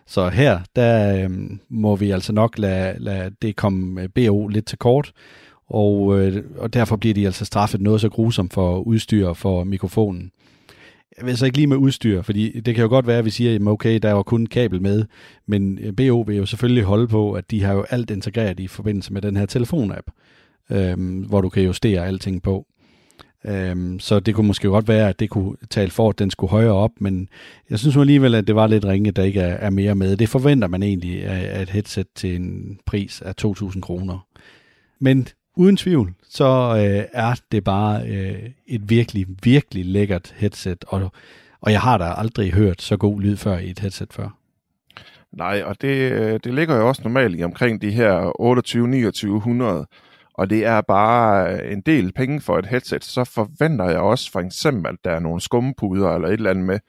Så 0.08 0.30
her, 0.30 0.60
der 0.76 1.24
øhm, 1.24 1.60
må 1.70 1.96
vi 1.96 2.12
altså 2.12 2.34
nok 2.34 2.58
lade, 2.58 2.96
lade 3.00 3.32
det 3.42 3.56
komme 3.56 4.02
øh, 4.02 4.10
B&O 4.10 4.48
lidt 4.48 4.66
til 4.66 4.78
kort, 4.78 5.12
og, 5.68 6.20
øh, 6.20 6.44
og 6.58 6.74
derfor 6.74 6.96
bliver 6.96 7.14
de 7.14 7.26
altså 7.26 7.46
straffet 7.46 7.82
noget 7.82 8.02
så 8.02 8.10
grusomt 8.10 8.54
for 8.54 8.80
udstyr 8.80 9.34
for 9.34 9.64
mikrofonen. 9.64 10.32
Jeg 11.22 11.28
ved 11.28 11.36
så 11.36 11.46
ikke 11.46 11.58
lige 11.58 11.68
med 11.68 11.78
udstyr, 11.78 12.22
fordi 12.22 12.60
det 12.60 12.76
kan 12.76 12.82
jo 12.82 12.90
godt 12.90 13.08
være, 13.08 13.18
at 13.18 13.26
vi 13.26 13.30
siger, 13.30 13.56
at 13.56 13.62
okay, 13.68 14.00
der 14.02 14.14
var 14.14 14.24
kun 14.24 14.46
kabel 14.46 14.82
med, 14.82 15.06
men 15.46 15.80
øh, 15.82 15.96
BO 15.96 16.22
vil 16.22 16.38
jo 16.38 16.46
selvfølgelig 16.46 16.84
holde 16.84 17.08
på, 17.08 17.34
at 17.34 17.52
de 17.52 17.64
har 17.64 17.74
jo 17.74 17.86
alt 17.90 18.12
integreret 18.12 18.60
i 18.60 18.68
forbindelse 18.68 19.14
med 19.14 19.22
den 19.22 19.38
her 19.38 19.46
telefonapp, 19.46 20.12
øhm, 20.70 21.20
hvor 21.20 21.42
du 21.42 21.50
kan 21.50 21.64
justere 21.64 22.06
alting 22.06 22.42
på. 22.42 22.66
Øhm, 23.46 24.00
så 24.00 24.20
det 24.20 24.36
kunne 24.36 24.48
måske 24.48 24.68
godt 24.68 24.88
være, 24.88 25.10
at 25.10 25.20
det 25.20 25.30
kunne 25.30 25.56
tale 25.70 25.92
for, 25.92 26.10
at 26.10 26.20
den 26.20 26.32
skulle 26.32 26.52
højere 26.52 26.74
op, 26.74 26.92
men 27.00 27.30
jeg 27.70 27.80
synes 27.80 27.98
alligevel, 27.98 28.36
at 28.36 28.48
det 28.48 28.56
var 28.56 28.68
lidt 28.68 28.86
ringe, 28.86 29.12
der 29.12 29.24
ikke 29.24 29.40
er, 29.40 29.56
er 29.56 29.70
mere 29.70 29.96
med. 29.96 30.18
Det 30.18 30.30
forventer 30.30 30.68
man 30.68 30.84
egentlig 30.84 31.26
af 31.26 31.58
af 31.58 31.62
et 31.62 31.70
headset 31.70 32.08
til 32.16 32.36
en 32.36 32.80
pris 32.86 33.22
af 33.22 33.34
2.000 33.42 33.80
kroner. 33.80 34.28
Men 35.00 35.28
uden 35.62 35.78
tvivl, 35.78 36.14
så 36.30 36.46
øh, 36.78 37.06
er 37.14 37.42
det 37.52 37.64
bare 37.64 38.08
øh, 38.08 38.50
et 38.68 38.90
virkelig, 38.90 39.28
virkelig 39.44 39.86
lækkert 39.86 40.34
headset, 40.38 40.86
og, 40.88 41.12
og 41.62 41.72
jeg 41.72 41.82
har 41.82 41.98
da 41.98 42.04
aldrig 42.18 42.52
hørt 42.52 42.82
så 42.82 42.98
god 42.98 43.22
lyd 43.22 43.38
før 43.38 43.58
i 43.58 43.70
et 43.70 43.80
headset 43.80 44.14
før. 44.14 44.30
Nej, 45.32 45.62
og 45.66 45.82
det, 45.82 46.12
øh, 46.12 46.40
det 46.44 46.54
ligger 46.54 46.76
jo 46.76 46.88
også 46.88 47.02
normalt 47.04 47.40
i 47.40 47.44
omkring 47.44 47.82
de 47.82 47.92
her 47.92 48.32
28-2900, 49.86 50.32
og 50.34 50.50
det 50.50 50.66
er 50.66 50.82
bare 50.82 51.54
øh, 51.54 51.72
en 51.72 51.82
del 51.82 52.14
penge 52.14 52.42
for 52.42 52.58
et 52.58 52.66
headset, 52.66 53.04
så 53.04 53.24
forventer 53.24 53.86
jeg 53.86 54.00
også 54.00 54.32
for 54.32 54.40
eksempel, 54.40 54.90
at 54.90 54.98
der 55.04 55.12
er 55.12 55.20
nogle 55.20 55.42
skumpuder 55.42 56.16
eller 56.16 56.28
et 56.28 56.34
eller 56.34 56.50
andet 56.50 56.66
med, 56.66 56.80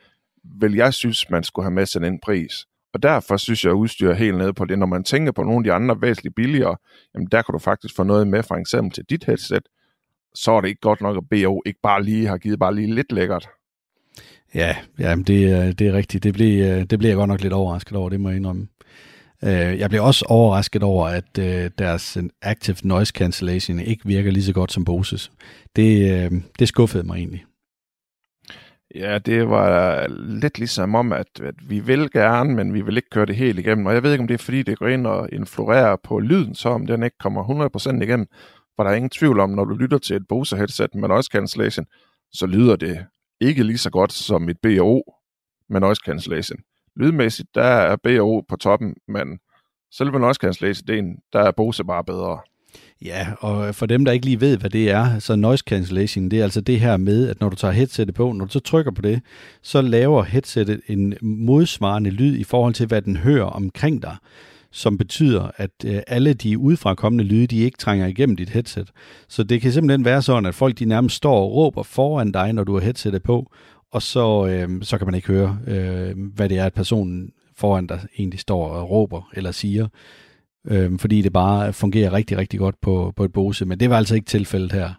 vil 0.60 0.74
jeg 0.74 0.94
synes, 0.94 1.30
man 1.30 1.44
skulle 1.44 1.64
have 1.64 1.74
med 1.74 1.86
sådan 1.86 2.12
en 2.12 2.20
pris. 2.20 2.52
Og 2.94 3.02
derfor 3.02 3.36
synes 3.36 3.64
jeg, 3.64 3.70
at 3.70 3.76
udstyr 3.76 4.10
er 4.10 4.14
helt 4.14 4.38
nede 4.38 4.52
på 4.52 4.64
det. 4.64 4.78
Når 4.78 4.86
man 4.86 5.04
tænker 5.04 5.32
på 5.32 5.42
nogle 5.42 5.58
af 5.58 5.64
de 5.64 5.72
andre 5.72 6.00
væsentligt 6.00 6.34
billigere, 6.34 6.76
jamen 7.14 7.28
der 7.32 7.42
kan 7.42 7.52
du 7.52 7.58
faktisk 7.58 7.96
få 7.96 8.02
noget 8.02 8.26
med, 8.28 8.42
for 8.42 8.54
eksempel 8.54 8.92
til 8.92 9.04
dit 9.10 9.24
headset, 9.24 9.62
så 10.34 10.52
er 10.52 10.60
det 10.60 10.68
ikke 10.68 10.80
godt 10.80 11.00
nok, 11.00 11.16
at 11.16 11.28
BO 11.30 11.62
ikke 11.66 11.80
bare 11.82 12.02
lige 12.02 12.26
har 12.26 12.38
givet 12.38 12.58
bare 12.58 12.74
lige 12.74 12.94
lidt 12.94 13.12
lækkert. 13.12 13.48
Ja, 14.54 14.76
jamen 14.98 15.24
det, 15.24 15.78
det 15.78 15.86
er 15.88 15.92
rigtigt. 15.92 16.24
Det 16.24 16.34
bliver, 16.34 16.84
det 16.84 16.98
bliver 16.98 17.10
jeg 17.10 17.16
godt 17.16 17.28
nok 17.28 17.40
lidt 17.40 17.52
overrasket 17.52 17.96
over, 17.96 18.08
det 18.08 18.20
må 18.20 18.28
jeg 18.28 18.36
indrømme. 18.36 18.68
Øh, 19.44 19.78
jeg 19.78 19.90
bliver 19.90 20.02
også 20.02 20.24
overrasket 20.28 20.82
over, 20.82 21.06
at 21.06 21.38
øh, 21.38 21.70
deres 21.78 22.16
øh, 22.16 22.24
Active 22.42 22.76
Noise 22.84 23.12
Cancellation 23.12 23.80
ikke 23.80 24.06
virker 24.06 24.30
lige 24.30 24.44
så 24.44 24.52
godt 24.52 24.72
som 24.72 24.84
Boses. 24.84 25.32
Det, 25.76 26.44
det 26.58 26.68
skuffede 26.68 27.06
mig 27.06 27.16
egentlig. 27.16 27.44
Ja, 28.94 29.18
det 29.18 29.50
var 29.50 30.06
lidt 30.40 30.58
ligesom 30.58 30.94
om, 30.94 31.12
at, 31.12 31.40
at 31.42 31.54
vi 31.68 31.80
vil 31.80 32.10
gerne, 32.10 32.54
men 32.54 32.74
vi 32.74 32.80
vil 32.80 32.96
ikke 32.96 33.10
køre 33.10 33.26
det 33.26 33.36
helt 33.36 33.58
igennem. 33.58 33.86
Og 33.86 33.94
jeg 33.94 34.02
ved 34.02 34.12
ikke, 34.12 34.22
om 34.22 34.28
det 34.28 34.34
er 34.34 34.44
fordi, 34.44 34.62
det 34.62 34.78
går 34.78 34.86
ind 34.86 35.06
og 35.06 35.28
influerer 35.32 35.96
på 35.96 36.18
lyden, 36.18 36.54
så 36.54 36.68
om 36.68 36.86
den 36.86 37.02
ikke 37.02 37.18
kommer 37.18 37.70
100% 37.98 38.02
igennem. 38.02 38.26
For 38.76 38.82
der 38.82 38.90
er 38.90 38.94
ingen 38.94 39.10
tvivl 39.10 39.40
om, 39.40 39.50
når 39.50 39.64
du 39.64 39.74
lytter 39.74 39.98
til 39.98 40.16
et 40.16 40.28
Bose 40.28 40.56
headset 40.56 40.94
med 40.94 41.08
noise 41.08 41.28
cancellation, 41.32 41.86
så 42.32 42.46
lyder 42.46 42.76
det 42.76 43.06
ikke 43.40 43.62
lige 43.62 43.78
så 43.78 43.90
godt 43.90 44.12
som 44.12 44.48
et 44.48 44.56
BO 44.62 45.02
med 45.68 45.80
noise 45.80 46.02
cancellation. 46.04 46.58
lydmæssigt, 46.96 47.54
der 47.54 47.62
er 47.64 47.96
B&O 47.96 48.40
på 48.48 48.56
toppen, 48.56 48.94
men 49.08 49.38
selve 49.92 50.18
noise 50.18 50.38
cancellation, 50.38 51.16
der 51.32 51.40
er 51.40 51.50
Bose 51.50 51.84
bare 51.84 52.04
bedre. 52.04 52.40
Ja, 53.04 53.26
og 53.38 53.74
for 53.74 53.86
dem, 53.86 54.04
der 54.04 54.12
ikke 54.12 54.26
lige 54.26 54.40
ved, 54.40 54.56
hvad 54.56 54.70
det 54.70 54.90
er, 54.90 55.18
så 55.18 55.36
noise 55.36 55.64
cancellation, 55.66 56.28
det 56.28 56.38
er 56.38 56.44
altså 56.44 56.60
det 56.60 56.80
her 56.80 56.96
med, 56.96 57.28
at 57.28 57.40
når 57.40 57.48
du 57.48 57.56
tager 57.56 57.72
headsetet 57.72 58.14
på, 58.14 58.32
når 58.32 58.44
du 58.44 58.52
så 58.52 58.60
trykker 58.60 58.92
på 58.92 59.02
det, 59.02 59.20
så 59.62 59.82
laver 59.82 60.22
headsetet 60.22 60.80
en 60.86 61.14
modsvarende 61.22 62.10
lyd 62.10 62.36
i 62.36 62.44
forhold 62.44 62.74
til, 62.74 62.86
hvad 62.86 63.02
den 63.02 63.16
hører 63.16 63.44
omkring 63.44 64.02
dig, 64.02 64.16
som 64.70 64.98
betyder, 64.98 65.50
at 65.56 65.70
øh, 65.86 66.00
alle 66.06 66.32
de 66.34 66.58
udefra 66.58 66.94
kommende 66.94 67.24
lyde, 67.24 67.46
de 67.46 67.58
ikke 67.58 67.78
trænger 67.78 68.06
igennem 68.06 68.36
dit 68.36 68.50
headset. 68.50 68.90
Så 69.28 69.42
det 69.42 69.60
kan 69.60 69.72
simpelthen 69.72 70.04
være 70.04 70.22
sådan, 70.22 70.46
at 70.46 70.54
folk 70.54 70.78
de 70.78 70.84
nærmest 70.84 71.16
står 71.16 71.36
og 71.36 71.54
råber 71.54 71.82
foran 71.82 72.32
dig, 72.32 72.52
når 72.52 72.64
du 72.64 72.74
har 72.74 72.80
headsetet 72.80 73.22
på, 73.22 73.52
og 73.92 74.02
så, 74.02 74.46
øh, 74.46 74.82
så 74.82 74.98
kan 74.98 75.06
man 75.06 75.14
ikke 75.14 75.28
høre, 75.28 75.58
øh, 75.66 76.14
hvad 76.34 76.48
det 76.48 76.58
er, 76.58 76.66
at 76.66 76.74
personen 76.74 77.30
foran 77.56 77.86
dig 77.86 78.00
egentlig 78.18 78.40
står 78.40 78.68
og 78.68 78.90
råber 78.90 79.30
eller 79.34 79.52
siger 79.52 79.88
øh, 80.70 80.98
fordi 80.98 81.22
det 81.22 81.32
bare 81.32 81.72
fungerer 81.72 82.12
rigtig, 82.12 82.38
rigtig 82.38 82.58
godt 82.58 82.80
på, 82.80 83.12
på 83.16 83.24
et 83.24 83.32
Bose, 83.32 83.64
men 83.64 83.80
det 83.80 83.90
var 83.90 83.96
altså 83.96 84.14
ikke 84.14 84.26
tilfældet 84.26 84.72
her. 84.72 84.90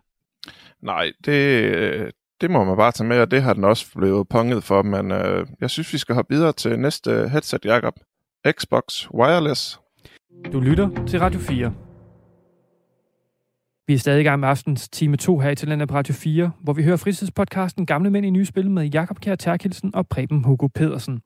Nej, 0.82 1.12
det, 1.26 2.12
det 2.42 2.52
må 2.52 2.64
man 2.64 2.78
bare 2.78 2.92
tage 2.92 3.08
med, 3.08 3.20
og 3.20 3.32
det 3.32 3.42
har 3.42 3.54
den 3.54 3.64
også 3.64 3.86
blevet 3.96 4.28
punget 4.30 4.64
for, 4.64 4.82
men 4.82 5.12
øh, 5.12 5.48
jeg 5.62 5.70
synes, 5.70 5.94
vi 5.94 5.98
skal 5.98 6.16
hoppe 6.16 6.36
videre 6.36 6.54
til 6.54 6.80
næste 6.80 7.30
headset, 7.30 7.66
Jacob. 7.66 7.94
Xbox 8.52 8.84
Wireless. 9.14 9.80
Du 10.54 10.60
lytter 10.60 11.06
til 11.08 11.20
Radio 11.20 11.40
4. 11.40 11.74
Vi 13.88 13.94
er 13.94 13.98
stadig 13.98 14.22
i 14.22 14.24
gang 14.24 14.40
med 14.40 14.50
aftens 14.50 14.90
time 14.90 15.18
2 15.18 15.40
her 15.40 15.50
i 15.50 15.56
Talentet 15.56 15.90
på 15.90 15.96
Radio 15.96 16.14
4, 16.14 16.52
hvor 16.62 16.74
vi 16.74 16.84
hører 16.84 16.98
fritidspodcasten 16.98 17.86
Gamle 17.86 18.10
Mænd 18.10 18.26
i 18.26 18.30
Nye 18.30 18.46
Spil 18.46 18.72
med 18.72 18.86
Jakob 18.86 19.20
Kjær 19.20 19.36
Terkelsen 19.36 19.96
og 19.96 20.08
Preben 20.08 20.44
Hugo 20.44 20.68
Pedersen. 20.68 21.22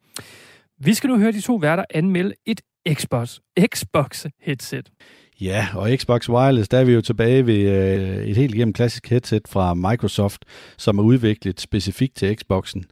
Vi 0.80 0.94
skal 0.94 1.08
nu 1.10 1.18
høre 1.18 1.32
de 1.32 1.42
to 1.42 1.56
værter 1.56 1.84
anmelde 1.90 2.34
et 2.46 2.62
Xbox, 2.94 3.40
Xbox 3.74 4.26
headset. 4.42 4.90
Ja, 5.42 5.68
og 5.76 5.90
Xbox 5.96 6.30
Wireless, 6.30 6.70
der 6.70 6.78
er 6.78 6.84
vi 6.84 6.94
jo 6.94 7.02
tilbage 7.02 7.48
ved 7.48 7.60
øh, 7.60 8.28
et 8.28 8.38
helt 8.38 8.56
igennem 8.56 8.74
klassisk 8.74 9.10
headset 9.10 9.42
fra 9.48 9.74
Microsoft, 9.74 10.46
som 10.78 11.00
er 11.00 11.04
udviklet 11.04 11.62
specifikt 11.62 12.16
til 12.16 12.38
Xboxen. 12.38 12.86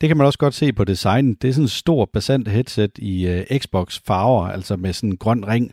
Det 0.00 0.08
kan 0.08 0.16
man 0.16 0.26
også 0.26 0.38
godt 0.38 0.54
se 0.54 0.72
på 0.72 0.84
designet. 0.84 1.42
Det 1.42 1.48
er 1.48 1.52
sådan 1.52 1.64
en 1.64 1.68
stor, 1.68 2.10
basant 2.12 2.48
headset 2.48 2.90
i 2.98 3.26
øh, 3.26 3.58
Xbox 3.58 4.00
farver, 4.06 4.46
altså 4.46 4.76
med 4.76 4.92
sådan 4.92 5.10
en 5.10 5.16
grøn 5.16 5.48
ring 5.48 5.72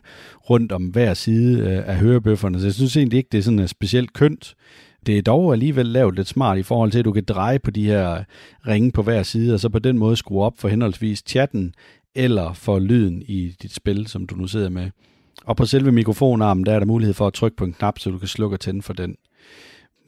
rundt 0.50 0.72
om 0.72 0.82
hver 0.82 1.14
side 1.14 1.60
øh, 1.60 1.88
af 1.88 1.96
hørebøfferne. 1.96 2.60
Så 2.60 2.66
jeg 2.66 2.74
synes 2.74 2.96
egentlig 2.96 3.16
ikke, 3.16 3.28
det 3.32 3.38
er 3.38 3.42
sådan 3.42 3.60
øh, 3.60 3.68
specielt 3.68 4.12
kønt. 4.12 4.54
Det 5.06 5.18
er 5.18 5.22
dog 5.22 5.52
alligevel 5.52 5.86
lavet 5.86 6.14
lidt 6.14 6.28
smart 6.28 6.58
i 6.58 6.62
forhold 6.62 6.90
til, 6.90 6.98
at 6.98 7.04
du 7.04 7.12
kan 7.12 7.24
dreje 7.28 7.58
på 7.58 7.70
de 7.70 7.86
her 7.86 8.24
ringe 8.66 8.92
på 8.92 9.02
hver 9.02 9.22
side, 9.22 9.54
og 9.54 9.60
så 9.60 9.68
på 9.68 9.78
den 9.78 9.98
måde 9.98 10.16
skrue 10.16 10.44
op 10.44 10.54
for 10.58 10.68
henholdsvis 10.68 11.22
chatten 11.26 11.72
eller 12.14 12.52
for 12.52 12.78
lyden 12.78 13.22
i 13.22 13.56
dit 13.62 13.74
spil, 13.74 14.06
som 14.06 14.26
du 14.26 14.34
nu 14.34 14.46
sidder 14.46 14.68
med. 14.68 14.90
Og 15.44 15.56
på 15.56 15.64
selve 15.64 15.92
mikrofonarmen, 15.92 16.66
der 16.66 16.72
er 16.72 16.78
der 16.78 16.86
mulighed 16.86 17.14
for 17.14 17.26
at 17.26 17.32
trykke 17.32 17.56
på 17.56 17.64
en 17.64 17.72
knap, 17.72 17.98
så 17.98 18.10
du 18.10 18.18
kan 18.18 18.28
slukke 18.28 18.56
og 18.56 18.60
tænde 18.60 18.82
for 18.82 18.92
den. 18.92 19.16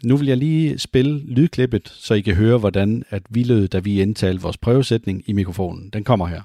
Nu 0.05 0.17
vil 0.17 0.27
jeg 0.27 0.37
lige 0.37 0.79
spille 0.79 1.19
lydklippet, 1.19 1.89
så 1.89 2.15
I 2.15 2.21
kan 2.21 2.35
høre, 2.35 2.59
hvordan 2.59 3.05
at 3.09 3.23
vi 3.31 3.43
lød, 3.43 3.69
da 3.69 3.79
vi 3.79 4.03
indtalte 4.03 4.43
vores 4.43 4.59
prøvesætning 4.59 5.23
i 5.27 5.33
mikrofonen. 5.33 5.91
Den 5.91 6.05
kommer 6.05 6.27
her. 6.27 6.43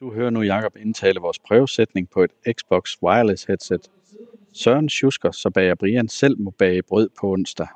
Du 0.00 0.14
hører 0.14 0.30
nu 0.30 0.42
Jakob 0.42 0.76
indtale 0.76 1.20
vores 1.20 1.38
prøvesætning 1.38 2.10
på 2.10 2.22
et 2.22 2.30
Xbox 2.52 2.96
Wireless 3.02 3.44
headset. 3.44 3.80
Søren 4.54 4.88
Schusker, 4.88 5.30
så 5.30 5.50
bager 5.50 5.74
Brian 5.74 6.08
selv 6.08 6.40
må 6.40 6.50
bage 6.50 6.82
brød 6.82 7.08
på 7.20 7.32
onsdag. 7.32 7.66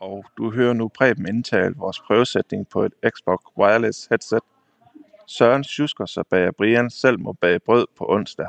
Og 0.00 0.24
du 0.38 0.50
hører 0.50 0.72
nu 0.72 0.88
Preben 0.88 1.28
indtale 1.28 1.74
vores 1.76 2.00
prøvesætning 2.06 2.68
på 2.68 2.84
et 2.84 2.92
Xbox 3.10 3.40
Wireless 3.58 4.06
headset. 4.10 4.42
Søren 5.28 5.64
Schusker, 5.64 6.06
så 6.06 6.22
bager 6.30 6.50
Brian 6.58 6.90
selv 6.90 7.20
må 7.20 7.32
bage 7.32 7.58
brød 7.66 7.86
på 7.98 8.06
onsdag. 8.08 8.48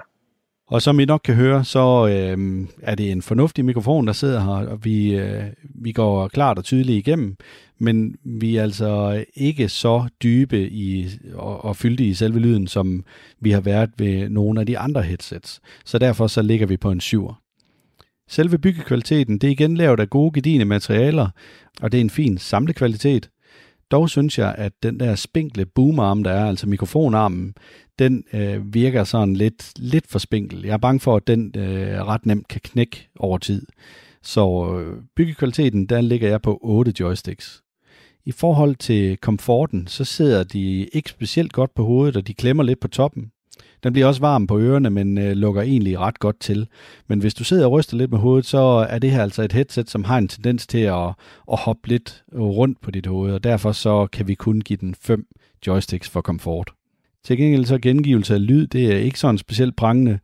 Og 0.68 0.82
som 0.82 1.00
I 1.00 1.06
nok 1.06 1.22
kan 1.24 1.36
høre, 1.36 1.64
så 1.64 2.08
øh, 2.08 2.68
er 2.82 2.96
det 2.96 3.12
en 3.12 3.22
fornuftig 3.22 3.66
mikrofon, 3.66 4.08
der 4.08 4.14
sidder 4.14 4.40
her, 4.40 4.68
og 4.68 4.86
vi, 4.86 5.16
øh, 5.16 5.44
vi 5.76 5.92
går 5.92 6.28
klart 6.28 6.58
og 6.58 6.64
tydeligt 6.64 7.08
igennem, 7.08 7.36
men 7.80 8.16
vi 8.24 8.58
er 8.58 8.64
altså 8.64 9.24
ikke 9.36 9.70
så 9.70 10.08
dybe 10.24 10.70
i, 10.70 11.10
og, 11.34 11.66
og 11.66 11.76
fyldte 11.76 12.04
i 12.04 12.14
selve 12.14 12.40
lyden, 12.40 12.68
som 12.68 13.06
vi 13.40 13.52
har 13.52 13.62
været 13.62 13.90
ved 13.98 14.30
nogle 14.30 14.60
af 14.60 14.66
de 14.66 14.78
andre 14.78 15.02
headsets. 15.02 15.62
Så 15.86 15.98
derfor 15.98 16.28
så 16.28 16.42
ligger 16.42 16.68
vi 16.68 16.78
på 16.78 16.92
en 16.92 17.00
7'er. 17.00 17.44
Selve 18.30 18.58
byggekvaliteten, 18.58 19.38
det 19.38 19.48
er 19.48 19.52
igen 19.52 19.78
lavet 19.78 20.00
af 20.00 20.10
gode, 20.10 20.32
gedigende 20.34 20.66
materialer, 20.66 21.30
og 21.82 21.92
det 21.92 21.98
er 21.98 22.02
en 22.02 22.10
fin 22.10 22.38
samlekvalitet. 22.38 23.30
Dog 23.94 24.10
synes 24.10 24.38
jeg, 24.38 24.56
at 24.58 24.74
den 24.84 25.00
der 25.00 25.16
spinkle 25.16 25.66
boomarm, 25.66 26.24
der 26.24 26.32
er, 26.32 26.46
altså 26.46 26.70
mikrofonarmen, 26.70 27.56
den 28.00 28.24
øh, 28.34 28.74
virker 28.74 29.04
sådan 29.04 29.36
lidt, 29.36 29.72
lidt 29.80 30.08
for 30.08 30.20
spinkel. 30.20 30.66
Jeg 30.66 30.74
er 30.74 30.78
bange 30.78 31.00
for, 31.00 31.16
at 31.16 31.28
den 31.28 31.54
øh, 31.58 32.06
ret 32.06 32.26
nemt 32.26 32.48
kan 32.48 32.62
knække 32.64 33.10
over 33.20 33.38
tid. 33.38 33.66
Så 34.24 34.76
øh, 34.80 35.04
byggekvaliteten, 35.16 35.86
der 35.86 36.02
ligger 36.02 36.30
jeg 36.30 36.42
på 36.42 36.60
8 36.62 36.94
joysticks. 37.00 37.64
I 38.26 38.32
forhold 38.32 38.76
til 38.76 39.18
komforten, 39.18 39.88
så 39.88 40.06
sidder 40.06 40.44
de 40.44 40.86
ikke 40.86 41.10
specielt 41.10 41.54
godt 41.54 41.76
på 41.76 41.84
hovedet, 41.84 42.18
og 42.18 42.28
de 42.28 42.34
klemmer 42.34 42.64
lidt 42.64 42.80
på 42.80 42.88
toppen. 42.88 43.32
Den 43.84 43.94
bliver 43.94 44.08
også 44.08 44.22
varm 44.22 44.48
på 44.48 44.60
ørerne, 44.60 44.90
men 44.90 45.18
øh, 45.18 45.32
lukker 45.32 45.62
egentlig 45.62 46.00
ret 46.00 46.20
godt 46.20 46.40
til. 46.40 46.68
Men 47.08 47.20
hvis 47.20 47.34
du 47.34 47.44
sidder 47.44 47.66
og 47.66 47.72
ryster 47.72 47.98
lidt 47.98 48.12
med 48.12 48.20
hovedet, 48.20 48.46
så 48.46 48.58
er 48.90 49.00
det 49.00 49.12
her 49.12 49.24
altså 49.24 49.44
et 49.44 49.54
headset, 49.54 49.90
som 49.90 50.04
har 50.04 50.18
en 50.18 50.28
tendens 50.28 50.68
til 50.68 50.80
at, 50.80 51.08
at 51.52 51.60
hoppe 51.60 51.88
lidt 51.88 52.24
rundt 52.36 52.82
på 52.82 52.92
dit 52.92 53.06
hoved, 53.06 53.34
og 53.34 53.44
derfor 53.44 53.72
så 53.72 54.08
kan 54.12 54.28
vi 54.28 54.34
kun 54.34 54.62
give 54.62 54.78
den 54.78 54.96
5 55.02 55.26
joysticks 55.68 56.10
for 56.10 56.22
komfort. 56.22 56.72
Til 57.24 57.38
gengæld 57.38 57.66
så 57.66 57.78
gengivelse 57.78 58.34
af 58.34 58.48
lyd, 58.48 58.68
det 58.68 58.94
er 58.94 58.98
ikke 58.98 59.20
sådan 59.20 59.38
specielt 59.38 59.76
prangende. 59.76 60.20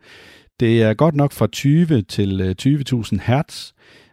Det 0.59 0.83
er 0.83 0.93
godt 0.93 1.15
nok 1.15 1.31
fra 1.31 1.47
20 1.47 2.01
til 2.01 2.41
øh, 2.41 2.55
20.000 2.61 3.17
hertz, 3.23 3.71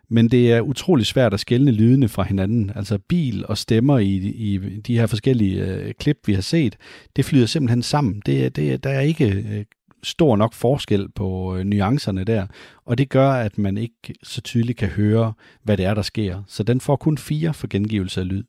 men 0.09 0.29
det 0.29 0.53
er 0.53 0.61
utrolig 0.61 1.07
svært 1.07 1.35
at 1.35 1.41
skelne 1.41 1.71
lydene 1.71 2.09
fra 2.09 2.23
hinanden. 2.23 2.73
Altså 2.75 2.99
bil 2.99 3.47
og 3.47 3.59
stemmer 3.59 3.99
i, 3.99 4.17
i 4.17 4.59
de 4.59 4.99
her 4.99 5.07
forskellige 5.07 5.65
øh, 5.65 5.95
klip, 5.95 6.17
vi 6.27 6.35
har 6.35 6.43
set, 6.43 6.77
det 7.17 7.25
flyder 7.25 7.47
simpelthen 7.47 7.83
sammen. 7.83 8.23
Det, 8.27 8.57
det, 8.57 8.85
der 8.85 8.91
er 8.91 9.01
ikke 9.01 9.31
øh, 9.31 9.65
stor 10.03 10.37
nok 10.37 10.55
forskel 10.55 11.09
på 11.15 11.57
øh, 11.57 11.65
nuancerne 11.65 12.25
der, 12.25 12.47
og 12.85 12.99
det 12.99 13.09
gør, 13.09 13.31
at 13.31 13.59
man 13.59 13.79
ikke 13.79 14.15
så 14.23 14.41
tydeligt 14.41 14.79
kan 14.79 14.89
høre, 14.89 15.33
hvad 15.63 15.77
det 15.77 15.85
er, 15.85 15.95
der 15.95 16.03
sker. 16.03 16.43
Så 16.49 16.63
den 16.63 16.81
får 16.81 16.97
kun 16.97 17.19
fire 17.19 17.55
for 17.55 17.67
gengivelse 17.67 18.21
af 18.21 18.29
lyd. 18.29 18.45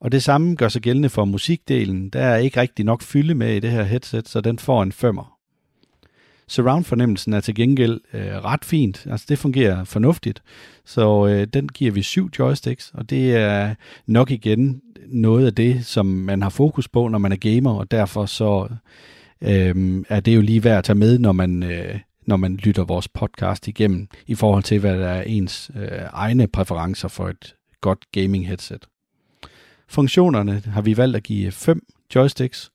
Og 0.00 0.12
det 0.12 0.22
samme 0.22 0.54
gør 0.54 0.68
sig 0.68 0.82
gældende 0.82 1.08
for 1.08 1.24
musikdelen. 1.24 2.08
Der 2.08 2.20
er 2.20 2.36
ikke 2.36 2.60
rigtig 2.60 2.84
nok 2.84 3.02
fylde 3.02 3.34
med 3.34 3.56
i 3.56 3.60
det 3.60 3.70
her 3.70 3.82
headset, 3.82 4.28
så 4.28 4.40
den 4.40 4.58
får 4.58 4.82
en 4.82 4.92
femmer. 4.92 5.38
Surround-fornemmelsen 6.48 7.32
er 7.32 7.40
til 7.40 7.54
gengæld 7.54 8.00
øh, 8.14 8.44
ret 8.44 8.64
fint. 8.64 9.06
Altså 9.10 9.26
det 9.28 9.38
fungerer 9.38 9.84
fornuftigt. 9.84 10.42
Så 10.84 11.26
øh, 11.26 11.46
den 11.46 11.68
giver 11.68 11.92
vi 11.92 12.02
syv 12.02 12.30
joysticks, 12.38 12.90
og 12.94 13.10
det 13.10 13.36
er 13.36 13.74
nok 14.06 14.30
igen 14.30 14.82
noget 15.06 15.46
af 15.46 15.54
det, 15.54 15.86
som 15.86 16.06
man 16.06 16.42
har 16.42 16.50
fokus 16.50 16.88
på, 16.88 17.08
når 17.08 17.18
man 17.18 17.32
er 17.32 17.36
gamer, 17.36 17.74
og 17.74 17.90
derfor 17.90 18.26
så 18.26 18.68
øh, 19.40 20.04
er 20.08 20.20
det 20.20 20.36
jo 20.36 20.40
lige 20.40 20.64
værd 20.64 20.78
at 20.78 20.84
tage 20.84 20.98
med, 20.98 21.18
når 21.18 21.32
man, 21.32 21.62
øh, 21.62 21.98
når 22.26 22.36
man 22.36 22.56
lytter 22.56 22.84
vores 22.84 23.08
podcast 23.08 23.68
igennem, 23.68 24.08
i 24.26 24.34
forhold 24.34 24.62
til, 24.62 24.78
hvad 24.78 24.98
der 24.98 25.08
er 25.08 25.22
ens 25.22 25.70
øh, 25.76 25.88
egne 26.12 26.48
præferencer 26.48 27.08
for 27.08 27.28
et 27.28 27.54
godt 27.80 28.04
gaming 28.12 28.48
headset. 28.48 28.86
Funktionerne 29.88 30.62
har 30.66 30.82
vi 30.82 30.96
valgt 30.96 31.16
at 31.16 31.22
give 31.22 31.50
fem 31.50 31.82
joysticks, 32.14 32.71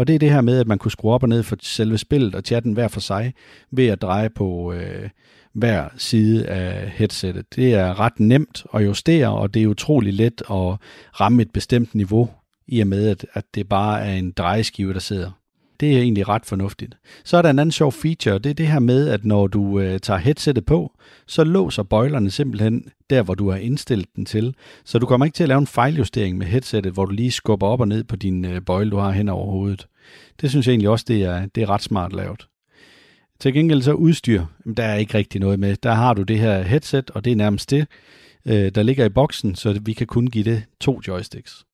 og 0.00 0.06
det 0.06 0.14
er 0.14 0.18
det 0.18 0.30
her 0.30 0.40
med, 0.40 0.60
at 0.60 0.66
man 0.66 0.78
kunne 0.78 0.90
skrue 0.90 1.12
op 1.12 1.22
og 1.22 1.28
ned 1.28 1.42
for 1.42 1.56
selve 1.62 1.98
spillet 1.98 2.34
og 2.34 2.42
chatten 2.44 2.72
hver 2.72 2.88
for 2.88 3.00
sig, 3.00 3.34
ved 3.70 3.86
at 3.86 4.02
dreje 4.02 4.30
på 4.30 4.72
øh, 4.72 5.08
hver 5.52 5.88
side 5.96 6.46
af 6.46 6.90
headsettet. 6.90 7.56
Det 7.56 7.74
er 7.74 8.00
ret 8.00 8.20
nemt 8.20 8.64
at 8.74 8.84
justere, 8.84 9.28
og 9.28 9.54
det 9.54 9.62
er 9.62 9.66
utrolig 9.66 10.14
let 10.14 10.42
at 10.50 10.76
ramme 11.20 11.42
et 11.42 11.50
bestemt 11.50 11.94
niveau, 11.94 12.30
i 12.66 12.80
og 12.80 12.86
med, 12.86 13.08
at, 13.08 13.26
at 13.32 13.44
det 13.54 13.68
bare 13.68 14.06
er 14.06 14.14
en 14.14 14.32
drejeskive, 14.32 14.92
der 14.92 14.98
sidder. 14.98 15.30
Det 15.80 15.96
er 15.96 16.00
egentlig 16.00 16.28
ret 16.28 16.46
fornuftigt. 16.46 16.96
Så 17.24 17.36
er 17.36 17.42
der 17.42 17.50
en 17.50 17.58
anden 17.58 17.72
sjov 17.72 17.92
feature, 17.92 18.38
det 18.38 18.50
er 18.50 18.54
det 18.54 18.66
her 18.66 18.78
med, 18.78 19.08
at 19.08 19.24
når 19.24 19.46
du 19.46 19.80
øh, 19.80 20.00
tager 20.00 20.18
headsettet 20.18 20.66
på, 20.66 20.92
så 21.26 21.44
låser 21.44 21.82
bøjlerne 21.82 22.30
simpelthen 22.30 22.84
der, 23.10 23.22
hvor 23.22 23.34
du 23.34 23.50
har 23.50 23.56
indstillet 23.56 24.06
den 24.16 24.24
til. 24.24 24.54
Så 24.84 24.98
du 24.98 25.06
kommer 25.06 25.24
ikke 25.26 25.36
til 25.36 25.42
at 25.42 25.48
lave 25.48 25.58
en 25.58 25.66
fejljustering 25.66 26.38
med 26.38 26.46
headsettet, 26.46 26.92
hvor 26.92 27.04
du 27.04 27.12
lige 27.12 27.30
skubber 27.30 27.66
op 27.66 27.80
og 27.80 27.88
ned 27.88 28.04
på 28.04 28.16
din 28.16 28.44
øh, 28.44 28.60
bøjle, 28.60 28.90
du 28.90 28.96
har 28.96 29.10
hen 29.10 29.28
over 29.28 29.50
hovedet. 29.50 29.86
Det 30.40 30.50
synes 30.50 30.66
jeg 30.66 30.72
egentlig 30.72 30.88
også, 30.88 31.04
det 31.08 31.22
er, 31.22 31.46
det 31.46 31.62
er 31.62 31.70
ret 31.70 31.82
smart 31.82 32.12
lavet. 32.12 32.46
Til 33.40 33.54
gengæld 33.54 33.82
så 33.82 33.92
udstyr, 33.92 34.44
der 34.76 34.84
er 34.84 34.96
ikke 34.96 35.18
rigtig 35.18 35.40
noget 35.40 35.60
med. 35.60 35.76
Der 35.76 35.92
har 35.92 36.14
du 36.14 36.22
det 36.22 36.38
her 36.38 36.62
headset, 36.62 37.10
og 37.10 37.24
det 37.24 37.32
er 37.32 37.36
nærmest 37.36 37.70
det, 37.70 37.86
øh, 38.46 38.72
der 38.74 38.82
ligger 38.82 39.04
i 39.04 39.08
boksen, 39.08 39.54
så 39.54 39.80
vi 39.82 39.92
kan 39.92 40.06
kun 40.06 40.26
give 40.26 40.44
det 40.44 40.62
to 40.80 41.00
joysticks. 41.08 41.64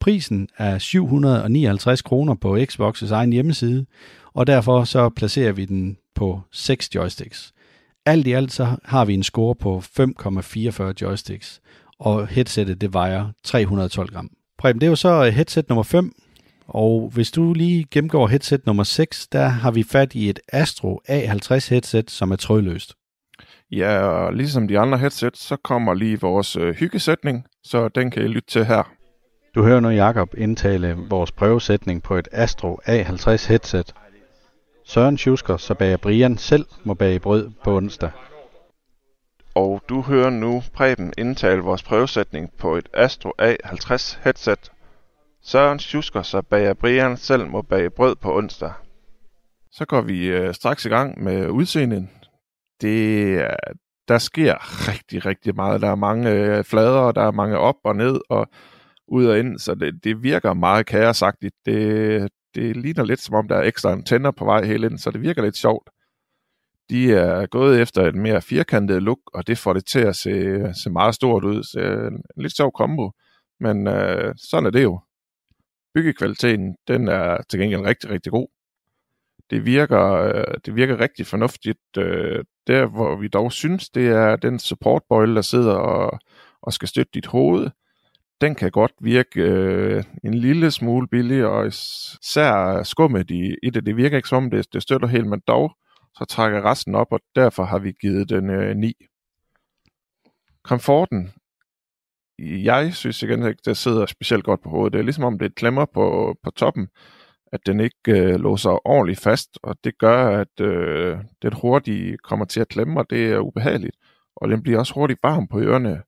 Prisen 0.00 0.48
er 0.58 0.78
759 0.78 2.02
kroner 2.02 2.34
på 2.34 2.56
Xbox's 2.56 3.12
egen 3.12 3.32
hjemmeside, 3.32 3.86
og 4.34 4.46
derfor 4.46 4.84
så 4.84 5.08
placerer 5.08 5.52
vi 5.52 5.64
den 5.64 5.96
på 6.14 6.40
6 6.52 6.94
joysticks. 6.94 7.52
Alt 8.06 8.26
i 8.26 8.32
alt 8.32 8.52
så 8.52 8.76
har 8.84 9.04
vi 9.04 9.14
en 9.14 9.22
score 9.22 9.54
på 9.54 9.82
5,44 10.00 10.92
joysticks, 11.00 11.60
og 11.98 12.28
headsettet 12.28 12.80
det 12.80 12.92
vejer 12.92 13.28
312 13.44 14.08
gram. 14.08 14.30
Preben, 14.58 14.80
det 14.80 14.86
er 14.86 14.90
jo 14.90 14.96
så 14.96 15.26
øh, 15.26 15.32
headset 15.32 15.68
nummer 15.68 15.82
5, 15.82 16.12
og 16.74 17.10
hvis 17.14 17.30
du 17.30 17.52
lige 17.52 17.86
gennemgår 17.90 18.26
headset 18.26 18.66
nummer 18.66 18.84
6, 18.84 19.28
der 19.28 19.48
har 19.48 19.70
vi 19.70 19.82
fat 19.82 20.14
i 20.14 20.28
et 20.28 20.40
Astro 20.52 21.00
A50 21.08 21.70
headset, 21.70 22.10
som 22.10 22.30
er 22.30 22.36
trådløst. 22.36 22.94
Ja, 23.70 23.98
og 23.98 24.32
ligesom 24.32 24.68
de 24.68 24.78
andre 24.78 24.98
headset, 24.98 25.36
så 25.36 25.56
kommer 25.56 25.94
lige 25.94 26.20
vores 26.20 26.56
øh, 26.56 26.74
hyggesætning, 26.74 27.44
så 27.64 27.88
den 27.88 28.10
kan 28.10 28.22
I 28.22 28.26
lytte 28.26 28.48
til 28.48 28.64
her. 28.64 28.92
Du 29.54 29.62
hører 29.62 29.80
nu 29.80 29.88
Jakob 29.88 30.34
indtale 30.38 30.96
vores 31.10 31.32
prøvesætning 31.32 32.02
på 32.02 32.16
et 32.16 32.28
Astro 32.32 32.80
A50 32.88 33.48
headset. 33.48 33.94
Søren 34.86 35.18
Schusker, 35.18 35.56
så 35.56 35.74
bager 35.74 35.96
Brian 35.96 36.38
selv 36.38 36.66
må 36.84 36.94
bage 36.94 37.20
brød 37.20 37.50
på 37.64 37.76
onsdag. 37.76 38.10
Og 39.54 39.82
du 39.88 40.02
hører 40.02 40.30
nu 40.30 40.62
Preben 40.74 41.12
indtale 41.18 41.62
vores 41.62 41.82
prøvesætning 41.82 42.50
på 42.58 42.76
et 42.76 42.88
Astro 42.94 43.32
A50 43.42 44.18
headset. 44.24 44.72
Søren 45.44 45.78
Schusker, 45.78 46.22
så 46.22 46.42
bager 46.42 46.74
Brian 46.74 47.16
selv 47.16 47.46
må 47.46 47.62
bage 47.62 47.90
brød 47.90 48.16
på 48.16 48.36
onsdag. 48.36 48.72
Så 49.70 49.84
går 49.84 50.00
vi 50.00 50.26
øh, 50.26 50.54
straks 50.54 50.84
i 50.84 50.88
gang 50.88 51.22
med 51.22 51.48
udseendet. 51.48 52.08
Det, 52.80 53.32
er- 53.34 53.56
der 54.08 54.18
sker 54.18 54.54
rigtig, 54.92 55.26
rigtig 55.26 55.54
meget. 55.54 55.80
Der 55.80 55.88
er 55.90 55.94
mange 55.94 56.30
øh, 56.30 56.64
flader, 56.64 57.12
der 57.12 57.22
er 57.22 57.30
mange 57.30 57.58
op 57.58 57.76
og 57.84 57.96
ned 57.96 58.20
og 58.28 58.46
ud 59.08 59.26
og 59.26 59.38
ind, 59.38 59.58
så 59.58 59.74
det, 59.74 60.04
det 60.04 60.22
virker 60.22 60.54
meget 60.54 60.86
kaosagtigt. 60.86 61.54
Det, 61.66 62.28
det 62.54 62.76
ligner 62.76 63.04
lidt 63.04 63.20
som 63.20 63.34
om, 63.34 63.48
der 63.48 63.56
er 63.56 63.62
ekstra 63.62 63.92
antenner 63.92 64.30
på 64.30 64.44
vej 64.44 64.64
hele 64.64 64.86
ind, 64.86 64.98
så 64.98 65.10
det 65.10 65.20
virker 65.22 65.42
lidt 65.42 65.56
sjovt. 65.56 65.90
De 66.90 67.12
er 67.14 67.46
gået 67.46 67.80
efter 67.80 68.02
et 68.08 68.14
mere 68.14 68.42
firkantet 68.42 69.02
look, 69.02 69.18
og 69.34 69.46
det 69.46 69.58
får 69.58 69.72
det 69.72 69.86
til 69.86 69.98
at 70.00 70.16
se, 70.16 70.32
se 70.82 70.90
meget 70.90 71.14
stort 71.14 71.44
ud. 71.44 71.62
Så 71.62 71.80
øh, 71.80 72.06
en 72.12 72.22
lidt 72.42 72.56
sjov 72.56 72.72
kombo, 72.72 73.10
men 73.60 73.86
øh, 73.86 74.34
sådan 74.50 74.66
er 74.66 74.70
det 74.70 74.82
jo. 74.82 75.00
Byggekvaliteten, 75.94 76.76
den 76.88 77.08
er 77.08 77.42
til 77.48 77.60
gengæld 77.60 77.80
rigtig, 77.80 78.10
rigtig 78.10 78.32
god. 78.32 78.48
Det 79.50 79.66
virker, 79.66 80.12
øh, 80.12 80.54
det 80.66 80.76
virker 80.76 81.00
rigtig 81.00 81.26
fornuftigt. 81.26 81.96
Øh, 81.98 82.44
der, 82.66 82.86
hvor 82.86 83.16
vi 83.16 83.28
dog 83.28 83.52
synes, 83.52 83.90
det 83.90 84.08
er 84.08 84.36
den 84.36 84.58
supportbøjle, 84.58 85.34
der 85.34 85.42
sidder 85.42 85.74
og, 85.74 86.18
og 86.62 86.72
skal 86.72 86.88
støtte 86.88 87.10
dit 87.14 87.26
hoved. 87.26 87.70
Den 88.40 88.54
kan 88.54 88.70
godt 88.70 88.92
virke 89.00 89.40
øh, 89.40 90.04
en 90.24 90.34
lille 90.34 90.70
smule 90.70 91.08
billig, 91.08 91.46
og 91.46 91.66
især 91.66 92.82
skummet 92.82 93.30
i, 93.30 93.54
i 93.62 93.70
det. 93.70 93.86
Det 93.86 93.96
virker 93.96 94.16
ikke 94.16 94.28
som 94.28 94.44
om, 94.44 94.50
det, 94.50 94.72
det 94.72 94.82
støtter 94.82 95.08
helt, 95.08 95.26
men 95.26 95.40
dog 95.46 95.76
så 96.14 96.24
trækker 96.24 96.64
resten 96.64 96.94
op, 96.94 97.12
og 97.12 97.20
derfor 97.34 97.64
har 97.64 97.78
vi 97.78 97.92
givet 98.00 98.28
den 98.28 98.50
øh, 98.50 98.76
9. 98.76 98.94
Komforten, 100.64 101.32
jeg 102.42 102.94
synes 102.94 103.22
igen 103.22 103.46
ikke, 103.46 103.62
det 103.64 103.76
sidder 103.76 104.06
specielt 104.06 104.44
godt 104.44 104.62
på 104.62 104.68
hovedet. 104.68 104.92
Det 104.92 104.98
er 104.98 105.02
ligesom 105.02 105.24
om, 105.24 105.38
det 105.38 105.54
klemmer 105.54 105.84
på, 105.84 106.36
på 106.44 106.50
toppen, 106.50 106.88
at 107.52 107.60
den 107.66 107.80
ikke 107.80 107.94
øh, 108.08 108.40
låser 108.40 108.86
ordentligt 108.88 109.20
fast, 109.20 109.58
og 109.62 109.76
det 109.84 109.98
gør, 109.98 110.40
at 110.40 110.60
øh, 110.60 111.18
den 111.42 111.52
hurtigt 111.52 112.22
kommer 112.22 112.44
til 112.44 112.60
at 112.60 112.68
klemme, 112.68 113.00
og 113.00 113.10
det 113.10 113.32
er 113.32 113.38
ubehageligt. 113.38 113.96
Og 114.36 114.48
den 114.48 114.62
bliver 114.62 114.78
også 114.78 114.94
hurtigt 114.94 115.20
varm 115.22 115.48
på 115.48 115.60
ørerne. 115.60 116.02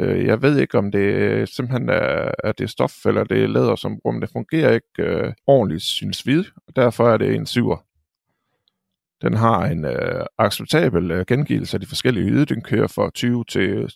Øh, 0.00 0.26
jeg 0.26 0.42
ved 0.42 0.58
ikke, 0.58 0.78
om 0.78 0.92
det 0.92 0.98
øh, 0.98 1.48
simpelthen 1.48 1.88
er, 1.88 2.30
er 2.44 2.52
det 2.52 2.70
stof, 2.70 3.06
eller 3.06 3.24
det 3.24 3.42
er 3.42 3.46
læder, 3.46 3.76
som 3.76 3.98
rum. 4.04 4.20
Det 4.20 4.30
fungerer 4.32 4.72
ikke 4.72 4.86
øh, 4.98 5.32
ordentligt, 5.46 5.82
synes 5.82 6.26
vi, 6.26 6.38
og 6.66 6.76
derfor 6.76 7.08
er 7.08 7.16
det 7.16 7.34
en 7.34 7.46
syver. 7.46 7.76
Den 9.22 9.34
har 9.34 9.66
en 9.66 9.84
øh, 9.84 10.26
acceptabel 10.38 11.10
øh, 11.10 11.24
gengivelse 11.26 11.76
af 11.76 11.80
de 11.80 11.86
forskellige 11.86 12.30
yde. 12.30 12.54
Den 12.54 12.62
kører 12.62 12.86
fra 12.86 13.10
20 13.10 13.44
til 13.48 13.90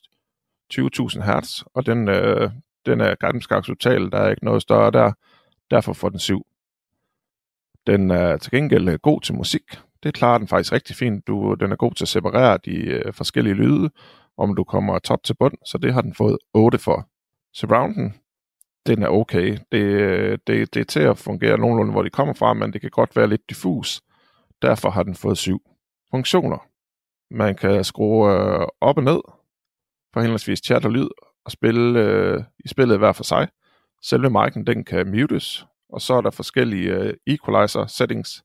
20.000 0.74 1.24
hertz, 1.24 1.62
og 1.74 1.86
den, 1.86 2.08
øh, 2.08 2.50
den 2.86 3.00
er 3.00 3.14
ganske 3.14 3.54
acceptabel. 3.54 4.12
Der 4.12 4.18
er 4.18 4.30
ikke 4.30 4.44
noget 4.44 4.62
større 4.62 4.90
der. 4.90 5.12
Derfor 5.70 5.92
får 5.92 6.08
den 6.08 6.18
7. 6.18 6.46
Den 7.86 8.10
er 8.10 8.36
til 8.36 8.50
gengæld 8.50 8.88
øh, 8.88 8.98
god 9.02 9.20
til 9.20 9.34
musik. 9.34 9.62
Det 10.02 10.14
klarer 10.14 10.38
den 10.38 10.48
faktisk 10.48 10.72
rigtig 10.72 10.96
fint. 10.96 11.26
Du, 11.26 11.54
den 11.54 11.72
er 11.72 11.76
god 11.76 11.92
til 11.94 12.04
at 12.04 12.08
separere 12.08 12.58
de 12.64 12.76
øh, 12.76 13.14
forskellige 13.14 13.54
lyde, 13.54 13.90
om 14.36 14.54
du 14.54 14.64
kommer 14.64 14.98
top 14.98 15.22
til 15.24 15.34
bund, 15.34 15.54
så 15.66 15.78
det 15.78 15.94
har 15.94 16.00
den 16.00 16.14
fået 16.14 16.38
8 16.54 16.78
for. 16.78 17.08
Surrounden, 17.54 18.14
den 18.86 19.02
er 19.02 19.08
okay. 19.08 19.58
Det, 19.72 19.82
øh, 19.82 20.38
det, 20.46 20.74
det 20.74 20.80
er 20.80 20.84
til 20.84 21.00
at 21.00 21.18
fungere 21.18 21.58
nogenlunde, 21.58 21.92
hvor 21.92 22.02
de 22.02 22.10
kommer 22.10 22.34
fra, 22.34 22.54
men 22.54 22.72
det 22.72 22.80
kan 22.80 22.90
godt 22.90 23.16
være 23.16 23.28
lidt 23.28 23.48
diffus. 23.48 24.00
Derfor 24.62 24.90
har 24.90 25.02
den 25.02 25.14
fået 25.14 25.38
7. 25.38 25.60
Funktioner. 26.10 26.66
Man 27.30 27.56
kan 27.56 27.84
skrue 27.84 28.32
øh, 28.32 28.66
op 28.80 28.96
og 28.96 29.04
ned 29.04 29.20
for 30.18 30.22
henholdsvis 30.22 30.58
chat 30.58 30.84
og 30.84 30.90
lyd, 30.90 31.08
og 31.44 31.52
spille 31.52 32.00
øh, 32.00 32.44
i 32.64 32.68
spillet 32.68 32.98
hver 32.98 33.12
for 33.12 33.24
sig. 33.24 33.48
Selve 34.02 34.28
mic'en, 34.28 34.64
den 34.64 34.84
kan 34.84 35.10
mutes, 35.10 35.66
og 35.88 36.00
så 36.00 36.14
er 36.14 36.20
der 36.20 36.30
forskellige 36.30 36.90
øh, 36.90 37.14
equalizer 37.26 37.86
settings. 37.86 38.42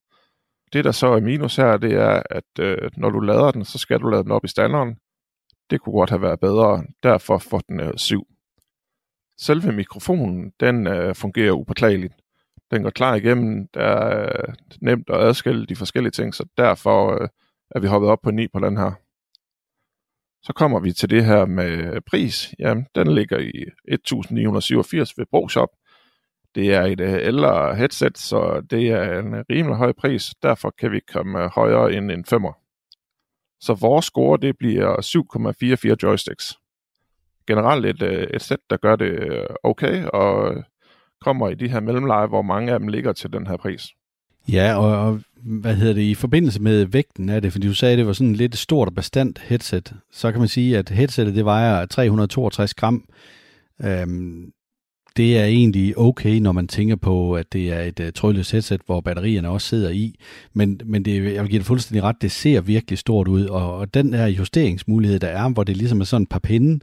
Det, 0.74 0.86
der 0.86 0.92
så 0.92 1.08
er 1.08 1.20
minus 1.20 1.56
her, 1.56 1.78
det 1.78 1.94
er, 1.94 2.24
at 2.30 2.60
øh, 2.60 2.92
når 2.98 3.10
du 3.10 3.20
lader 3.20 3.52
den, 3.52 3.66
så 3.66 3.78
skal 3.78 4.00
du 4.00 4.08
lade 4.08 4.24
den 4.24 4.32
op 4.32 4.46
i 4.46 4.48
standeren. 4.48 4.96
Det 5.70 5.82
kunne 5.82 5.94
godt 5.94 6.10
have 6.10 6.22
været 6.22 6.40
bedre, 6.40 6.84
derfor 7.04 7.38
får 7.38 7.60
den 7.60 7.80
øh, 7.80 7.94
7. 7.98 8.28
Selve 9.40 9.72
mikrofonen, 9.72 10.52
den 10.60 10.88
øh, 10.88 11.16
fungerer 11.16 11.52
upåklageligt. 11.52 12.14
Den 12.72 12.84
går 12.84 12.90
klar 12.90 13.16
igennem, 13.16 13.68
der 13.74 13.82
er 13.82 14.48
øh, 14.48 14.54
nemt 14.82 15.10
at 15.10 15.22
adskille 15.22 15.66
de 15.66 15.76
forskellige 15.76 16.12
ting, 16.12 16.36
så 16.36 16.46
derfor 16.58 17.22
øh, 17.22 17.30
er 17.76 17.80
vi 17.80 17.88
hoppet 17.88 18.10
op 18.10 18.20
på 18.24 18.32
9 18.32 18.48
på 18.48 18.60
den 18.60 18.78
her. 18.78 18.92
Så 20.44 20.54
kommer 20.54 20.80
vi 20.80 20.92
til 20.92 21.10
det 21.10 21.26
her 21.26 21.46
med 21.46 22.02
pris. 22.02 22.54
Jamen, 22.60 22.88
den 22.96 23.14
ligger 23.14 23.40
i 23.40 23.66
1987 23.88 25.18
ved 25.18 25.26
Broshop. 25.32 25.70
Det 26.56 26.74
er 26.74 26.82
et 26.82 27.00
øh, 27.00 27.14
ældre 27.22 27.76
headset, 27.76 28.18
så 28.18 28.62
det 28.70 28.88
er 28.88 29.20
en 29.20 29.34
øh, 29.34 29.44
rimelig 29.50 29.78
høj 29.78 29.92
pris. 29.92 30.34
Derfor 30.44 30.74
kan 30.80 30.92
vi 30.92 31.00
komme 31.14 31.44
øh, 31.44 31.50
højere 31.56 31.94
end 31.94 32.12
en 32.12 32.26
5'er. 32.34 32.60
Så 33.60 33.74
vores 33.74 34.06
score, 34.06 34.38
det 34.42 34.58
bliver 34.58 34.96
7,44 35.92 35.96
joysticks. 36.04 36.58
Generelt 37.48 37.86
et, 37.86 38.02
et 38.36 38.42
sæt, 38.42 38.60
der 38.70 38.78
gør 38.78 38.96
det 38.96 39.48
okay, 39.64 40.06
og 40.06 40.64
kommer 41.22 41.50
i 41.50 41.56
de 41.56 41.70
her 41.70 41.80
mellemleje, 41.80 42.28
hvor 42.28 42.42
mange 42.42 42.74
af 42.74 42.80
dem 42.80 42.88
ligger 42.88 43.14
til 43.14 43.34
den 43.34 43.48
her 43.48 43.58
pris. 43.58 43.88
Ja, 44.52 44.76
og, 44.76 45.08
og 45.08 45.20
hvad 45.44 45.76
hedder 45.76 45.94
det, 45.94 46.02
i 46.02 46.14
forbindelse 46.14 46.62
med 46.62 46.86
vægten 46.86 47.30
af 47.30 47.42
det, 47.42 47.52
fordi 47.52 47.68
du 47.68 47.74
sagde, 47.74 47.92
at 47.92 47.98
det 47.98 48.08
var 48.08 48.14
sådan 48.14 48.32
et 48.32 48.38
lidt 48.38 48.58
stort 48.58 48.88
og 48.88 48.96
bestandt 48.96 49.40
headset, 49.40 49.94
så 50.12 50.32
kan 50.32 50.40
man 50.40 50.48
sige, 50.48 50.78
at 50.78 50.90
headsetet 50.90 51.36
det 51.36 51.46
vejer 51.46 51.86
362 51.86 52.74
gram. 52.74 53.04
Øhm, 53.84 54.52
det 55.18 55.38
er 55.38 55.46
egentlig 55.46 55.98
okay, 55.98 56.40
når 56.40 56.52
man 56.52 56.68
tænker 56.68 56.96
på, 56.96 57.36
at 57.36 57.54
det 57.54 57.72
er 57.74 57.82
et 57.82 58.00
uh, 58.00 58.06
trådløst 58.16 58.52
headset, 58.52 58.82
hvor 58.86 59.02
batterierne 59.02 59.50
også 59.50 59.68
sidder 59.68 59.90
i. 59.90 60.16
Men, 60.54 60.80
men 60.86 61.06
det, 61.06 61.34
jeg 61.34 61.44
vil 61.44 61.50
give 61.50 61.60
det 61.60 61.68
fuldstændig 61.68 62.04
ret, 62.04 62.22
det 62.22 62.32
ser 62.32 62.62
virkelig 62.62 62.98
stort 62.98 63.28
ud, 63.28 63.46
og, 63.46 63.78
og 63.78 63.94
den 63.94 64.14
her 64.14 64.28
justeringsmulighed, 64.28 65.20
der 65.20 65.28
er, 65.28 65.50
hvor 65.50 65.64
det 65.64 65.78
ligesom 65.78 66.02
er 66.02 66.06
sådan 66.06 66.24
et 66.24 66.30
par 66.30 66.40
pinde, 66.40 66.80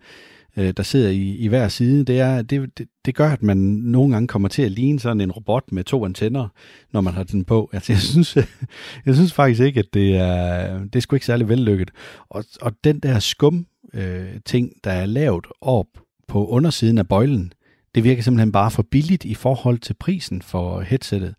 øh, 0.57 0.73
der 0.77 0.83
sidder 0.83 1.11
i, 1.11 1.37
i 1.37 1.49
hver 1.49 1.69
side, 1.69 2.05
det, 2.05 2.21
er, 2.21 2.43
det, 2.43 2.79
det, 2.79 2.87
det 3.05 3.15
gør, 3.15 3.29
at 3.29 3.43
man 3.43 3.57
nogle 3.57 4.13
gange 4.13 4.29
kommer 4.29 4.49
til 4.49 4.63
at 4.63 4.71
ligne 4.71 5.01
sådan 5.01 5.21
en 5.21 5.33
robot 5.33 5.73
med 5.73 5.85
to 5.85 6.05
antenner, 6.05 6.49
når 6.93 7.01
man 7.01 7.15
har 7.15 7.25
den 7.25 7.45
på. 7.45 7.71
Altså, 7.73 7.93
jeg 7.93 8.01
synes, 8.01 8.37
jeg 9.07 9.15
synes 9.15 9.33
faktisk 9.33 9.61
ikke, 9.61 9.81
at 9.81 9.95
det 9.95 10.17
er, 10.17 10.79
det 10.79 10.97
er 10.97 11.01
sgu 11.01 11.17
ikke 11.17 11.27
særlig 11.27 11.49
vellykket. 11.49 11.91
Og, 12.29 12.45
og 12.61 12.73
den 12.85 13.01
der 13.01 13.19
skum 13.19 13.67
øh, 13.95 14.29
ting, 14.45 14.73
der 14.85 14.91
er 14.91 15.07
lavet 15.07 15.47
op 15.61 15.87
på 16.29 16.47
undersiden 16.47 16.99
af 16.99 17.09
bøjlen, 17.09 17.53
det 17.95 18.05
virker 18.05 18.23
simpelthen 18.23 18.53
bare 18.53 18.71
for 18.71 18.83
billigt 18.83 19.25
i 19.25 19.35
forhold 19.35 19.79
til 19.79 19.95
prisen 19.95 20.43
for 20.43 20.81
headsettet. 20.81 21.35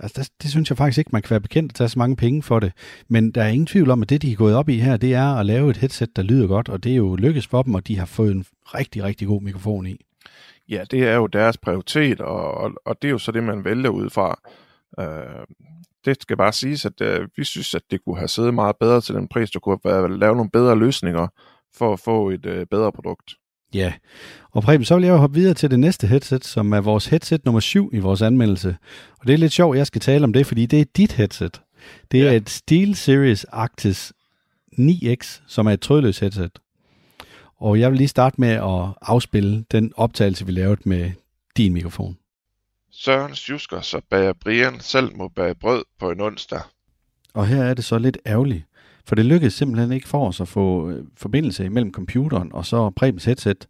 Altså, 0.00 0.22
det, 0.22 0.42
det 0.42 0.50
synes 0.50 0.70
jeg 0.70 0.78
faktisk 0.78 0.98
ikke, 0.98 1.10
man 1.12 1.22
kan 1.22 1.30
være 1.30 1.40
bekendt 1.40 1.72
at 1.72 1.74
tage 1.74 1.88
så 1.88 1.98
mange 1.98 2.16
penge 2.16 2.42
for 2.42 2.60
det. 2.60 2.72
Men 3.08 3.30
der 3.30 3.42
er 3.42 3.48
ingen 3.48 3.66
tvivl 3.66 3.90
om, 3.90 4.02
at 4.02 4.10
det, 4.10 4.22
de 4.22 4.32
er 4.32 4.36
gået 4.36 4.54
op 4.54 4.68
i 4.68 4.78
her, 4.78 4.96
det 4.96 5.14
er 5.14 5.34
at 5.34 5.46
lave 5.46 5.70
et 5.70 5.76
headset, 5.76 6.16
der 6.16 6.22
lyder 6.22 6.46
godt, 6.46 6.68
og 6.68 6.84
det 6.84 6.92
er 6.92 6.96
jo 6.96 7.16
lykkes 7.16 7.46
for 7.46 7.62
dem, 7.62 7.74
og 7.74 7.86
de 7.86 7.98
har 7.98 8.06
fået 8.06 8.32
en 8.32 8.44
rigtig, 8.64 9.02
rigtig 9.02 9.28
god 9.28 9.42
mikrofon 9.42 9.86
i. 9.86 10.00
Ja, 10.68 10.84
det 10.90 11.04
er 11.08 11.14
jo 11.14 11.26
deres 11.26 11.58
prioritet, 11.58 12.20
og, 12.20 12.54
og, 12.54 12.72
og 12.84 13.02
det 13.02 13.08
er 13.08 13.12
jo 13.12 13.18
så 13.18 13.32
det, 13.32 13.42
man 13.42 13.64
vælger 13.64 13.90
ud 13.90 14.10
fra. 14.10 14.40
Øh, 15.00 15.46
det 16.04 16.22
skal 16.22 16.36
bare 16.36 16.52
siges, 16.52 16.86
at 16.86 17.00
øh, 17.00 17.28
vi 17.36 17.44
synes, 17.44 17.74
at 17.74 17.82
det 17.90 18.04
kunne 18.04 18.18
have 18.18 18.28
siddet 18.28 18.54
meget 18.54 18.76
bedre 18.76 19.00
til 19.00 19.14
den 19.14 19.28
pris. 19.28 19.50
der 19.50 19.60
kunne 19.60 19.78
have 19.84 20.18
lavet 20.18 20.36
nogle 20.36 20.50
bedre 20.50 20.78
løsninger 20.78 21.28
for 21.74 21.92
at 21.92 22.00
få 22.00 22.30
et 22.30 22.46
øh, 22.46 22.66
bedre 22.66 22.92
produkt. 22.92 23.34
Ja, 23.74 23.92
og 24.50 24.62
Preben, 24.62 24.84
så 24.84 24.94
vil 24.94 25.04
jeg 25.04 25.12
jo 25.12 25.16
hoppe 25.16 25.34
videre 25.34 25.54
til 25.54 25.70
det 25.70 25.80
næste 25.80 26.06
headset, 26.06 26.44
som 26.44 26.72
er 26.72 26.80
vores 26.80 27.06
headset 27.06 27.44
nummer 27.44 27.60
7 27.60 27.90
i 27.92 27.98
vores 27.98 28.22
anmeldelse. 28.22 28.76
Og 29.20 29.26
det 29.26 29.32
er 29.34 29.38
lidt 29.38 29.52
sjovt, 29.52 29.76
jeg 29.76 29.86
skal 29.86 30.00
tale 30.00 30.24
om 30.24 30.32
det, 30.32 30.46
fordi 30.46 30.66
det 30.66 30.80
er 30.80 30.84
dit 30.96 31.12
headset. 31.12 31.60
Det 32.12 32.20
er 32.22 32.30
Ja. 32.30 32.36
et 32.36 32.50
SteelSeries 32.50 33.44
Arctis 33.44 34.12
9X, 34.78 35.40
som 35.46 35.66
er 35.66 35.70
et 35.70 35.80
trådløst 35.80 36.20
headset. 36.20 36.58
Og 37.60 37.80
jeg 37.80 37.90
vil 37.90 37.98
lige 37.98 38.08
starte 38.08 38.40
med 38.40 38.48
at 38.48 38.94
afspille 39.02 39.64
den 39.70 39.92
optagelse, 39.96 40.46
vi 40.46 40.52
lavede 40.52 40.80
med 40.84 41.10
din 41.56 41.72
mikrofon. 41.72 42.16
Søren 42.92 43.34
Sjusker, 43.34 43.80
så 43.80 44.00
bager 44.10 44.32
Brian 44.32 44.80
selv 44.80 45.16
må 45.16 45.28
bage 45.28 45.54
brød 45.54 45.84
på 46.00 46.10
en 46.10 46.20
onsdag. 46.20 46.60
Og 47.34 47.46
her 47.46 47.64
er 47.64 47.74
det 47.74 47.84
så 47.84 47.98
lidt 47.98 48.18
ærgerligt, 48.26 48.64
for 49.08 49.14
det 49.14 49.24
lykkedes 49.24 49.54
simpelthen 49.54 49.92
ikke 49.92 50.08
for 50.08 50.28
os 50.28 50.40
at 50.40 50.48
få 50.48 50.90
øh, 50.90 51.04
forbindelse 51.16 51.68
mellem 51.68 51.92
computeren 51.92 52.52
og 52.52 52.66
så 52.66 52.90
Prebens 52.90 53.24
headset 53.24 53.66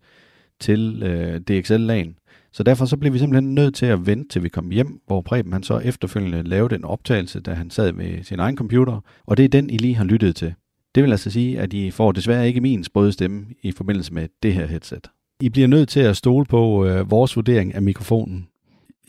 til 0.60 1.02
øh, 1.02 1.40
DXL-lagen. 1.40 2.16
Så 2.52 2.62
derfor 2.62 2.84
så 2.84 2.96
blev 2.96 3.12
vi 3.12 3.18
simpelthen 3.18 3.54
nødt 3.54 3.74
til 3.74 3.86
at 3.86 4.06
vente 4.06 4.28
til 4.28 4.42
vi 4.42 4.48
kom 4.48 4.70
hjem, 4.70 5.00
hvor 5.06 5.20
Preben 5.20 5.52
han 5.52 5.62
så 5.62 5.78
efterfølgende 5.78 6.42
lavede 6.42 6.74
en 6.74 6.84
optagelse, 6.84 7.40
da 7.40 7.52
han 7.52 7.70
sad 7.70 7.92
med 7.92 8.22
sin 8.22 8.40
egen 8.40 8.56
computer, 8.56 9.00
og 9.26 9.36
det 9.36 9.44
er 9.44 9.48
den, 9.48 9.70
I 9.70 9.76
lige 9.76 9.96
har 9.96 10.04
lyttet 10.04 10.36
til. 10.36 10.54
Det 10.94 11.02
vil 11.02 11.10
altså 11.10 11.30
sige, 11.30 11.60
at 11.60 11.72
I 11.72 11.90
får 11.90 12.12
desværre 12.12 12.48
ikke 12.48 12.60
min 12.60 12.84
sprøde 12.84 13.12
stemme 13.12 13.46
i 13.62 13.72
forbindelse 13.72 14.14
med 14.14 14.28
det 14.42 14.54
her 14.54 14.66
headset. 14.66 15.10
I 15.40 15.48
bliver 15.48 15.68
nødt 15.68 15.88
til 15.88 16.00
at 16.00 16.16
stole 16.16 16.44
på 16.44 16.86
øh, 16.86 17.10
vores 17.10 17.36
vurdering 17.36 17.74
af 17.74 17.82
mikrofonen. 17.82 18.48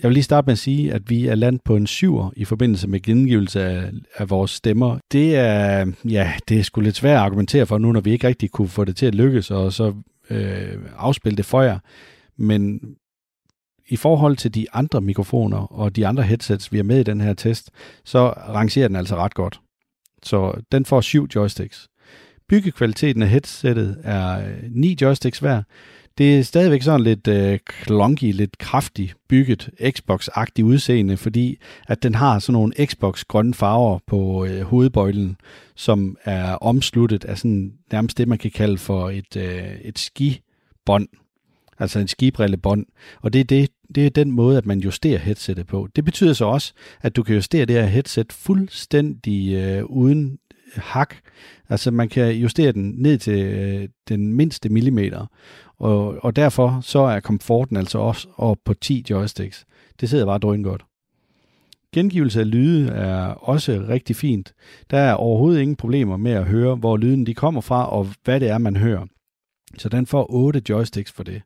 Jeg 0.01 0.09
vil 0.09 0.13
lige 0.13 0.23
starte 0.23 0.45
med 0.45 0.51
at 0.51 0.59
sige, 0.59 0.93
at 0.93 1.09
vi 1.09 1.27
er 1.27 1.35
landet 1.35 1.61
på 1.65 1.75
en 1.75 1.87
syver 1.87 2.31
i 2.35 2.45
forbindelse 2.45 2.87
med 2.87 2.99
gengivelse 2.99 3.63
af, 3.63 3.91
af 4.15 4.29
vores 4.29 4.51
stemmer. 4.51 4.99
Det 5.11 5.35
er, 5.35 5.91
ja, 6.05 6.33
det 6.49 6.59
er 6.59 6.63
sgu 6.63 6.81
lidt 6.81 6.95
svært 6.95 7.15
at 7.15 7.21
argumentere 7.21 7.65
for 7.65 7.77
nu, 7.77 7.91
når 7.91 8.01
vi 8.01 8.11
ikke 8.11 8.27
rigtig 8.27 8.51
kunne 8.51 8.67
få 8.67 8.85
det 8.85 8.95
til 8.95 9.05
at 9.05 9.15
lykkes, 9.15 9.51
og 9.51 9.73
så 9.73 9.93
øh, 10.29 10.77
afspille 10.97 11.37
det 11.37 11.45
for 11.45 11.61
jer. 11.61 11.79
Men 12.37 12.79
i 13.87 13.95
forhold 13.95 14.37
til 14.37 14.55
de 14.55 14.67
andre 14.73 15.01
mikrofoner 15.01 15.57
og 15.57 15.95
de 15.95 16.07
andre 16.07 16.23
headsets, 16.23 16.71
vi 16.71 16.77
har 16.77 16.83
med 16.83 16.99
i 16.99 17.03
den 17.03 17.21
her 17.21 17.33
test, 17.33 17.71
så 18.05 18.29
rangerer 18.29 18.87
den 18.87 18.95
altså 18.95 19.15
ret 19.15 19.33
godt. 19.33 19.59
Så 20.23 20.61
den 20.71 20.85
får 20.85 21.01
syv 21.01 21.27
joysticks. 21.35 21.87
Byggekvaliteten 22.49 23.21
af 23.21 23.29
headsettet 23.29 23.97
er 24.03 24.47
øh, 24.47 24.63
ni 24.71 24.97
joysticks 25.01 25.39
hver. 25.39 25.63
Det 26.19 26.39
er 26.39 26.43
stadigvæk 26.43 26.81
sådan 26.81 27.01
lidt 27.01 27.27
øh, 27.27 27.59
klonky, 27.65 28.33
lidt 28.33 28.57
kraftig 28.57 29.13
bygget 29.29 29.69
Xbox-agtig 29.81 30.63
udseende, 30.63 31.17
fordi 31.17 31.57
at 31.87 32.03
den 32.03 32.15
har 32.15 32.39
sådan 32.39 32.53
nogle 32.53 32.73
Xbox-grønne 32.85 33.53
farver 33.53 33.99
på 34.07 34.45
øh, 34.45 34.61
hovedbøjlen, 34.61 35.37
som 35.75 36.17
er 36.23 36.53
omsluttet 36.53 37.25
af 37.25 37.37
sådan 37.37 37.73
nærmest 37.91 38.17
det, 38.17 38.27
man 38.27 38.37
kan 38.37 38.51
kalde 38.51 38.77
for 38.77 39.09
et, 39.09 39.35
øh, 39.37 39.75
et 39.81 39.99
skibånd, 39.99 41.07
altså 41.77 41.99
en 41.99 42.07
skibrillebånd. 42.07 42.85
Og 43.21 43.33
det 43.33 43.39
er, 43.39 43.45
det, 43.45 43.69
det 43.95 44.05
er 44.05 44.09
den 44.09 44.31
måde, 44.31 44.57
at 44.57 44.65
man 44.65 44.79
justerer 44.79 45.19
headsettet 45.19 45.67
på. 45.67 45.87
Det 45.95 46.05
betyder 46.05 46.33
så 46.33 46.45
også, 46.45 46.73
at 47.01 47.15
du 47.15 47.23
kan 47.23 47.35
justere 47.35 47.65
det 47.65 47.75
her 47.75 47.85
headset 47.85 48.33
fuldstændig 48.33 49.53
øh, 49.53 49.83
uden 49.83 50.39
øh, 50.75 50.81
hak. 50.83 51.15
Altså 51.69 51.91
man 51.91 52.09
kan 52.09 52.35
justere 52.35 52.71
den 52.71 52.93
ned 52.97 53.17
til 53.17 53.39
øh, 53.39 53.89
den 54.09 54.33
mindste 54.33 54.69
millimeter. 54.69 55.25
Og, 55.79 56.17
og 56.23 56.35
derfor 56.35 56.79
så 56.81 56.99
er 56.99 57.19
komforten 57.19 57.77
altså 57.77 57.97
også 57.97 58.27
op 58.37 58.57
på 58.65 58.73
10 58.73 59.05
joysticks. 59.09 59.65
Det 59.99 60.09
sidder 60.09 60.25
bare 60.25 60.39
drøn 60.39 60.63
godt. 60.63 60.85
Gengivelse 61.93 62.39
af 62.39 62.51
lyde 62.51 62.89
er 62.89 63.23
også 63.25 63.85
rigtig 63.89 64.15
fint. 64.15 64.53
Der 64.89 64.97
er 64.97 65.13
overhovedet 65.13 65.61
ingen 65.61 65.75
problemer 65.75 66.17
med 66.17 66.31
at 66.31 66.45
høre, 66.45 66.75
hvor 66.75 66.97
lyden 66.97 67.25
de 67.25 67.33
kommer 67.33 67.61
fra, 67.61 67.89
og 67.89 68.07
hvad 68.23 68.39
det 68.39 68.49
er, 68.49 68.57
man 68.57 68.75
hører. 68.75 69.05
Så 69.77 69.89
den 69.89 70.05
får 70.05 70.25
8 70.29 70.61
joysticks 70.69 71.11
for 71.11 71.23
det. 71.23 71.41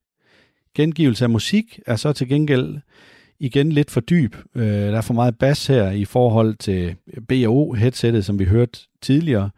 Gengivelse 0.75 1.25
af 1.25 1.29
musik 1.29 1.79
er 1.87 1.95
så 1.95 2.13
til 2.13 2.27
gengæld 2.27 2.77
igen 3.39 3.71
lidt 3.71 3.91
for 3.91 4.01
dyb. 4.01 4.35
Øh, 4.55 4.67
der 4.67 4.97
er 4.97 5.01
for 5.01 5.13
meget 5.13 5.37
bas 5.37 5.67
her 5.67 5.91
i 5.91 6.05
forhold 6.05 6.55
til 6.55 6.95
B&O-headsettet, 7.27 8.25
som 8.25 8.39
vi 8.39 8.45
hørte 8.45 8.79
tidligere. 9.01 9.49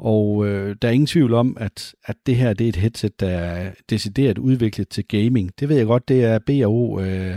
Og 0.00 0.46
øh, 0.46 0.76
der 0.82 0.88
er 0.88 0.92
ingen 0.92 1.06
tvivl 1.06 1.34
om, 1.34 1.56
at, 1.60 1.94
at 2.04 2.16
det 2.26 2.36
her 2.36 2.52
det 2.52 2.64
er 2.64 2.68
et 2.68 2.76
headset, 2.76 3.20
der 3.20 3.28
er 3.28 3.70
decideret 3.90 4.38
udviklet 4.38 4.88
til 4.88 5.04
gaming. 5.08 5.50
Det 5.60 5.68
ved 5.68 5.76
jeg 5.76 5.86
godt, 5.86 6.08
det 6.08 6.24
er 6.24 6.38
B&O, 6.38 7.00
øh, 7.00 7.36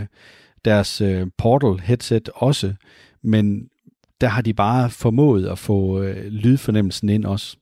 deres 0.64 1.00
øh, 1.00 1.26
Portal 1.38 1.80
headset 1.80 2.28
også, 2.34 2.74
men 3.22 3.68
der 4.20 4.26
har 4.26 4.42
de 4.42 4.54
bare 4.54 4.90
formået 4.90 5.48
at 5.48 5.58
få 5.58 6.02
øh, 6.02 6.26
lydfornemmelsen 6.26 7.08
ind 7.08 7.24
også. 7.24 7.56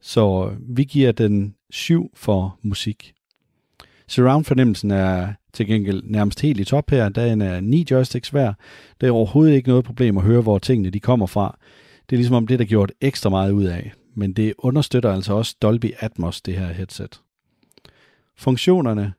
Så 0.00 0.50
øh, 0.50 0.76
vi 0.76 0.84
giver 0.84 1.12
den 1.12 1.54
7 1.70 2.10
for 2.14 2.58
musik. 2.62 3.12
Surround-fornemmelsen 4.08 4.90
er 4.90 5.32
til 5.52 5.66
gengæld 5.66 6.02
nærmest 6.04 6.40
helt 6.40 6.60
i 6.60 6.64
top 6.64 6.90
her. 6.90 7.08
Der 7.08 7.22
er 7.22 7.60
9 7.60 7.80
øh, 7.80 7.90
joysticks 7.90 8.28
hver. 8.28 8.52
Det 9.00 9.06
er 9.06 9.10
overhovedet 9.10 9.54
ikke 9.54 9.68
noget 9.68 9.84
problem 9.84 10.16
at 10.16 10.24
høre, 10.24 10.42
hvor 10.42 10.58
tingene 10.58 10.90
de 10.90 11.00
kommer 11.00 11.26
fra. 11.26 11.58
Det 12.10 12.16
er 12.16 12.18
ligesom 12.18 12.36
om 12.36 12.46
det, 12.46 12.58
der 12.58 12.64
gjort 12.64 12.92
ekstra 13.00 13.30
meget 13.30 13.52
ud 13.52 13.64
af. 13.64 13.92
Men 14.14 14.32
det 14.32 14.54
understøtter 14.58 15.12
altså 15.12 15.34
også 15.34 15.56
Dolby 15.62 15.92
Atmos, 15.98 16.40
det 16.40 16.54
her 16.54 16.72
headset. 16.72 17.20
Funktionerne. 18.36 19.12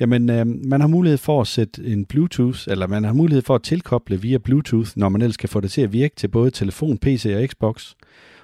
Jamen, 0.00 0.30
øh, 0.30 0.46
man 0.46 0.80
har 0.80 0.88
mulighed 0.88 1.18
for 1.18 1.40
at 1.40 1.46
sætte 1.46 1.84
en 1.84 2.04
Bluetooth, 2.04 2.58
eller 2.68 2.86
man 2.86 3.04
har 3.04 3.12
mulighed 3.12 3.42
for 3.42 3.54
at 3.54 3.62
tilkoble 3.62 4.20
via 4.20 4.38
Bluetooth, 4.38 4.90
når 4.96 5.08
man 5.08 5.22
ellers 5.22 5.36
kan 5.36 5.48
få 5.48 5.60
det 5.60 5.70
til 5.70 5.80
at 5.80 5.92
virke 5.92 6.16
til 6.16 6.28
både 6.28 6.50
telefon, 6.50 6.98
PC 6.98 7.32
og 7.36 7.48
Xbox. 7.48 7.94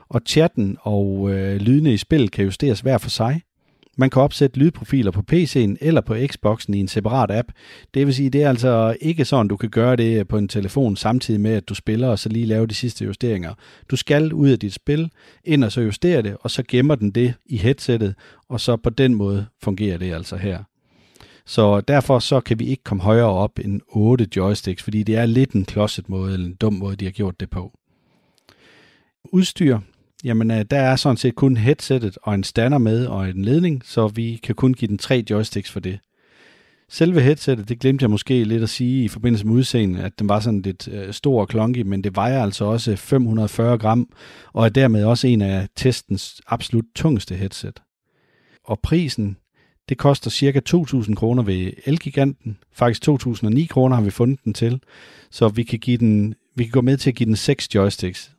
Og 0.09 0.20
chatten 0.26 0.76
og 0.80 1.30
øh, 1.30 1.57
lydene 1.57 1.95
i 1.95 1.97
spil 1.97 2.30
kan 2.30 2.45
justeres 2.45 2.80
hver 2.80 2.99
for 2.99 3.11
sig. 3.11 3.43
Man 3.99 4.11
kan 4.11 4.22
opsætte 4.22 4.59
lydprofiler 4.59 5.11
på 5.11 5.22
PC'en 5.32 5.76
eller 5.80 6.01
på 6.01 6.16
Xboxen 6.26 6.74
i 6.74 6.80
en 6.80 6.88
separat 6.88 7.30
app. 7.30 7.49
Det 7.94 8.07
vil 8.07 8.14
sige, 8.14 8.30
det 8.30 8.42
er 8.42 8.49
altså 8.49 8.97
ikke 9.01 9.24
sådan, 9.24 9.49
du 9.49 9.57
kan 9.57 9.70
gøre 9.70 9.97
det 9.97 10.28
på 10.28 10.38
en 10.38 10.49
telefon 10.49 10.97
samtidig 10.97 11.40
med, 11.40 11.51
at 11.51 11.68
du 11.68 11.74
spiller 11.74 12.09
og 12.09 12.18
så 12.18 12.28
lige 12.28 12.47
lave 12.47 12.66
de 12.66 12.74
sidste 12.74 13.05
justeringer. 13.05 13.55
Du 13.90 13.97
skal 13.97 14.32
ud 14.32 14.49
af 14.49 14.59
dit 14.59 14.72
spil, 14.72 15.11
ind 15.44 15.64
og 15.64 15.72
så 15.72 15.80
justere 15.80 16.22
det, 16.22 16.36
og 16.40 16.51
så 16.51 16.62
gemmer 16.68 16.94
den 16.94 17.11
det 17.11 17.34
i 17.47 17.57
headsettet, 17.57 18.14
og 18.49 18.61
så 18.61 18.76
på 18.76 18.90
den 18.90 19.14
måde 19.14 19.47
fungerer 19.62 19.99
det 19.99 20.12
altså 20.12 20.36
her. 20.36 20.59
Så 21.47 21.80
derfor 21.80 22.18
så 22.18 22.40
kan 22.40 22.59
vi 22.59 22.64
ikke 22.66 22.84
komme 22.84 23.03
højere 23.03 23.30
op 23.30 23.59
end 23.64 23.80
8 23.88 24.28
joysticks, 24.36 24.82
fordi 24.82 25.03
det 25.03 25.16
er 25.16 25.26
lidt 25.26 25.51
en 25.51 25.64
klodset 25.64 26.09
måde, 26.09 26.32
eller 26.32 26.47
en 26.47 26.55
dum 26.55 26.72
måde, 26.72 26.97
de 26.97 27.05
har 27.05 27.12
gjort 27.12 27.40
det 27.40 27.51
på. 27.51 27.78
Udstyr, 29.24 29.78
jamen 30.27 30.51
øh, 30.51 30.64
der 30.70 30.79
er 30.79 30.97
sådan 30.97 31.16
set 31.16 31.35
kun 31.35 31.57
headsettet 31.57 32.18
og 32.22 32.35
en 32.35 32.45
stander 32.45 32.79
med 32.79 33.07
og 33.07 33.29
en 33.29 33.45
ledning, 33.45 33.83
så 33.85 34.09
vi 34.09 34.41
kan 34.43 34.55
kun 34.55 34.74
give 34.74 34.89
den 34.89 34.99
tre 34.99 35.24
joysticks 35.31 35.70
for 35.70 35.81
det. 35.81 35.99
Selve 36.89 37.20
headsettet, 37.20 37.68
det 37.68 37.79
glemte 37.79 38.03
jeg 38.03 38.11
måske 38.11 38.45
lidt 38.45 38.62
at 38.62 38.68
sige 38.68 39.05
i 39.05 39.09
forbindelse 39.09 39.47
med 39.47 39.55
udseendet, 39.55 40.01
at 40.01 40.18
den 40.18 40.29
var 40.29 40.41
sådan 40.41 40.62
lidt 40.62 40.89
øh, 40.89 41.12
stor 41.12 41.41
og 41.41 41.49
klonky, 41.49 41.83
men 41.83 42.05
det 42.05 42.16
vejer 42.16 42.43
altså 42.43 42.64
også 42.64 42.97
540 42.97 43.79
gram, 43.79 44.09
og 44.53 44.64
er 44.64 44.68
dermed 44.68 45.05
også 45.05 45.27
en 45.27 45.43
af 45.43 45.68
testens 45.77 46.41
absolut 46.47 46.85
tungeste 46.95 47.35
headset. 47.35 47.83
Og 48.64 48.81
prisen, 48.81 49.37
det 49.89 49.99
koster 49.99 50.31
cirka 50.31 50.61
2.000 50.68 51.14
kroner 51.14 51.43
ved 51.43 51.72
Elgiganten. 51.85 52.59
Faktisk 52.72 53.09
2.009 53.09 53.66
kroner 53.66 53.97
har 53.97 54.03
vi 54.03 54.11
fundet 54.11 54.45
den 54.45 54.55
til, 54.55 54.81
så 55.31 55.49
vi 55.49 55.62
kan, 55.62 55.79
give 55.79 55.97
den, 55.97 56.35
vi 56.55 56.64
kan 56.64 56.72
gå 56.72 56.81
med 56.81 56.97
til 56.97 57.11
at 57.11 57.16
give 57.16 57.27
den 57.27 57.37
6 57.37 57.74
joysticks. 57.74 58.36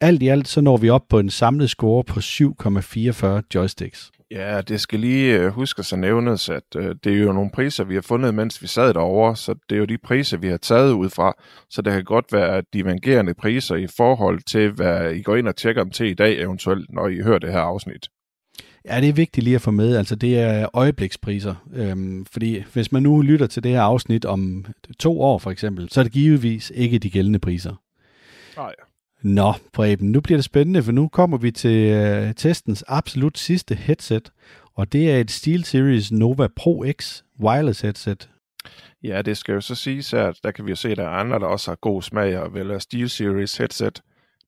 Alt 0.00 0.22
i 0.22 0.28
alt 0.28 0.48
så 0.48 0.60
når 0.60 0.76
vi 0.76 0.88
op 0.88 1.08
på 1.08 1.18
en 1.18 1.30
samlet 1.30 1.70
score 1.70 2.04
på 2.04 2.20
7,44 2.20 3.42
joysticks. 3.54 4.10
Ja, 4.30 4.60
det 4.60 4.80
skal 4.80 5.00
lige 5.00 5.38
øh, 5.38 5.48
huske 5.48 5.80
at 5.80 5.98
nævnes, 5.98 6.48
at 6.48 6.62
øh, 6.76 6.94
det 7.04 7.12
er 7.12 7.18
jo 7.18 7.32
nogle 7.32 7.50
priser, 7.50 7.84
vi 7.84 7.94
har 7.94 8.02
fundet, 8.02 8.34
mens 8.34 8.62
vi 8.62 8.66
sad 8.66 8.94
derovre, 8.94 9.36
så 9.36 9.54
det 9.68 9.76
er 9.76 9.78
jo 9.78 9.84
de 9.84 9.98
priser, 9.98 10.36
vi 10.36 10.48
har 10.48 10.56
taget 10.56 10.92
ud 10.92 11.10
fra. 11.10 11.32
Så 11.70 11.82
det 11.82 11.92
kan 11.92 12.04
godt 12.04 12.32
være 12.32 12.62
divergerende 12.72 13.34
priser 13.34 13.74
i 13.74 13.86
forhold 13.96 14.40
til, 14.42 14.70
hvad 14.70 15.12
I 15.12 15.22
går 15.22 15.36
ind 15.36 15.48
og 15.48 15.56
tjekker 15.56 15.82
dem 15.82 15.90
til 15.90 16.06
i 16.06 16.14
dag 16.14 16.40
eventuelt, 16.40 16.92
når 16.92 17.08
I 17.08 17.20
hører 17.20 17.38
det 17.38 17.52
her 17.52 17.60
afsnit. 17.60 18.08
Ja, 18.88 19.00
det 19.00 19.08
er 19.08 19.12
vigtigt 19.12 19.44
lige 19.44 19.56
at 19.56 19.62
få 19.62 19.70
med. 19.70 19.96
Altså, 19.96 20.16
det 20.16 20.38
er 20.38 20.68
øjeblikspriser. 20.72 21.54
Øhm, 21.74 22.26
fordi 22.32 22.64
hvis 22.72 22.92
man 22.92 23.02
nu 23.02 23.22
lytter 23.22 23.46
til 23.46 23.62
det 23.62 23.70
her 23.70 23.82
afsnit 23.82 24.24
om 24.24 24.66
to 24.98 25.20
år 25.20 25.38
for 25.38 25.50
eksempel, 25.50 25.88
så 25.90 26.00
er 26.00 26.04
det 26.04 26.12
givetvis 26.12 26.72
ikke 26.74 26.98
de 26.98 27.10
gældende 27.10 27.38
priser. 27.38 27.74
Nej. 28.56 28.72
Nå, 29.24 29.52
Preben, 29.72 30.12
nu 30.12 30.20
bliver 30.20 30.36
det 30.36 30.44
spændende, 30.44 30.82
for 30.82 30.92
nu 30.92 31.08
kommer 31.08 31.36
vi 31.36 31.50
til 31.50 31.90
øh, 31.90 32.34
testens 32.34 32.84
absolut 32.88 33.38
sidste 33.38 33.74
headset, 33.74 34.32
og 34.74 34.92
det 34.92 35.10
er 35.10 35.16
et 35.16 35.30
SteelSeries 35.30 36.12
Nova 36.12 36.48
Pro 36.56 36.84
X 36.92 37.22
wireless 37.40 37.80
headset. 37.80 38.30
Ja, 39.02 39.22
det 39.22 39.36
skal 39.36 39.52
jo 39.52 39.60
så 39.60 39.74
siges, 39.74 40.14
at 40.14 40.38
der 40.44 40.50
kan 40.50 40.64
vi 40.66 40.70
jo 40.70 40.76
se, 40.76 40.88
at 40.90 40.96
der 40.96 41.04
er 41.04 41.08
andre, 41.08 41.38
der 41.38 41.46
også 41.46 41.70
har 41.70 41.76
god 41.76 42.02
smag 42.02 42.38
og 42.38 42.54
vælger 42.54 42.78
SteelSeries 42.78 43.56
headset. 43.56 44.02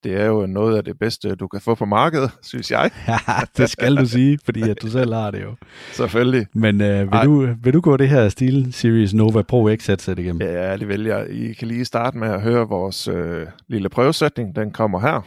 Det 0.07 0.21
er 0.21 0.25
jo 0.27 0.47
noget 0.47 0.77
af 0.77 0.85
det 0.85 0.99
bedste, 0.99 1.35
du 1.35 1.49
kan 1.49 1.61
få 1.61 1.75
på 1.75 1.85
markedet, 1.85 2.31
synes 2.51 2.71
jeg. 2.71 2.91
Ja, 3.09 3.19
det 3.57 3.71
skal 3.71 3.97
du 3.97 4.07
sige, 4.07 4.39
fordi 4.45 4.71
at 4.71 4.83
du 4.83 4.91
selv 4.91 5.15
har 5.15 5.31
det 5.31 5.43
jo. 5.43 5.55
Selvfølgelig. 5.93 6.47
Men 6.53 6.81
øh, 6.81 7.01
vil, 7.01 7.17
Ej. 7.17 7.25
du, 7.25 7.49
vil 7.63 7.73
du 7.73 7.81
gå 7.81 7.97
det 7.97 8.09
her 8.09 8.29
SteelSeries 8.29 9.15
Nova 9.15 9.43
Pro 9.43 9.69
X 9.77 9.87
headset 9.87 10.19
igennem? 10.19 10.43
Ja, 10.43 10.77
det 10.77 10.89
vælger. 10.89 11.25
I 11.25 11.53
kan 11.53 11.69
lige 11.69 11.85
starte 11.85 12.19
med 12.19 12.29
at 12.29 12.41
høre 12.41 12.69
vores 12.69 13.09
øh, 13.09 13.47
lille 13.69 13.89
prøvesætning. 13.89 14.57
Den 14.57 14.71
kommer 14.71 15.01
her. 15.01 15.21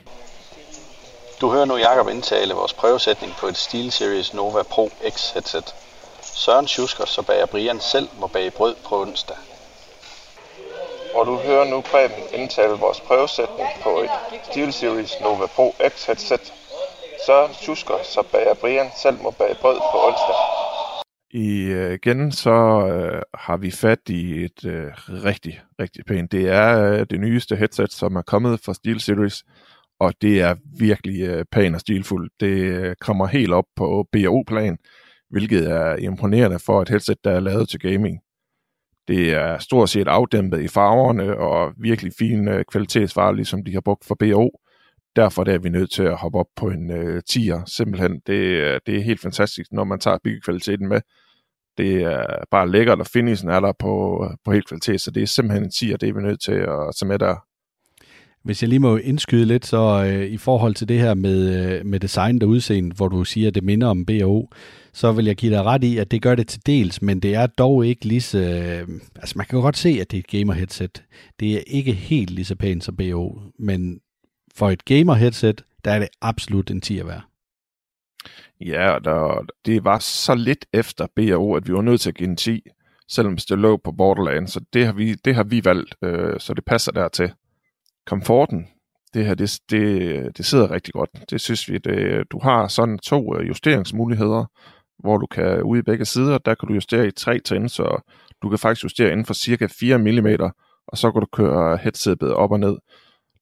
Du 1.42 1.52
hører 1.52 1.66
nu 1.66 1.78
Jakob 1.78 2.10
indtale 2.10 2.54
vores 2.54 2.74
prøvesætning 2.74 3.34
på 3.40 3.48
et 3.48 3.58
SteelSeries 3.58 4.34
Nova 4.34 4.64
Pro 4.70 4.90
X 5.10 5.34
headset. 5.34 5.76
Søren 6.22 6.68
Schusker, 6.68 7.06
så 7.06 7.22
bager 7.22 7.46
Brian 7.46 7.80
selv 7.80 8.08
må 8.20 8.28
bage 8.28 8.52
brød 8.52 8.76
på 8.90 9.02
onsdag. 9.02 9.36
Og 11.18 11.26
du 11.26 11.36
hører 11.48 11.66
nu 11.72 11.82
Preben 11.82 12.24
indtale 12.34 12.76
vores 12.86 13.00
prøvesætning 13.08 13.70
på 13.84 13.90
et 14.04 14.10
SteelSeries 14.44 15.14
Nova 15.22 15.48
Pro 15.56 15.68
X 15.92 16.06
headset. 16.08 16.54
Søren 17.26 17.54
Schusker, 17.54 18.00
så 18.04 18.22
bager 18.32 18.54
Brian 18.62 18.90
selv 19.04 19.18
må 19.24 19.32
bage 19.32 19.56
brød 19.62 19.80
på 19.92 19.98
onsdag. 20.08 20.36
I, 21.32 21.64
øh, 21.64 21.94
igen 21.94 22.32
så 22.32 22.58
øh, 22.88 23.22
har 23.34 23.58
vi 23.58 23.72
fat 23.72 24.00
i 24.10 24.44
et 24.44 24.66
øh, 24.66 24.92
rigtig, 25.30 25.62
rigtig 25.80 26.06
pænt. 26.06 26.32
Det 26.32 26.50
er 26.50 26.92
øh, 26.92 27.06
det 27.10 27.20
nyeste 27.20 27.56
headset, 27.56 27.92
som 27.94 28.16
er 28.16 28.22
kommet 28.22 28.60
fra 28.66 28.74
SteelSeries, 28.74 29.44
og 30.00 30.14
det 30.22 30.42
er 30.42 30.56
virkelig 30.80 31.22
øh, 31.22 31.46
pænt 31.52 31.76
og 31.76 31.82
stilfuldt. 31.82 32.34
Det 32.40 32.58
øh, 32.58 32.96
kommer 33.02 33.28
helt 33.28 33.54
op 33.54 33.66
på 33.76 34.08
BO-plan, 34.12 34.78
hvilket 35.30 35.72
er 35.72 35.96
imponerende 35.96 36.60
for 36.60 36.82
et 36.82 36.90
headset, 36.90 37.18
der 37.24 37.32
er 37.32 37.40
lavet 37.40 37.70
til 37.70 37.80
gaming. 37.80 38.20
Det 39.10 39.34
er 39.34 39.58
stort 39.58 39.90
set 39.90 40.08
afdæmpet 40.08 40.62
i 40.62 40.68
farverne 40.68 41.38
og 41.38 41.74
virkelig 41.78 42.14
fine 42.20 42.56
øh, 42.56 42.66
kvalitetsvarer, 42.72 43.32
ligesom 43.32 43.64
de 43.64 43.74
har 43.74 43.82
brugt 43.82 44.06
for 44.06 44.16
BO. 44.20 44.50
Derfor 45.16 45.44
der 45.44 45.54
er 45.54 45.60
vi 45.60 45.70
nødt 45.70 45.92
til 45.92 46.04
at 46.04 46.18
hoppe 46.18 46.40
op 46.40 46.46
på 46.56 46.70
en 46.70 46.92
øh, 46.92 47.22
10'er. 47.30 47.64
Simpelthen, 47.66 48.22
det, 48.28 48.34
øh, 48.34 48.80
det 48.86 48.98
er 48.98 49.02
helt 49.02 49.22
fantastisk, 49.22 49.72
når 49.72 49.84
man 49.84 50.00
tager 50.00 50.18
byggekvaliteten 50.24 50.88
med. 50.88 51.02
Det 51.78 52.04
er 52.04 52.26
bare 52.52 52.72
lækkert, 52.72 53.00
og 53.00 53.08
finishen 53.08 53.50
er 53.50 53.60
der 53.60 53.74
på, 53.80 54.26
øh, 54.26 54.38
på 54.46 54.52
helt 54.52 54.68
kvalitet, 54.68 55.02
så 55.02 55.12
det 55.12 55.24
er 55.24 55.28
simpelthen 55.28 55.64
en 55.64 55.72
10'er, 55.76 55.98
det 55.98 56.10
er 56.10 56.14
vi 56.14 56.22
nødt 56.22 56.42
til 56.42 56.52
at 56.52 56.96
tage 57.00 57.08
med 57.08 57.20
der. 57.20 57.49
Hvis 58.44 58.62
jeg 58.64 58.70
lige 58.70 58.80
må 58.80 58.98
indskyde 58.98 59.46
lidt, 59.46 59.66
så 59.66 60.04
øh, 60.06 60.26
i 60.26 60.38
forhold 60.38 60.76
til 60.76 60.88
det 60.88 61.00
her 61.00 61.14
med, 61.14 61.66
øh, 61.80 61.86
med 61.86 62.00
design 62.00 62.42
og 62.42 62.50
udseende, 62.50 62.96
hvor 62.96 63.08
du 63.08 63.24
siger, 63.24 63.48
at 63.48 63.56
det 63.56 63.64
minder 63.64 63.88
om 63.88 64.06
BO, 64.06 64.50
så 64.94 65.12
vil 65.12 65.26
jeg 65.26 65.36
give 65.36 65.56
dig 65.56 65.64
ret 65.64 65.84
i, 65.84 65.98
at 65.98 66.12
det 66.12 66.22
gør 66.22 66.36
det 66.36 66.48
til 66.48 66.66
dels, 66.66 67.02
men 67.02 67.20
det 67.20 67.36
er 67.36 67.48
dog 67.48 67.86
ikke 67.86 68.06
lige 68.06 68.22
så... 68.22 68.38
Øh, 68.38 68.88
altså 69.16 69.38
man 69.38 69.46
kan 69.46 69.62
godt 69.62 69.78
se, 69.78 69.98
at 70.02 70.12
det 70.12 70.18
er 70.18 70.22
et 70.22 70.28
gamer-headset. 70.28 71.04
Det 71.40 71.56
er 71.56 71.60
ikke 71.68 71.94
helt 71.94 72.30
lige 72.30 72.46
så 72.46 72.56
pænt 72.56 72.84
som 72.84 72.96
BO, 72.96 73.40
men 73.60 74.00
for 74.56 74.70
et 74.70 74.86
gamer-headset, 74.86 75.62
der 75.86 75.92
er 75.92 76.00
det 76.00 76.08
absolut 76.22 76.72
en 76.72 76.82
10 76.82 77.00
at 77.00 77.08
være. 77.08 77.22
Ja, 78.62 78.90
og 78.90 79.04
der, 79.04 79.46
det 79.66 79.84
var 79.84 80.00
så 80.00 80.36
lidt 80.36 80.66
efter 80.74 81.08
BO, 81.16 81.54
at 81.54 81.68
vi 81.68 81.74
var 81.74 81.82
nødt 81.82 82.02
til 82.02 82.10
at 82.10 82.16
give 82.16 82.30
en 82.30 82.36
10, 82.36 82.62
selvom 83.08 83.38
det 83.38 83.60
lå 83.60 83.78
på 83.78 83.92
Borderlands, 83.92 84.52
så 84.52 84.62
det 84.74 84.86
har 84.86 84.94
vi, 84.94 85.16
det 85.16 85.36
har 85.36 85.44
vi 85.44 85.66
valgt, 85.66 85.96
øh, 86.02 86.40
så 86.40 86.54
det 86.54 86.66
passer 86.66 86.92
dertil. 86.92 87.32
Komforten, 88.06 88.68
det 89.14 89.26
her, 89.26 89.36
det, 89.36 89.60
det, 89.70 90.38
det 90.38 90.46
sidder 90.46 90.72
rigtig 90.72 90.94
godt. 90.94 91.10
Det 91.30 91.42
synes 91.42 91.70
vi, 91.70 91.78
det, 91.78 92.32
du 92.32 92.40
har 92.40 92.68
sådan 92.68 92.98
to 92.98 93.36
øh, 93.36 93.48
justeringsmuligheder, 93.48 94.46
hvor 95.00 95.18
du 95.18 95.26
kan 95.26 95.64
ude 95.64 95.80
i 95.80 95.84
begge 95.84 96.06
sider, 96.06 96.38
der 96.38 96.56
kan 96.56 96.68
du 96.68 96.74
justere 96.74 97.08
i 97.08 97.12
tre 97.12 97.40
trin, 97.40 97.70
så 97.70 98.02
du 98.42 98.50
kan 98.50 98.60
faktisk 98.60 98.84
justere 98.84 99.12
inden 99.12 99.26
for 99.26 99.34
cirka 99.34 99.68
4 99.80 99.98
mm, 99.98 100.52
og 100.88 100.98
så 100.98 101.12
kan 101.12 101.22
du 101.22 101.28
køre 101.34 101.78
headsetet 101.78 102.34
op 102.34 102.52
og 102.52 102.60
ned. 102.60 102.78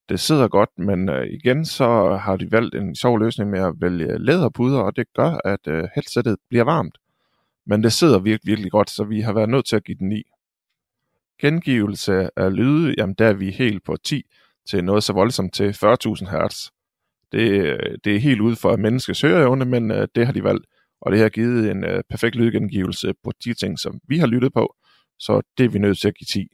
Det 0.09 0.19
sidder 0.19 0.47
godt, 0.47 0.69
men 0.77 1.09
øh, 1.09 1.27
igen 1.27 1.65
så 1.65 2.15
har 2.15 2.37
de 2.37 2.51
valgt 2.51 2.75
en 2.75 2.95
sjov 2.95 3.19
løsning 3.19 3.49
med 3.49 3.59
at 3.59 3.73
vælge 3.81 4.17
læderpuder, 4.17 4.79
og 4.79 4.95
det 4.95 5.13
gør, 5.13 5.39
at 5.45 5.67
øh, 5.67 5.87
headsetet 5.95 6.37
bliver 6.49 6.63
varmt. 6.63 6.97
Men 7.65 7.83
det 7.83 7.93
sidder 7.93 8.19
virkelig, 8.19 8.49
virkelig 8.51 8.71
godt, 8.71 8.89
så 8.89 9.03
vi 9.03 9.21
har 9.21 9.33
været 9.33 9.49
nødt 9.49 9.65
til 9.65 9.75
at 9.75 9.83
give 9.83 9.97
den 9.97 10.11
i. 10.11 10.23
Gengivelse 11.41 12.29
af 12.35 12.55
lyde, 12.55 12.95
jamen 12.97 13.15
der 13.15 13.27
er 13.27 13.33
vi 13.33 13.51
helt 13.51 13.83
på 13.83 13.97
10 14.03 14.23
til 14.69 14.83
noget 14.83 15.03
så 15.03 15.13
voldsomt 15.13 15.53
til 15.53 15.69
40.000 15.69 16.47
Hz. 16.47 16.69
Det, 17.31 17.77
det 18.03 18.15
er 18.15 18.19
helt 18.19 18.41
ude 18.41 18.55
for 18.55 18.77
menneskets 18.77 19.21
høreevne, 19.21 19.65
men 19.65 19.91
øh, 19.91 20.07
det 20.15 20.25
har 20.25 20.33
de 20.33 20.43
valgt, 20.43 20.65
og 21.01 21.11
det 21.11 21.19
har 21.19 21.29
givet 21.29 21.71
en 21.71 21.83
øh, 21.83 22.03
perfekt 22.09 22.35
lydgengivelse 22.35 23.13
på 23.23 23.31
de 23.43 23.53
ting, 23.53 23.79
som 23.79 23.99
vi 24.07 24.17
har 24.17 24.27
lyttet 24.27 24.53
på, 24.53 24.75
så 25.19 25.41
det 25.57 25.65
er 25.65 25.69
vi 25.69 25.79
nødt 25.79 25.99
til 25.99 26.07
at 26.07 26.15
give 26.15 26.43
10 26.43 26.47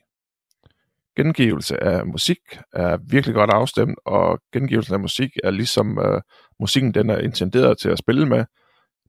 gengivelse 1.16 1.84
af 1.84 2.06
musik 2.06 2.38
er 2.74 2.98
virkelig 3.10 3.36
godt 3.36 3.50
afstemt, 3.50 4.00
og 4.06 4.40
gengivelsen 4.54 4.94
af 4.94 5.00
musik 5.00 5.32
er 5.44 5.52
ligesom 5.52 6.00
øh, 6.00 6.22
musikken, 6.60 6.94
den 6.94 7.10
er 7.10 7.18
intenderet 7.18 7.78
til 7.78 7.90
at 7.90 7.98
spille 7.98 8.26
med. 8.26 8.46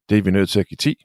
Det 0.09 0.19
er 0.19 0.23
vi 0.23 0.31
nødt 0.31 0.51
til 0.51 0.61
at 0.61 0.67
give 0.67 0.77
10. 0.77 1.05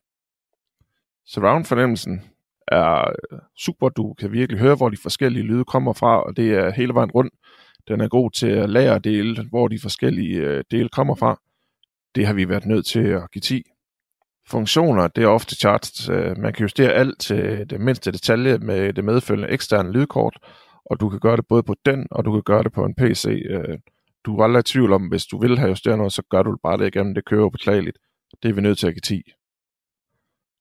Surround-fornemmelsen 1.25 2.21
er 2.67 3.09
øh, 3.31 3.39
super. 3.57 3.89
Du 3.89 4.13
kan 4.13 4.31
virkelig 4.31 4.59
høre, 4.61 4.75
hvor 4.75 4.89
de 4.89 4.97
forskellige 4.97 5.43
lyde 5.43 5.65
kommer 5.65 5.93
fra, 5.93 6.23
og 6.23 6.37
det 6.37 6.53
er 6.53 6.71
hele 6.71 6.93
vejen 6.93 7.11
rundt. 7.11 7.33
Den 7.87 8.01
er 8.01 8.07
god 8.07 8.31
til 8.31 8.47
at 8.47 8.69
lære 8.69 8.95
at 8.95 9.03
dele, 9.03 9.43
hvor 9.49 9.67
de 9.67 9.79
forskellige 9.79 10.37
øh, 10.37 10.63
dele 10.71 10.89
kommer 10.89 11.15
fra. 11.15 11.41
Det 12.15 12.27
har 12.27 12.33
vi 12.33 12.49
været 12.49 12.65
nødt 12.65 12.85
til 12.85 12.99
at 12.99 13.31
give 13.31 13.41
10. 13.41 13.63
Funktioner, 14.47 15.07
det 15.07 15.23
er 15.23 15.27
ofte 15.27 15.55
charts. 15.55 16.09
Øh, 16.09 16.37
man 16.37 16.53
kan 16.53 16.61
justere 16.61 16.93
alt 16.93 17.19
til 17.19 17.69
det 17.69 17.81
mindste 17.81 18.11
detalje 18.11 18.57
med 18.57 18.93
det 18.93 19.03
medfølgende 19.03 19.49
eksterne 19.49 19.91
lydkort, 19.91 20.37
og 20.85 20.99
du 20.99 21.09
kan 21.09 21.19
gøre 21.19 21.37
det 21.37 21.47
både 21.47 21.63
på 21.63 21.75
den, 21.85 22.07
og 22.11 22.25
du 22.25 22.31
kan 22.31 22.41
gøre 22.41 22.63
det 22.63 22.73
på 22.73 22.85
en 22.85 22.95
PC. 22.95 23.25
Øh, 23.49 23.77
du 24.25 24.37
er 24.37 24.43
aldrig 24.43 24.59
i 24.59 24.63
tvivl 24.63 24.93
om, 24.93 25.07
hvis 25.07 25.25
du 25.25 25.39
vil 25.39 25.57
have 25.57 25.69
justeret 25.69 25.97
noget, 25.97 26.13
så 26.13 26.23
gør 26.29 26.43
du 26.43 26.57
bare 26.63 26.77
det 26.77 26.87
igennem. 26.87 27.13
Det 27.13 27.25
kører 27.25 27.49
beklageligt. 27.49 27.97
Det 28.43 28.49
er 28.49 28.53
vi 28.53 28.61
nødt 28.61 28.77
til 28.77 28.87
at 28.87 28.93
give 28.93 29.01
10. 29.01 29.21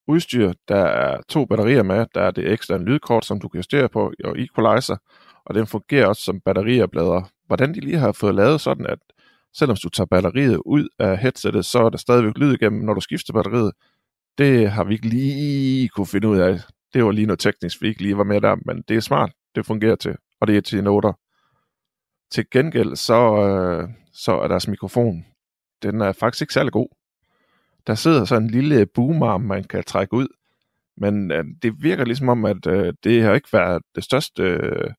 Udstyr, 0.08 0.52
der 0.68 0.84
er 0.84 1.20
to 1.28 1.44
batterier 1.44 1.82
med. 1.82 2.06
Der 2.14 2.20
er 2.20 2.30
det 2.30 2.52
eksterne 2.52 2.84
lydkort, 2.84 3.24
som 3.24 3.40
du 3.40 3.48
kan 3.48 3.58
justere 3.58 3.88
på, 3.88 4.12
og 4.24 4.38
equalizer, 4.38 4.96
og 5.48 5.54
den 5.54 5.66
fungerer 5.66 6.06
også 6.06 6.22
som 6.22 6.40
batterieblader. 6.40 7.30
Hvordan 7.46 7.74
de 7.74 7.80
lige 7.80 7.98
har 7.98 8.12
fået 8.12 8.34
lavet 8.34 8.60
sådan, 8.60 8.86
at 8.86 8.98
selvom 9.54 9.76
du 9.82 9.88
tager 9.88 10.06
batteriet 10.06 10.56
ud 10.56 10.88
af 10.98 11.18
headsettet, 11.18 11.64
så 11.64 11.78
er 11.78 11.90
der 11.90 11.98
stadigvæk 11.98 12.38
lyd 12.38 12.54
igennem, 12.54 12.84
når 12.84 12.94
du 12.94 13.00
skifter 13.00 13.32
batteriet. 13.32 13.72
Det 14.38 14.70
har 14.70 14.84
vi 14.84 14.94
ikke 14.94 15.08
lige 15.08 15.88
kunne 15.88 16.06
finde 16.06 16.28
ud 16.28 16.38
af. 16.38 16.60
Det 16.94 17.04
var 17.04 17.10
lige 17.10 17.26
noget 17.26 17.40
teknisk, 17.40 17.82
vi 17.82 17.88
ikke 17.88 18.02
lige 18.02 18.18
var 18.18 18.24
med 18.24 18.40
der, 18.40 18.56
men 18.66 18.82
det 18.88 18.96
er 18.96 19.00
smart. 19.00 19.32
Det 19.54 19.66
fungerer 19.66 19.96
til, 19.96 20.16
og 20.40 20.46
det 20.46 20.56
er 20.56 20.60
til 20.60 20.84
noter. 20.84 21.12
Til 22.30 22.50
gengæld, 22.50 22.96
så, 22.96 23.46
øh, 23.46 23.88
så 24.12 24.32
er 24.32 24.48
deres 24.48 24.68
mikrofon, 24.68 25.26
den 25.82 26.00
er 26.00 26.12
faktisk 26.12 26.42
ikke 26.42 26.52
særlig 26.52 26.72
god. 26.72 26.88
Der 27.86 27.94
sidder 27.94 28.24
så 28.24 28.36
en 28.36 28.50
lille 28.50 28.86
boomarm, 28.86 29.40
man 29.40 29.64
kan 29.64 29.84
trække 29.84 30.14
ud, 30.14 30.28
men 30.96 31.30
øh, 31.30 31.44
det 31.62 31.82
virker 31.82 32.04
ligesom 32.04 32.28
om, 32.28 32.44
at 32.44 32.66
øh, 32.66 32.92
det 33.04 33.22
har 33.22 33.34
ikke 33.34 33.52
været 33.52 33.82
det 33.94 34.04
største 34.04 34.42
øh, 34.42 34.90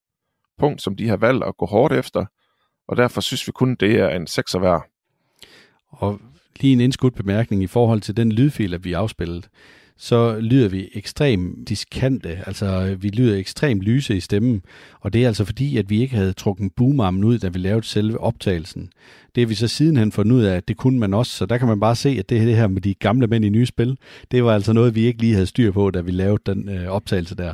punkt, 0.59 0.81
som 0.81 0.95
de 0.95 1.07
har 1.07 1.17
valgt 1.17 1.43
at 1.43 1.57
gå 1.57 1.65
hårdt 1.65 1.93
efter, 1.93 2.25
og 2.87 2.97
derfor 2.97 3.21
synes 3.21 3.47
vi 3.47 3.51
kun, 3.51 3.75
det 3.75 3.99
er 3.99 4.09
en 4.09 4.27
sekser 4.27 4.59
værd. 4.59 4.89
Og 5.89 6.19
lige 6.59 6.73
en 6.73 6.81
indskudt 6.81 7.15
bemærkning 7.15 7.63
i 7.63 7.67
forhold 7.67 8.01
til 8.01 8.17
den 8.17 8.31
lydfil, 8.31 8.73
at 8.73 8.83
vi 8.83 8.93
afspillet, 8.93 9.49
så 10.01 10.39
lyder 10.39 10.69
vi 10.69 10.89
ekstremt 10.93 11.69
diskante, 11.69 12.43
altså 12.45 12.97
vi 12.99 13.09
lyder 13.09 13.37
ekstremt 13.37 13.81
lyse 13.81 14.17
i 14.17 14.19
stemmen, 14.19 14.61
og 14.99 15.13
det 15.13 15.23
er 15.23 15.27
altså 15.27 15.45
fordi, 15.45 15.77
at 15.77 15.89
vi 15.89 16.01
ikke 16.01 16.15
havde 16.15 16.33
trukket 16.33 16.71
boomarmen 16.75 17.23
ud, 17.23 17.39
da 17.39 17.47
vi 17.47 17.59
lavede 17.59 17.85
selve 17.85 18.19
optagelsen. 18.19 18.89
Det 19.35 19.41
har 19.43 19.47
vi 19.47 19.55
så 19.55 19.67
sidenhen 19.67 20.11
fundet 20.11 20.35
ud 20.35 20.41
af, 20.41 20.55
at 20.55 20.67
det 20.67 20.77
kunne 20.77 20.99
man 20.99 21.13
også, 21.13 21.31
så 21.31 21.45
der 21.45 21.57
kan 21.57 21.67
man 21.67 21.79
bare 21.79 21.95
se, 21.95 22.09
at 22.09 22.29
det, 22.29 22.47
det 22.47 22.55
her 22.55 22.67
med 22.67 22.81
de 22.81 22.93
gamle 22.93 23.27
mænd 23.27 23.45
i 23.45 23.49
nye 23.49 23.65
spil, 23.65 23.97
det 24.31 24.43
var 24.43 24.53
altså 24.53 24.73
noget, 24.73 24.95
vi 24.95 25.01
ikke 25.05 25.21
lige 25.21 25.33
havde 25.33 25.45
styr 25.45 25.71
på, 25.71 25.91
da 25.91 26.01
vi 26.01 26.11
lavede 26.11 26.41
den 26.45 26.69
øh, 26.69 26.87
optagelse 26.87 27.35
der. 27.35 27.53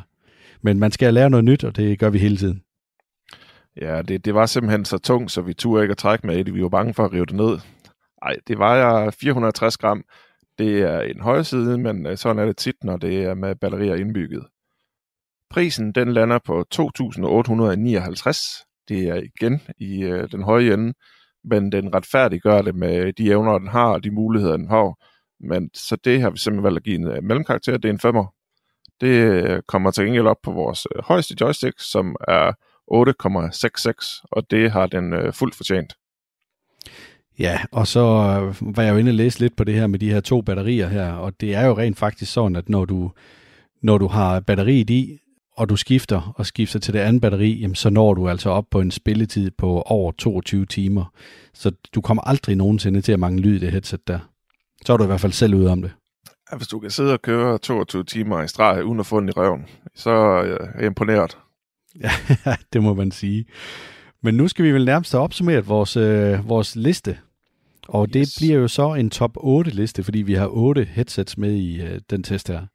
Men 0.61 0.79
man 0.79 0.91
skal 0.91 1.13
lære 1.13 1.29
noget 1.29 1.45
nyt, 1.45 1.63
og 1.63 1.75
det 1.75 1.99
gør 1.99 2.09
vi 2.09 2.19
hele 2.19 2.37
tiden. 2.37 2.61
Ja, 3.81 4.01
det, 4.01 4.25
det 4.25 4.33
var 4.35 4.45
simpelthen 4.45 4.85
så 4.85 4.97
tungt, 4.97 5.31
så 5.31 5.41
vi 5.41 5.53
turde 5.53 5.83
ikke 5.83 5.91
at 5.91 5.97
trække 5.97 6.27
med 6.27 6.45
det. 6.45 6.53
Vi 6.53 6.61
var 6.61 6.69
bange 6.69 6.93
for 6.93 7.05
at 7.05 7.13
rive 7.13 7.25
det 7.25 7.35
ned. 7.35 7.59
Nej, 8.23 8.35
det 8.47 8.57
vejer 8.57 9.11
460 9.11 9.77
gram. 9.77 10.03
Det 10.57 10.81
er 10.81 11.01
en 11.01 11.21
høj 11.21 11.43
side, 11.43 11.77
men 11.77 12.05
øh, 12.05 12.17
sådan 12.17 12.39
er 12.39 12.45
det 12.45 12.57
tit, 12.57 12.83
når 12.83 12.97
det 12.97 13.23
er 13.23 13.33
med 13.33 13.55
batterier 13.55 13.95
indbygget. 13.95 14.45
Prisen 15.49 15.91
den 15.91 16.13
lander 16.13 16.39
på 16.45 16.65
2.859. 16.75 18.65
Det 18.87 19.09
er 19.09 19.15
igen 19.15 19.61
i 19.77 20.03
øh, 20.03 20.31
den 20.31 20.43
høje 20.43 20.73
ende, 20.73 20.93
men 21.43 21.71
den 21.71 21.93
retfærdiggør 21.95 22.61
det 22.61 22.75
med 22.75 23.13
de 23.13 23.31
evner, 23.31 23.57
den 23.57 23.67
har, 23.67 23.87
og 23.87 24.03
de 24.03 24.11
muligheder, 24.11 24.57
den 24.57 24.69
har. 24.69 24.95
Men 25.39 25.69
så 25.73 25.95
det 25.95 26.21
har 26.21 26.29
vi 26.29 26.37
simpelthen 26.37 26.63
valgt 26.63 26.77
at 26.77 26.83
give 26.83 26.95
en 26.95 27.07
øh, 27.07 27.23
mellemkarakter. 27.23 27.77
Det 27.77 27.85
er 27.85 27.93
en 27.93 27.99
femmer. 27.99 28.25
Det 29.01 29.07
øh, 29.07 29.61
kommer 29.67 29.91
til 29.91 30.05
gengæld 30.05 30.27
op 30.27 30.41
på 30.43 30.51
vores 30.51 30.87
øh, 30.95 31.03
højeste 31.03 31.35
joystick, 31.41 31.75
som 31.79 32.15
er 32.27 32.53
8,66, 32.91 34.23
og 34.31 34.51
det 34.51 34.71
har 34.71 34.87
den 34.87 35.13
øh, 35.13 35.33
fuldt 35.33 35.55
fortjent. 35.55 35.93
Ja, 37.39 37.59
og 37.71 37.87
så 37.87 37.99
øh, 37.99 38.75
var 38.77 38.83
jeg 38.83 38.93
jo 38.93 38.97
inde 38.97 39.09
og 39.09 39.15
læse 39.15 39.39
lidt 39.39 39.55
på 39.55 39.63
det 39.63 39.73
her 39.73 39.87
med 39.87 39.99
de 39.99 40.11
her 40.11 40.19
to 40.19 40.41
batterier 40.41 40.87
her, 40.87 41.11
og 41.13 41.41
det 41.41 41.55
er 41.55 41.65
jo 41.65 41.77
rent 41.77 41.97
faktisk 41.97 42.33
sådan, 42.33 42.55
at 42.55 42.69
når 42.69 42.85
du, 42.85 43.11
når 43.81 43.97
du 43.97 44.07
har 44.07 44.39
batteriet 44.39 44.89
i, 44.89 45.19
og 45.57 45.69
du 45.69 45.75
skifter 45.75 46.33
og 46.35 46.45
skifter 46.45 46.79
til 46.79 46.93
det 46.93 46.99
andet 46.99 47.21
batteri, 47.21 47.59
jamen 47.59 47.75
så 47.75 47.89
når 47.89 48.13
du 48.13 48.29
altså 48.29 48.49
op 48.49 48.65
på 48.71 48.81
en 48.81 48.91
spilletid 48.91 49.51
på 49.51 49.81
over 49.81 50.11
22 50.11 50.65
timer. 50.65 51.05
Så 51.53 51.71
du 51.95 52.01
kommer 52.01 52.23
aldrig 52.23 52.55
nogensinde 52.55 53.01
til 53.01 53.11
at 53.11 53.19
mangle 53.19 53.41
lyd 53.41 53.55
i 53.55 53.59
det 53.59 53.71
headset 53.71 54.07
der. 54.07 54.19
Så 54.85 54.93
er 54.93 54.97
du 54.97 55.03
i 55.03 55.07
hvert 55.07 55.21
fald 55.21 55.31
selv 55.31 55.55
ude 55.55 55.71
om 55.71 55.81
det. 55.81 55.91
Ja, 56.51 56.57
hvis 56.57 56.67
du 56.67 56.79
kan 56.79 56.91
sidde 56.91 57.13
og 57.13 57.21
køre 57.21 57.57
22 57.57 58.03
timer 58.03 58.43
i 58.43 58.47
streg 58.47 58.85
uden 58.85 58.99
at 58.99 59.05
få 59.05 59.19
den 59.19 59.29
i 59.29 59.31
røven, 59.31 59.65
så 59.95 60.09
er 60.09 60.43
jeg 60.43 60.85
imponeret. 60.85 61.37
Ja, 61.99 62.11
det 62.73 62.83
må 62.83 62.93
man 62.93 63.11
sige. 63.11 63.45
Men 64.23 64.35
nu 64.35 64.47
skal 64.47 64.65
vi 64.65 64.71
vel 64.71 64.85
nærmest 64.85 65.11
have 65.11 65.21
opsummeret 65.23 65.67
vores, 65.67 65.97
øh, 65.97 66.49
vores 66.49 66.75
liste. 66.75 67.17
Og 67.87 68.13
det 68.13 68.19
Yes. 68.19 68.35
bliver 68.39 68.55
jo 68.59 68.67
så 68.67 68.93
en 68.93 69.09
top 69.09 69.31
8 69.35 69.71
liste, 69.71 70.03
fordi 70.03 70.21
vi 70.21 70.33
har 70.33 70.47
8 70.47 70.83
headsets 70.91 71.37
med 71.37 71.51
i 71.53 71.81
øh, 71.81 71.99
den 72.09 72.23
test 72.23 72.47
her. 72.47 72.65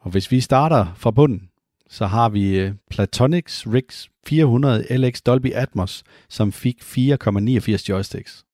Og 0.00 0.10
hvis 0.10 0.30
vi 0.30 0.40
starter 0.40 0.86
fra 0.96 1.10
bunden, 1.10 1.48
så 1.88 2.06
har 2.06 2.28
vi 2.28 2.58
øh, 2.58 2.72
Platonix 2.90 3.66
Rix 3.66 4.06
400 4.26 4.96
LX 4.96 5.20
Dolby 5.22 5.52
Atmos, 5.52 6.04
som 6.28 6.52
fik 6.52 6.82
4,89 6.82 7.88
joysticks. 7.88 8.44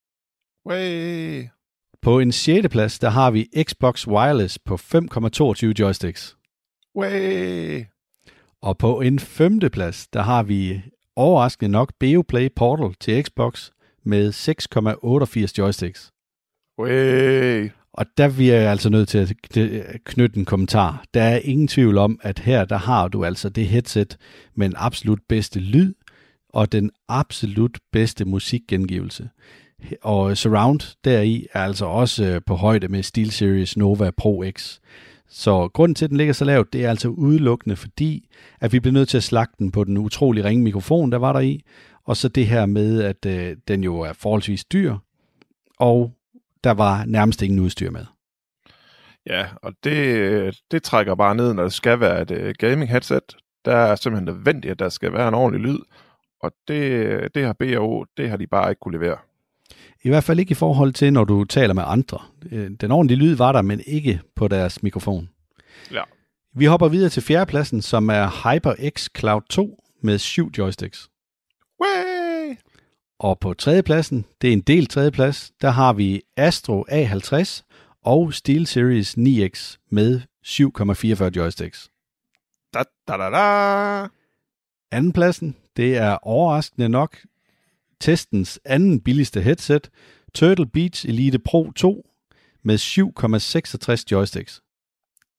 Way. 0.67 1.45
På 2.03 2.19
en 2.21 2.33
6. 2.33 2.69
plads, 2.69 2.99
der 2.99 3.11
har 3.11 3.31
vi 3.31 3.49
Xbox 3.63 4.07
Wireless 4.07 4.59
på 4.59 4.75
5,22 4.75 5.73
joysticks. 5.79 6.37
Way. 6.97 7.85
Og 8.65 8.79
på 8.79 9.01
en 9.01 9.19
5. 9.19 9.61
plads, 9.61 10.07
der 10.07 10.23
har 10.23 10.43
vi 10.43 10.83
overraskende 11.17 11.73
nok 11.73 11.93
Beoplay 12.01 12.49
Portal 12.57 12.95
til 13.01 13.25
Xbox 13.25 13.71
med 14.05 14.33
6,88 15.49 15.55
joysticks. 15.59 16.11
Way. 16.79 17.71
Og 17.93 18.07
der 18.19 18.35
bliver 18.35 18.55
jeg 18.55 18.71
altså 18.71 18.91
nødt 18.91 19.09
til 19.09 19.19
at 19.19 19.33
kny- 19.55 19.99
knytte 20.05 20.39
en 20.39 20.45
kommentar. 20.45 21.05
Der 21.15 21.23
er 21.23 21.39
ingen 21.39 21.69
tvivl 21.69 21.99
om, 21.99 22.19
at 22.23 22.39
her 22.39 22.65
der 22.65 22.77
har 22.77 23.09
du 23.09 23.25
altså 23.25 23.49
det 23.49 23.67
headset 23.67 24.17
med 24.55 24.69
den 24.69 24.77
absolut 24.79 25.21
bedste 25.29 25.61
lyd 25.61 25.95
og 26.49 26.73
den 26.73 26.91
absolut 27.09 27.79
bedste 27.93 28.25
musikgengivelse. 28.25 29.29
Og 30.03 30.37
Surround 30.37 30.97
deri 31.05 31.47
er 31.53 31.61
altså 31.61 31.87
også 31.87 32.41
på 32.47 32.55
højde 32.55 32.89
med 32.89 33.03
SteelSeries 33.03 33.77
Nova 33.77 34.11
Pro 34.11 34.45
X. 34.59 34.79
Så 35.29 35.69
grunden 35.69 35.95
til, 35.95 36.05
at 36.05 36.11
den 36.11 36.17
ligger 36.17 36.33
så 36.33 36.45
lavt, 36.45 36.73
det 36.73 36.85
er 36.85 36.91
altså 36.91 37.09
udelukkende 37.09 37.77
fordi, 37.77 38.29
at 38.61 38.73
vi 38.73 38.81
blev 38.81 38.93
nødt 38.93 39.09
til 39.09 39.17
at 39.17 39.23
slagte 39.23 39.57
den 39.59 39.71
på 39.73 39.85
den 39.85 39.97
utrolig 39.97 40.45
ringe 40.45 40.65
mikrofon, 40.65 41.13
der 41.13 41.19
var 41.19 41.33
der 41.33 41.41
i, 41.41 41.65
og 42.05 42.17
så 42.17 42.29
det 42.29 42.47
her 42.47 42.67
med, 42.67 43.03
at 43.03 43.27
øh, 43.27 43.57
den 43.69 43.85
jo 43.85 44.01
er 44.01 44.13
forholdsvis 44.13 44.65
dyr, 44.65 44.97
og 45.79 46.13
der 46.65 46.71
var 46.71 47.05
nærmest 47.05 47.43
ingen 47.43 47.61
udstyr 47.61 47.91
med. 47.91 48.07
Ja, 49.27 49.47
og 49.63 49.73
det, 49.85 50.61
det 50.71 50.83
trækker 50.83 51.15
bare 51.15 51.35
ned, 51.35 51.55
når 51.55 51.63
det 51.63 51.73
skal 51.73 52.01
være 52.01 52.23
et 52.23 52.31
øh, 52.31 52.55
gaming 52.59 52.91
headset. 52.91 53.37
Der 53.65 53.77
er 53.77 53.95
simpelthen 53.97 54.35
nødvendigt, 54.35 54.73
at 54.73 54.79
der 54.79 54.89
skal 54.89 55.13
være 55.13 55.29
en 55.29 55.35
ordentlig 55.35 55.73
lyd, 55.73 55.79
og 56.41 56.53
det, 56.69 57.35
det 57.35 57.45
har 57.45 57.53
B&O, 57.53 58.05
det 58.17 58.31
har 58.31 58.37
de 58.37 58.47
bare 58.47 58.71
ikke 58.71 58.81
kunne 58.81 58.99
levere. 58.99 59.19
I 60.05 60.09
hvert 60.09 60.25
fald 60.25 60.39
ikke 60.39 60.53
i 60.53 60.55
forhold 60.55 60.93
til, 60.93 61.13
når 61.13 61.25
du 61.25 61.45
taler 61.45 61.75
med 61.75 61.83
andre. 61.87 62.19
Øh, 62.53 62.71
Den 62.81 62.91
ordentlige 62.91 63.19
lyd 63.19 63.35
var 63.35 63.53
der, 63.53 63.63
men 63.63 63.81
ikke 63.87 64.21
på 64.37 64.49
deres 64.49 64.83
mikrofon. 64.83 65.29
Ja. 65.93 66.03
Vi 66.55 66.65
hopper 66.65 66.89
videre 66.89 67.11
til 67.11 67.23
fjerdepladsen, 67.23 67.83
som 67.83 68.09
er 68.09 68.53
HyperX 68.53 69.09
Cloud 69.19 69.43
2 69.51 69.83
med 70.01 70.19
syv 70.19 70.51
joysticks. 70.59 71.09
Way! 71.83 72.57
Og 73.19 73.39
på 73.39 73.55
tredjepladsen, 73.55 74.25
det 74.43 74.49
er 74.49 74.53
en 74.53 74.61
del 74.61 74.87
tredjeplads, 74.87 75.53
der 75.61 75.71
har 75.71 75.93
vi 75.93 76.23
Astro 76.37 76.85
A50 76.91 77.63
og 78.05 78.35
SteelSeries 78.35 79.17
9X 79.19 79.77
med 79.91 80.21
7,44 80.47 81.31
joysticks. 81.37 81.91
Da, 82.75 82.83
da, 83.09 83.17
da, 83.17 83.31
da. 83.31 84.09
Andenpladsen, 84.93 85.57
det 85.77 85.97
er 85.97 86.19
overraskende 86.23 86.89
nok 86.89 87.17
testens 88.05 88.61
anden 88.65 89.01
billigste 89.01 89.41
headset, 89.41 89.91
Turtle 90.35 90.67
Beach 90.67 91.07
Elite 91.09 91.39
Pro 91.39 91.73
2 91.77 92.07
med 92.63 92.79
7,66 92.79 94.05
joysticks. 94.11 94.63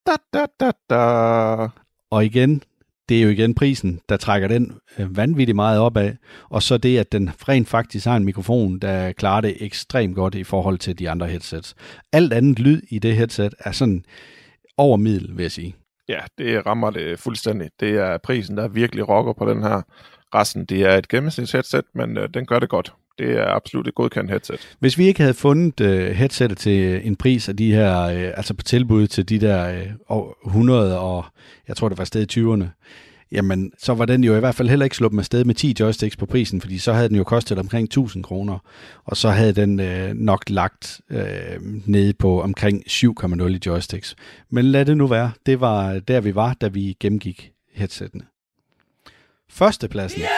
Da, 0.05 0.11
da, 0.34 0.45
da, 0.59 0.72
da. 0.89 1.68
Og 2.11 2.26
igen, 2.26 2.63
det 3.09 3.18
er 3.18 3.24
jo 3.24 3.30
igen 3.30 3.55
prisen, 3.55 3.99
der 4.09 4.18
trækker 4.18 4.47
den 4.47 4.78
øh, 4.99 5.18
vanvittigt 5.18 5.55
meget 5.55 5.80
opad. 5.80 6.13
Og 6.49 6.63
så 6.63 6.78
det, 6.78 6.97
at 6.97 7.11
den 7.11 7.30
rent 7.49 7.68
faktisk 7.68 8.05
har 8.05 8.18
en 8.18 8.26
mikrofon, 8.26 8.80
der 8.80 9.11
klarer 9.11 9.41
det 9.41 9.57
ekstremt 9.59 10.16
godt 10.16 10.36
i 10.36 10.43
forhold 10.43 10.78
til 10.78 10.99
de 10.99 11.09
andre 11.09 11.28
headsets. 11.28 11.76
Alt 12.13 12.34
andet 12.34 12.59
lyd 12.59 12.82
i 12.89 12.99
det 12.99 13.16
headset 13.16 13.55
er 13.59 13.72
sådan 13.72 14.05
over 14.78 14.97
middel, 14.97 15.38
vil 15.38 15.43
jeg 15.43 15.51
sige. 15.51 15.76
Ja, 16.07 16.20
det 16.38 16.66
rammer 16.66 16.89
det 16.89 17.20
fuldstændig. 17.20 17.70
Det 17.80 17.89
er 17.89 18.18
prisen, 18.18 18.57
der 18.57 18.68
virkelig 18.68 19.09
rocker 19.09 19.34
på 19.34 19.49
den 19.49 19.63
her. 19.63 19.82
Resten, 20.34 20.65
det 20.65 20.82
er 20.82 20.97
et 20.97 21.07
gennemsnitsheadset, 21.07 21.86
men 21.95 22.17
øh, 22.17 22.30
den 22.34 22.45
gør 22.45 22.59
det 22.59 22.69
godt. 22.69 22.93
Det 23.19 23.32
er 23.32 23.55
absolut 23.55 23.88
et 23.88 23.95
godkendt 23.95 24.32
headset. 24.32 24.76
Hvis 24.80 24.97
vi 24.97 25.07
ikke 25.07 25.21
havde 25.21 25.34
fundet 25.34 25.82
øh, 25.82 26.11
headsetet 26.11 26.57
til 26.57 27.07
en 27.07 27.15
pris 27.15 27.49
af 27.49 27.57
de 27.57 27.73
her, 27.73 28.01
øh, 28.01 28.32
altså 28.38 28.53
på 28.53 28.63
tilbud 28.63 29.07
til 29.07 29.30
de 29.30 29.39
der 29.39 29.86
øh, 30.09 30.21
100 30.45 30.99
og 30.99 31.26
jeg 31.67 31.76
tror 31.76 31.89
det 31.89 31.97
var 31.97 32.03
sted 32.03 32.38
i 32.38 32.39
20'erne, 32.39 32.65
jamen 33.32 33.71
så 33.78 33.93
var 33.93 34.05
den 34.05 34.23
jo 34.23 34.36
i 34.36 34.39
hvert 34.39 34.55
fald 34.55 34.69
heller 34.69 34.84
ikke 34.84 34.95
sluppet 34.95 35.15
med 35.15 35.23
sted 35.23 35.45
med 35.45 35.55
10 35.55 35.76
joysticks 35.80 36.17
på 36.17 36.26
prisen, 36.26 36.61
fordi 36.61 36.78
så 36.78 36.93
havde 36.93 37.09
den 37.09 37.17
jo 37.17 37.23
kostet 37.23 37.59
omkring 37.59 37.86
1000 37.86 38.23
kroner, 38.23 38.59
og 39.05 39.17
så 39.17 39.30
havde 39.30 39.53
den 39.53 39.80
øh, 39.80 40.13
nok 40.13 40.43
lagt 40.49 41.01
øh, 41.09 41.26
nede 41.86 42.13
på 42.13 42.41
omkring 42.41 42.84
7,0 42.89 43.43
i 43.43 43.59
joysticks. 43.65 44.15
Men 44.49 44.65
lad 44.65 44.86
det 44.86 44.97
nu 44.97 45.07
være. 45.07 45.32
Det 45.45 45.59
var 45.59 45.93
øh, 45.93 46.01
der 46.07 46.21
vi 46.21 46.36
var, 46.36 46.53
da 46.53 46.67
vi 46.67 46.97
gennemgik 46.99 47.51
headsettene. 47.73 48.23
Førstepladsen. 49.50 50.22
Yeah! 50.22 50.30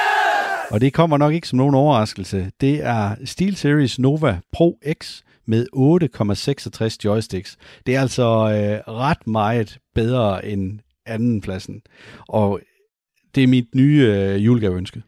Og 0.71 0.81
det 0.81 0.93
kommer 0.93 1.17
nok 1.17 1.33
ikke 1.33 1.47
som 1.47 1.57
nogen 1.57 1.75
overraskelse. 1.75 2.51
Det 2.61 2.83
er 2.83 3.15
SteelSeries 3.25 3.99
Nova 3.99 4.39
Pro 4.53 4.79
X 5.03 5.21
med 5.45 5.67
8,66 5.75 6.97
joysticks. 7.05 7.57
Det 7.85 7.95
er 7.95 8.01
altså 8.01 8.23
øh, 8.23 8.93
ret 8.93 9.27
meget 9.27 9.79
bedre 9.95 10.45
end 10.45 10.79
andenpladsen. 11.05 11.81
Og 12.27 12.59
det 13.35 13.43
er 13.43 13.47
mit 13.47 13.75
nye 13.75 14.13
øh, 14.15 14.45
julegaveønske. 14.45 15.03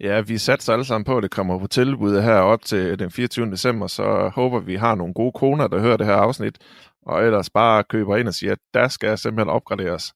Ja, 0.00 0.20
vi 0.20 0.38
satser 0.38 0.72
alle 0.72 0.84
sammen 0.84 1.04
på, 1.04 1.16
at 1.16 1.22
det 1.22 1.30
kommer 1.30 1.58
på 1.58 1.66
tilbud 1.66 2.22
her 2.22 2.34
op 2.36 2.64
til 2.64 2.98
den 2.98 3.10
24. 3.10 3.50
december, 3.50 3.86
så 3.86 4.30
håber 4.34 4.60
vi 4.60 4.76
har 4.76 4.94
nogle 4.94 5.14
gode 5.14 5.32
koner, 5.32 5.66
der 5.66 5.80
hører 5.80 5.96
det 5.96 6.06
her 6.06 6.14
afsnit, 6.14 6.58
og 7.02 7.24
ellers 7.24 7.50
bare 7.50 7.84
køber 7.84 8.16
ind 8.16 8.28
og 8.28 8.34
siger, 8.34 8.52
at 8.52 8.58
der 8.74 8.88
skal 8.88 9.18
simpelthen 9.18 9.48
opgraderes. 9.48 10.14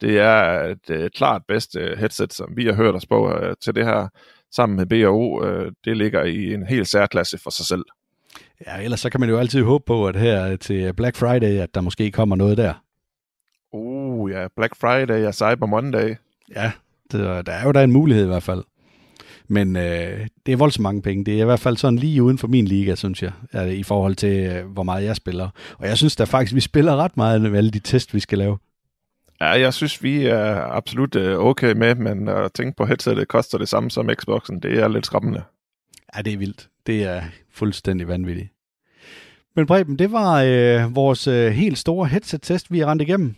Det 0.00 0.18
er 0.18 0.62
et 0.64 0.90
øh, 0.90 1.10
klart 1.10 1.42
bedste 1.48 1.96
headset, 1.98 2.32
som 2.32 2.56
vi 2.56 2.66
har 2.66 2.72
hørt 2.72 2.94
os 2.94 3.06
på 3.06 3.32
øh, 3.32 3.54
til 3.62 3.74
det 3.74 3.84
her, 3.84 4.08
sammen 4.52 4.76
med 4.76 4.86
B&O. 4.86 5.44
Øh, 5.44 5.72
det 5.84 5.96
ligger 5.96 6.24
i 6.24 6.54
en 6.54 6.66
helt 6.66 6.88
særklasse 6.88 7.38
for 7.38 7.50
sig 7.50 7.66
selv. 7.66 7.84
Ja, 8.66 8.82
ellers 8.82 9.00
så 9.00 9.10
kan 9.10 9.20
man 9.20 9.28
jo 9.28 9.38
altid 9.38 9.62
håbe 9.62 9.84
på, 9.86 10.08
at 10.08 10.16
her 10.16 10.56
til 10.56 10.94
Black 10.94 11.16
Friday, 11.16 11.58
at 11.58 11.74
der 11.74 11.80
måske 11.80 12.10
kommer 12.10 12.36
noget 12.36 12.56
der. 12.56 12.74
Uh, 13.72 14.30
ja, 14.30 14.46
Black 14.56 14.76
Friday 14.76 15.26
og 15.26 15.34
Cyber 15.34 15.66
Monday. 15.66 16.14
Ja, 16.54 16.72
det, 17.12 17.46
der 17.46 17.52
er 17.52 17.64
jo 17.64 17.72
der 17.72 17.82
en 17.82 17.92
mulighed 17.92 18.24
i 18.24 18.28
hvert 18.28 18.42
fald. 18.42 18.64
Men 19.48 19.76
øh, 19.76 20.26
det 20.46 20.52
er 20.52 20.56
voldsomt 20.56 20.82
mange 20.82 21.02
penge. 21.02 21.24
Det 21.24 21.36
er 21.36 21.42
i 21.42 21.44
hvert 21.44 21.60
fald 21.60 21.76
sådan 21.76 21.98
lige 21.98 22.22
uden 22.22 22.38
for 22.38 22.48
min 22.48 22.64
liga, 22.64 22.94
synes 22.94 23.22
jeg, 23.22 23.32
det, 23.52 23.72
i 23.72 23.82
forhold 23.82 24.14
til, 24.14 24.46
øh, 24.46 24.66
hvor 24.66 24.82
meget 24.82 25.04
jeg 25.04 25.16
spiller. 25.16 25.48
Og 25.78 25.88
jeg 25.88 25.96
synes 25.96 26.16
da 26.16 26.24
faktisk, 26.24 26.54
vi 26.54 26.60
spiller 26.60 26.96
ret 26.96 27.16
meget 27.16 27.42
med 27.42 27.58
alle 27.58 27.70
de 27.70 27.78
test, 27.78 28.14
vi 28.14 28.20
skal 28.20 28.38
lave. 28.38 28.58
Ja, 29.40 29.46
jeg 29.46 29.74
synes, 29.74 30.02
vi 30.02 30.26
er 30.26 30.54
absolut 30.56 31.16
øh, 31.16 31.38
okay 31.38 31.72
med, 31.72 31.94
men 31.94 32.28
at 32.28 32.52
tænke 32.52 32.76
på 32.76 32.84
headsetet 32.84 33.28
koster 33.28 33.58
det 33.58 33.68
samme 33.68 33.90
som 33.90 34.10
Xboxen. 34.20 34.60
Det 34.62 34.78
er 34.78 34.88
lidt 34.88 35.06
skræmmende. 35.06 35.42
Ja, 36.16 36.22
det 36.22 36.32
er 36.32 36.38
vildt. 36.38 36.68
Det 36.86 37.04
er 37.04 37.22
fuldstændig 37.52 38.08
vanvittigt. 38.08 38.48
Men 39.56 39.66
Preben, 39.66 39.98
det 39.98 40.12
var 40.12 40.42
øh, 40.42 40.96
vores 40.96 41.26
øh, 41.26 41.52
helt 41.52 41.78
store 41.78 42.06
headset-test, 42.06 42.72
vi 42.72 42.78
har 42.78 42.86
rendt 42.86 43.02
igennem. 43.02 43.34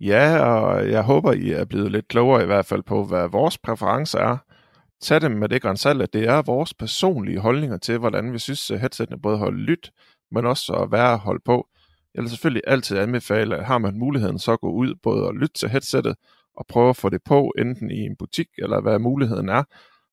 Ja, 0.00 0.38
og 0.38 0.90
jeg 0.90 1.02
håber, 1.02 1.32
I 1.32 1.50
er 1.50 1.64
blevet 1.64 1.92
lidt 1.92 2.08
klogere 2.08 2.42
i 2.42 2.46
hvert 2.46 2.66
fald 2.66 2.82
på, 2.82 3.04
hvad 3.04 3.28
vores 3.28 3.58
præferencer 3.58 4.18
er. 4.18 4.36
Tag 5.00 5.20
dem 5.20 5.30
med 5.30 5.48
det 5.48 5.62
grænsal, 5.62 6.02
at 6.02 6.12
det 6.12 6.28
er 6.28 6.42
vores 6.42 6.74
personlige 6.74 7.38
holdninger 7.38 7.76
til, 7.76 7.98
hvordan 7.98 8.32
vi 8.32 8.38
synes, 8.38 8.70
at 8.70 8.80
headsetene 8.80 9.20
både 9.20 9.38
holder 9.38 9.58
lyt, 9.58 9.90
men 10.32 10.46
også 10.46 10.72
at 10.72 10.92
være 10.92 11.12
at 11.12 11.18
holde 11.18 11.42
på. 11.44 11.66
Jeg 12.16 12.22
vil 12.22 12.30
selvfølgelig 12.30 12.62
altid 12.66 12.98
anbefale, 12.98 13.56
at 13.56 13.66
har 13.66 13.78
man 13.78 13.98
muligheden, 13.98 14.38
så 14.38 14.56
gå 14.56 14.70
ud 14.70 14.94
både 15.02 15.26
og 15.26 15.34
lytte 15.34 15.54
til 15.54 15.68
headsettet, 15.68 16.16
og 16.56 16.66
prøve 16.68 16.88
at 16.88 16.96
få 16.96 17.08
det 17.08 17.20
på, 17.24 17.52
enten 17.58 17.90
i 17.90 18.00
en 18.00 18.16
butik, 18.18 18.48
eller 18.58 18.80
hvad 18.80 18.98
muligheden 18.98 19.48
er, 19.48 19.62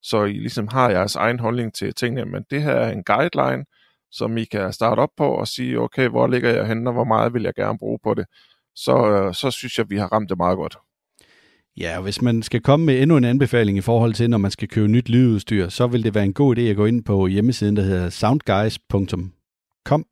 så 0.02 0.24
I 0.24 0.34
ligesom 0.34 0.68
har 0.68 0.90
jeres 0.90 1.16
egen 1.16 1.40
holdning 1.40 1.74
til 1.74 1.94
tingene. 1.94 2.26
Men 2.26 2.44
det 2.50 2.62
her 2.62 2.72
er 2.72 2.92
en 2.92 3.04
guideline, 3.04 3.66
som 4.12 4.38
I 4.38 4.44
kan 4.44 4.74
starte 4.74 5.00
op 5.00 5.10
på 5.18 5.28
og 5.28 5.48
sige, 5.48 5.80
okay, 5.80 6.08
hvor 6.10 6.28
ligger 6.28 6.50
jeg 6.50 6.68
henne, 6.68 6.90
og 6.90 6.94
hvor 6.94 7.04
meget 7.04 7.34
vil 7.34 7.44
jeg 7.44 7.54
gerne 7.54 7.78
bruge 7.78 8.00
på 8.04 8.14
det. 8.14 8.26
Så, 8.76 9.12
øh, 9.12 9.34
så 9.34 9.52
synes 9.52 9.78
jeg, 9.78 9.90
vi 9.90 9.98
har 9.98 10.08
ramt 10.08 10.30
det 10.30 10.38
meget 10.38 10.58
godt. 10.58 10.78
Ja, 11.78 11.98
og 11.98 12.04
hvis 12.04 12.22
man 12.22 12.44
skal 12.44 12.62
komme 12.62 12.86
med 12.86 13.02
endnu 13.02 13.18
en 13.18 13.24
anbefaling 13.24 13.78
i 13.78 13.82
forhold 13.82 14.14
til, 14.14 14.30
når 14.30 14.38
man 14.38 14.52
skal 14.52 14.68
købe 14.68 14.88
nyt 14.88 15.10
lydudstyr, 15.10 15.70
så 15.70 15.88
vil 15.88 16.04
det 16.04 16.16
være 16.16 16.24
en 16.24 16.34
god 16.34 16.58
idé 16.58 16.62
at 16.62 16.76
gå 16.76 16.86
ind 16.86 17.04
på 17.04 17.28
hjemmesiden, 17.28 17.76
der 17.76 17.84
hedder 17.84 18.10
soundguys.com. 18.10 20.06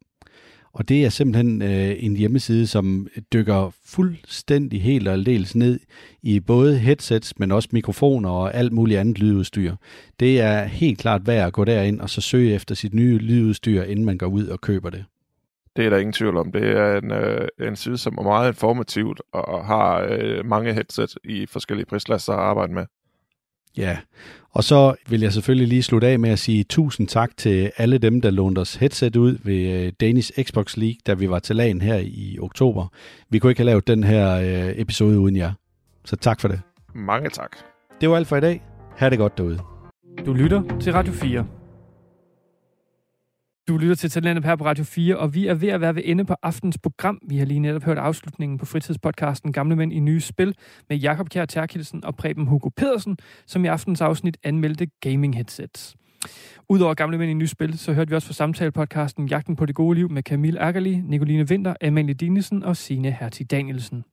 Og 0.73 0.89
det 0.89 1.05
er 1.05 1.09
simpelthen 1.09 1.61
øh, 1.61 1.95
en 1.99 2.15
hjemmeside, 2.15 2.67
som 2.67 3.07
dykker 3.33 3.71
fuldstændig 3.85 4.81
helt 4.81 5.07
og 5.07 5.13
aldeles 5.13 5.55
ned 5.55 5.79
i 6.21 6.39
både 6.39 6.77
headsets, 6.77 7.39
men 7.39 7.51
også 7.51 7.69
mikrofoner 7.71 8.29
og 8.29 8.53
alt 8.53 8.73
muligt 8.73 8.99
andet 8.99 9.19
lydudstyr. 9.19 9.75
Det 10.19 10.41
er 10.41 10.63
helt 10.63 10.99
klart 10.99 11.27
værd 11.27 11.47
at 11.47 11.53
gå 11.53 11.65
derind 11.65 12.01
og 12.01 12.09
så 12.09 12.21
søge 12.21 12.53
efter 12.53 12.75
sit 12.75 12.93
nye 12.93 13.17
lydudstyr, 13.17 13.83
inden 13.83 14.05
man 14.05 14.17
går 14.17 14.27
ud 14.27 14.47
og 14.47 14.61
køber 14.61 14.89
det. 14.89 15.05
Det 15.75 15.85
er 15.85 15.89
der 15.89 15.97
ingen 15.97 16.13
tvivl 16.13 16.37
om. 16.37 16.51
Det 16.51 16.63
er 16.63 16.97
en, 16.97 17.11
øh, 17.11 17.47
en 17.67 17.75
side, 17.75 17.97
som 17.97 18.17
er 18.17 18.23
meget 18.23 18.47
informativt 18.47 19.21
og 19.31 19.65
har 19.65 20.07
øh, 20.09 20.45
mange 20.45 20.73
headset 20.73 21.15
i 21.23 21.45
forskellige 21.45 21.85
prisklasser 21.85 22.33
at 22.33 22.39
arbejde 22.39 22.73
med. 22.73 22.85
Ja, 23.77 23.97
og 24.51 24.63
så 24.63 24.95
vil 25.09 25.21
jeg 25.21 25.33
selvfølgelig 25.33 25.67
lige 25.67 25.83
slutte 25.83 26.07
af 26.07 26.19
med 26.19 26.29
at 26.29 26.39
sige 26.39 26.63
tusind 26.63 27.07
tak 27.07 27.37
til 27.37 27.71
alle 27.77 27.97
dem, 27.97 28.21
der 28.21 28.29
lånte 28.29 28.59
os 28.59 28.75
headset 28.75 29.15
ud 29.15 29.37
ved 29.43 29.85
øh, 29.85 29.91
Danish 30.01 30.31
Xbox 30.43 30.77
League, 30.77 30.97
da 31.07 31.13
vi 31.13 31.29
var 31.29 31.39
til 31.39 31.55
lagen 31.55 31.81
her 31.81 31.97
i 31.97 32.37
oktober. 32.41 32.87
Vi 33.29 33.39
kunne 33.39 33.51
ikke 33.51 33.59
have 33.59 33.65
lavet 33.65 33.87
den 33.87 34.03
her 34.03 34.35
øh, 34.35 34.73
episode 34.75 35.19
uden 35.19 35.35
jer. 35.35 35.51
Så 36.05 36.15
tak 36.15 36.41
for 36.41 36.47
det. 36.47 36.61
Mange 36.95 37.29
tak. 37.29 37.57
Det 38.01 38.09
var 38.09 38.15
alt 38.15 38.27
for 38.27 38.37
i 38.37 38.41
dag. 38.41 38.63
Ha' 38.97 39.09
det 39.09 39.17
godt 39.17 39.37
derude. 39.37 39.59
Du 40.25 40.33
lytter 40.33 40.77
til 40.81 40.93
Radio 40.93 41.13
4. 41.13 41.45
Du 43.67 43.77
lytter 43.77 43.95
til 43.95 44.09
Talentet 44.09 44.45
her 44.45 44.55
på 44.55 44.65
Radio 44.65 44.83
4, 44.83 45.17
og 45.17 45.33
vi 45.33 45.47
er 45.47 45.53
ved 45.53 45.69
at 45.69 45.81
være 45.81 45.95
ved 45.95 46.01
ende 46.05 46.25
på 46.25 46.35
aftens 46.43 46.77
program. 46.77 47.19
Vi 47.27 47.37
har 47.37 47.45
lige 47.45 47.59
netop 47.59 47.83
hørt 47.83 47.97
afslutningen 47.97 48.57
på 48.57 48.65
fritidspodcasten 48.65 49.53
Gamle 49.53 49.75
Mænd 49.75 49.93
i 49.93 49.99
Nye 49.99 50.21
Spil 50.21 50.55
med 50.89 50.97
Jakob 50.97 51.29
Kjær 51.29 51.45
Terkelsen 51.45 52.05
og 52.05 52.15
Preben 52.15 52.47
Hugo 52.47 52.69
Pedersen, 52.69 53.17
som 53.45 53.65
i 53.65 53.67
aftens 53.67 54.01
afsnit 54.01 54.37
anmeldte 54.43 54.87
gaming 55.01 55.35
headsets. 55.35 55.95
Udover 56.69 56.93
Gamle 56.93 57.17
Mænd 57.17 57.31
i 57.31 57.33
Nye 57.33 57.47
Spil, 57.47 57.77
så 57.77 57.93
hørte 57.93 58.09
vi 58.09 58.15
også 58.15 58.27
fra 58.27 58.33
samtale-podcasten 58.33 59.27
Jagten 59.27 59.55
på 59.55 59.65
det 59.65 59.75
gode 59.75 59.95
liv 59.95 60.11
med 60.11 60.23
Camille 60.23 60.59
Ackerli, 60.59 60.95
Nicoline 60.95 61.49
Vinter, 61.49 61.73
Amalie 61.83 62.13
Dinesen 62.13 62.63
og 62.63 62.77
Signe 62.77 63.11
Hertig 63.11 63.51
Danielsen. 63.51 64.03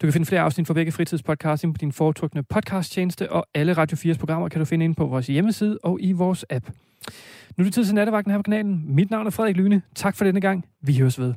Du 0.00 0.06
kan 0.06 0.12
finde 0.12 0.26
flere 0.26 0.40
afsnit 0.40 0.66
fra 0.66 0.74
begge 0.74 0.92
fritidspodcasting 0.92 1.74
på 1.74 1.78
din 1.78 1.92
foretrukne 1.92 2.42
podcasttjeneste, 2.42 3.32
og 3.32 3.46
alle 3.54 3.72
Radio 3.72 4.12
4's 4.12 4.18
programmer 4.18 4.48
kan 4.48 4.58
du 4.58 4.64
finde 4.64 4.84
inde 4.84 4.94
på 4.94 5.06
vores 5.06 5.26
hjemmeside 5.26 5.78
og 5.82 5.98
i 6.02 6.12
vores 6.12 6.44
app. 6.50 6.68
Nu 7.56 7.62
er 7.62 7.64
det 7.64 7.74
tid 7.74 7.84
til 7.84 7.94
nattevagten 7.94 8.30
her 8.30 8.38
på 8.38 8.42
kanalen. 8.42 8.84
Mit 8.86 9.10
navn 9.10 9.26
er 9.26 9.30
Frederik 9.30 9.56
Lyne. 9.56 9.82
Tak 9.94 10.16
for 10.16 10.24
denne 10.24 10.40
gang. 10.40 10.64
Vi 10.80 10.98
høres 10.98 11.20
ved. 11.20 11.34